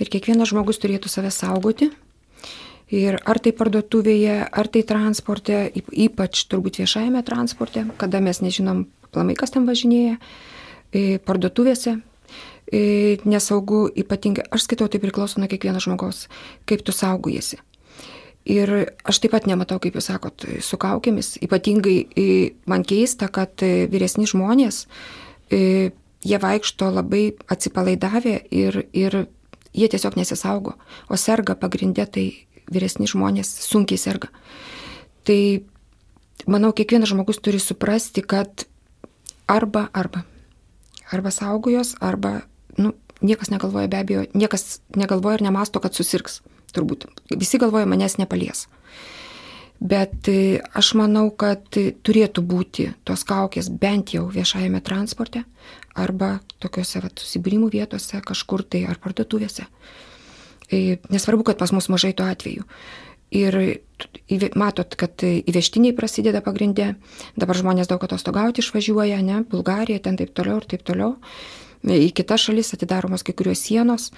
ir 0.00 0.08
kiekvienas 0.12 0.52
žmogus 0.52 0.80
turėtų 0.80 1.08
save 1.12 1.32
saugoti. 1.34 1.90
Ir 2.90 3.20
ar 3.22 3.38
tai 3.38 3.52
parduotuvėje, 3.54 4.36
ar 4.50 4.66
tai 4.66 4.82
transporte, 4.82 5.62
yp- 5.78 5.92
ypač 6.08 6.42
turbūt 6.50 6.80
viešajame 6.82 7.22
transporte, 7.22 7.84
kada 8.00 8.18
mes 8.20 8.40
nežinom 8.42 8.88
plamai, 9.14 9.36
kas 9.38 9.54
ten 9.54 9.66
važinėja, 9.66 10.18
e, 10.92 11.18
parduotuvėse. 11.18 12.00
e, 12.72 13.18
Nesaugu 13.24 13.88
ypatingai, 13.94 14.44
aš 14.50 14.66
skaitau, 14.66 14.88
tai 14.88 14.98
priklauso 14.98 15.38
nuo 15.40 15.48
kiekvieno 15.48 15.78
žmogaus, 15.78 16.28
kaip 16.66 16.82
tu 16.82 16.92
saugojasi. 16.92 17.58
Ir 18.46 18.90
aš 19.04 19.18
taip 19.20 19.32
pat 19.32 19.46
nematau, 19.46 19.78
kaip 19.78 19.94
jūs 19.94 20.10
sakot, 20.10 20.46
su 20.60 20.76
kaukėmis. 20.76 21.38
Ypatingai 21.42 22.08
e, 22.16 22.54
man 22.66 22.82
keista, 22.82 23.28
kad 23.28 23.54
vyresni 23.60 24.26
žmonės, 24.26 24.86
jie 25.50 26.38
vaikšto 26.38 26.90
labai 26.94 27.34
atsipalaidavę 27.50 28.40
ir, 28.50 28.86
ir 28.92 29.26
jie 29.74 29.88
tiesiog 29.88 30.16
nesisaugo. 30.16 30.74
O 31.08 31.16
serga 31.16 31.54
pagrindė, 31.54 32.06
tai 32.06 32.26
vyresni 32.70 33.08
žmonės 33.10 33.50
sunkiai 33.66 34.00
serga. 34.00 34.30
Tai 35.26 35.40
manau, 36.50 36.72
kiekvienas 36.76 37.12
žmogus 37.12 37.40
turi 37.42 37.60
suprasti, 37.62 38.22
kad 38.22 38.66
arba, 39.50 39.88
arba. 39.92 40.24
Arba 41.10 41.32
saugojos, 41.34 41.96
arba, 42.00 42.40
nu, 42.78 42.94
niekas 43.20 43.50
negalvoja 43.50 43.90
be 43.90 43.98
abejo, 43.98 44.24
niekas 44.34 44.80
negalvoja 44.96 45.40
ir 45.40 45.46
nemasto, 45.48 45.82
kad 45.82 45.96
susirgs. 45.96 46.40
Turbūt. 46.70 47.08
Visi 47.34 47.58
galvoja, 47.58 47.88
manęs 47.90 48.14
nepalies. 48.20 48.68
Bet 49.80 50.28
e, 50.28 50.60
aš 50.76 50.92
manau, 51.00 51.30
kad 51.32 51.64
e, 51.80 51.90
turėtų 52.04 52.44
būti 52.46 52.90
tos 53.08 53.24
kaukės 53.26 53.70
bent 53.72 54.12
jau 54.14 54.26
viešajame 54.30 54.82
transporte 54.84 55.42
arba 55.98 56.36
tokiuose 56.62 57.00
susibūrimų 57.08 57.70
vietose, 57.72 58.20
kažkur 58.22 58.62
tai 58.62 58.84
ar 58.86 59.00
parduotuvėse. 59.02 59.66
E, 60.70 60.98
Nesvarbu, 61.10 61.44
kad 61.50 61.58
pas 61.60 61.72
mus 61.74 61.90
mažai 61.92 62.12
tų 62.16 62.26
atvejų. 62.30 62.66
Ir 63.30 63.56
matot, 64.58 64.96
kad 64.98 65.22
įvežtiniai 65.22 65.94
prasideda 65.94 66.40
pagrindė, 66.42 66.94
dabar 67.38 67.58
žmonės 67.58 67.90
daug 67.90 68.02
atostogauti 68.02 68.64
išvažiuoja, 68.64 69.20
ne, 69.22 69.44
Bulgarija, 69.50 70.02
ten 70.02 70.18
taip 70.18 70.34
toliau 70.34 70.58
ir 70.58 70.66
taip 70.70 70.82
toliau. 70.86 71.14
Į 71.86 72.10
kitas 72.12 72.42
šalis 72.48 72.74
atidaromos 72.76 73.22
kai 73.24 73.36
kurios 73.38 73.62
sienos, 73.62 74.10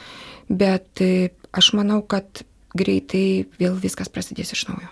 bet 0.48 1.04
e, 1.04 1.30
aš 1.52 1.74
manau, 1.78 2.00
kad 2.02 2.42
greitai 2.74 3.44
vėl 3.60 3.76
viskas 3.78 4.10
prasidės 4.10 4.56
iš 4.56 4.66
naujo. 4.72 4.90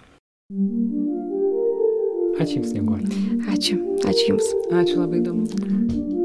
Ačiū 2.40 2.60
Jums, 2.60 2.70
Snieguolė. 2.72 3.10
Ačiū, 3.52 3.76
ačiū 4.08 4.32
Jums. 4.32 4.54
Ačiū 4.70 5.02
labai 5.02 5.20
įdomu. 5.20 6.19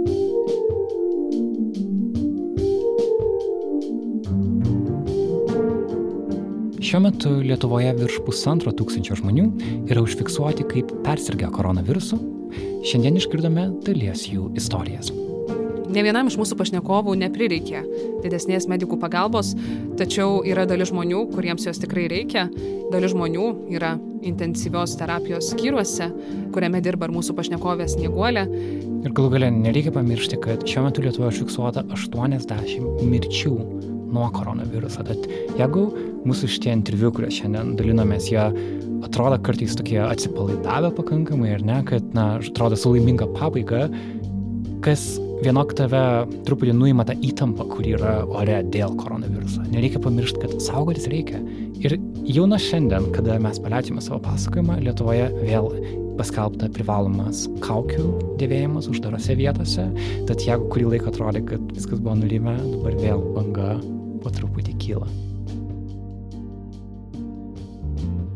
Šiuo 6.86 7.00
metu 7.02 7.30
Lietuvoje 7.42 7.96
virš 7.98 8.20
pusantro 8.28 8.70
tūkstančio 8.78 9.16
žmonių 9.18 9.46
yra 9.90 10.04
užfiksuoti 10.06 10.68
kaip 10.70 10.92
persirgę 11.02 11.48
koronavirusu. 11.56 12.20
Šiandien 12.86 13.18
išgirdome 13.18 13.64
dalies 13.88 14.28
jų 14.30 14.52
istorijas. 14.60 15.10
Ne 15.90 16.04
vienam 16.06 16.30
iš 16.30 16.38
mūsų 16.38 16.60
pašnekovų 16.60 17.16
neprireikė 17.24 17.82
didesnės 18.22 18.70
medikų 18.70 19.00
pagalbos, 19.02 19.56
tačiau 19.98 20.44
yra 20.46 20.68
dalis 20.70 20.92
žmonių, 20.92 21.24
kuriems 21.34 21.66
jos 21.66 21.82
tikrai 21.82 22.06
reikia. 22.12 22.46
Dalis 22.94 23.16
žmonių 23.16 23.48
yra 23.74 23.96
intensyvios 24.22 24.94
terapijos 25.00 25.56
skyriuose, 25.56 26.12
kuriame 26.54 26.84
dirba 26.86 27.10
ir 27.10 27.16
mūsų 27.18 27.34
pašnekovės 27.40 27.98
Nieguolė. 27.98 28.46
Ir 29.06 29.14
galų 29.14 29.34
galę 29.40 29.50
nereikia 29.58 29.94
pamiršti, 29.96 30.38
kad 30.42 30.70
šiuo 30.70 30.86
metu 30.86 31.02
Lietuvoje 31.06 31.34
užfiksuota 31.34 31.88
80 31.98 33.06
mirčių 33.10 33.56
nuo 34.12 34.30
koronaviruso. 34.34 35.06
Tad 35.08 35.28
jeigu 35.60 35.86
mūsų 36.26 36.50
šitie 36.56 36.74
interviu, 36.76 37.12
kuriuos 37.16 37.40
šiandien 37.40 37.76
dalinomės, 37.80 38.30
jie 38.32 38.42
atrodo 39.06 39.38
kartais 39.46 39.76
tokie 39.78 40.00
atsipalaidavę 40.04 40.92
pakankamai, 40.98 41.54
ar 41.58 41.66
ne, 41.66 41.82
kad, 41.88 42.08
na, 42.18 42.36
atrodo 42.40 42.80
su 42.80 42.94
laiminga 42.94 43.28
pabaiga, 43.36 43.86
kas 44.86 45.16
vienok 45.44 45.74
tave 45.78 46.02
truputį 46.48 46.74
nuima 46.78 47.06
tą 47.08 47.16
įtampą, 47.26 47.68
kur 47.72 47.88
yra 47.88 48.18
ore 48.26 48.62
dėl 48.74 48.96
koronaviruso. 49.00 49.66
Nereikia 49.74 50.02
pamiršti, 50.04 50.46
kad 50.46 50.56
saugotis 50.64 51.10
reikia. 51.12 51.42
Ir 51.84 51.98
jau 52.30 52.48
nuo 52.50 52.60
šiandien, 52.62 53.12
kada 53.16 53.38
mes 53.44 53.60
paleidžiame 53.62 54.04
savo 54.04 54.22
pasakojimą, 54.26 54.80
Lietuvoje 54.86 55.30
vėl 55.44 55.70
paskelbta 56.20 56.70
privalomas 56.76 57.46
kaukių 57.66 58.38
dėvėjimas 58.42 58.90
uždarose 58.92 59.38
vietose. 59.40 59.86
Tad 60.30 60.44
jeigu 60.46 60.70
kurį 60.74 60.90
laiką 60.96 61.12
atrodė, 61.12 61.44
kad 61.52 61.72
viskas 61.76 62.02
buvo 62.02 62.18
nurimę, 62.22 62.58
dabar 62.60 63.00
vėl 63.00 63.24
banga 63.36 63.72
po 64.24 64.34
truputį 64.34 64.78
kyla. 64.82 65.10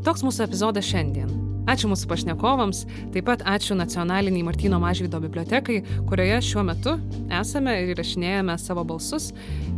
Toks 0.06 0.24
mūsų 0.26 0.48
epizodas 0.48 0.88
šiandien. 0.88 1.30
Ačiū 1.70 1.90
mūsų 1.92 2.08
pašnekovams, 2.10 2.80
taip 3.14 3.28
pat 3.28 3.44
ačiū 3.46 3.76
Nacionaliniai 3.78 4.46
Martino 4.48 4.80
Mažvydo 4.82 5.20
bibliotekai, 5.22 5.84
kurioje 6.10 6.40
šiuo 6.48 6.64
metu 6.66 6.96
esame 7.42 7.76
ir 7.84 7.92
įrašinėjame 7.94 8.56
savo 8.58 8.82
balsus, 8.90 9.30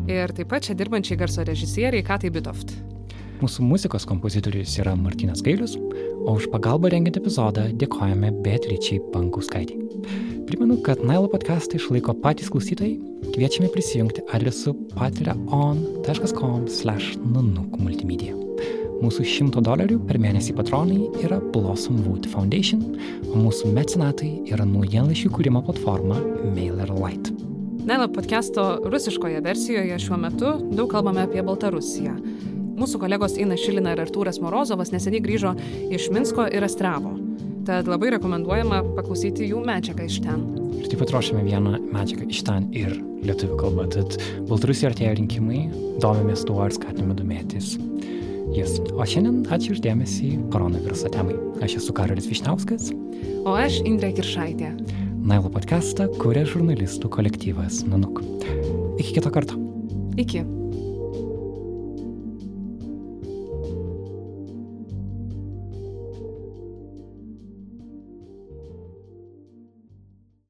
ir 0.08 0.32
taip 0.38 0.54
pat 0.54 0.70
čia 0.70 0.78
dirbančiai 0.80 1.20
garso 1.20 1.44
režisieriai 1.44 2.06
Katai 2.08 2.32
Bitoft. 2.32 2.72
Mūsų 3.42 3.66
muzikos 3.66 4.06
kompozitorius 4.08 4.78
yra 4.80 4.94
Martinas 4.96 5.44
Gailius, 5.44 5.76
o 6.26 6.36
už 6.38 6.50
pagalbą 6.54 6.92
rengiant 6.92 7.18
epizodą 7.18 7.68
dėkojame 7.82 8.32
Beatričiai 8.46 9.02
Pankauskaitį. 9.14 9.78
Primenu, 10.50 10.78
kad 10.86 11.02
Nailo 11.06 11.30
podcastą 11.32 11.80
išlaiko 11.80 12.14
patys 12.24 12.52
klausytojai. 12.52 13.00
Kviečiame 13.32 13.70
prisijungti 13.72 14.24
adresu 14.36 14.74
patreon.com 14.98 16.68
slash 16.68 17.16
nanuk 17.24 17.78
multimedia. 17.80 18.36
Mūsų 19.02 19.26
100 19.26 19.64
dolerių 19.66 19.98
per 20.06 20.20
mėnesį 20.22 20.54
patronai 20.58 21.08
yra 21.24 21.40
Blossom 21.54 22.04
Wood 22.06 22.28
Foundation, 22.30 22.84
o 23.32 23.40
mūsų 23.48 23.72
mecenatai 23.74 24.34
yra 24.52 24.68
naujienlaiškių 24.68 25.32
kūrimo 25.38 25.64
platforma 25.66 26.20
MailerLite. 26.52 27.34
Nailo 27.82 28.12
podcast'o 28.14 28.84
rusiškoje 28.86 29.42
versijoje 29.42 29.98
šiuo 30.04 30.20
metu 30.22 30.52
daug 30.70 30.92
kalbame 30.92 31.24
apie 31.26 31.42
Baltarusiją. 31.42 32.14
Mūsų 32.82 32.98
kolegos 33.04 33.36
Ina 33.38 33.54
Šilina 33.60 33.92
ir 33.94 34.02
Artūras 34.02 34.40
Morozovas 34.42 34.90
neseniai 34.90 35.22
grįžo 35.22 35.52
iš 35.94 36.08
Minsko 36.14 36.48
ir 36.50 36.66
Astravo. 36.66 37.12
Tad 37.68 37.86
labai 37.86 38.10
rekomenduojama 38.16 38.80
paklausyti 38.96 39.52
jų 39.52 39.60
medžiagą 39.68 40.08
iš 40.10 40.18
ten. 40.24 40.42
Ir 40.80 40.88
taip 40.90 41.04
pat 41.04 41.14
ruošiame 41.14 41.44
vieną 41.46 41.76
medžiagą 41.94 42.26
iš 42.34 42.42
ten 42.48 42.66
ir 42.74 42.96
lietuvių 43.22 43.60
kalba. 43.60 43.86
Tad 43.94 44.18
Baltarusija 44.50 44.90
artėja 44.90 45.14
rinkimai, 45.20 45.68
domimės 46.02 46.42
tuo 46.48 46.58
ir 46.66 46.74
skatiname 46.74 47.14
domėtis 47.20 47.76
jis. 48.56 48.80
O 48.98 49.06
šiandien 49.08 49.44
ačiū 49.54 49.76
uždėmesį 49.76 50.32
koronaviruso 50.54 51.12
temai. 51.14 51.38
Aš 51.62 51.78
esu 51.84 51.96
Karolis 51.96 52.30
Višniauskas. 52.32 52.90
O 53.46 53.54
aš 53.54 53.78
Indrė 53.86 54.10
Kiršaitė. 54.18 54.74
Nailo 55.22 55.52
podcastą 55.54 56.10
kuria 56.18 56.48
žurnalistų 56.50 57.14
kolektyvas 57.14 57.84
Nanuk. 57.86 58.24
Iki 58.98 59.20
kito 59.20 59.34
karto. 59.34 59.60
Iki. 60.18 60.61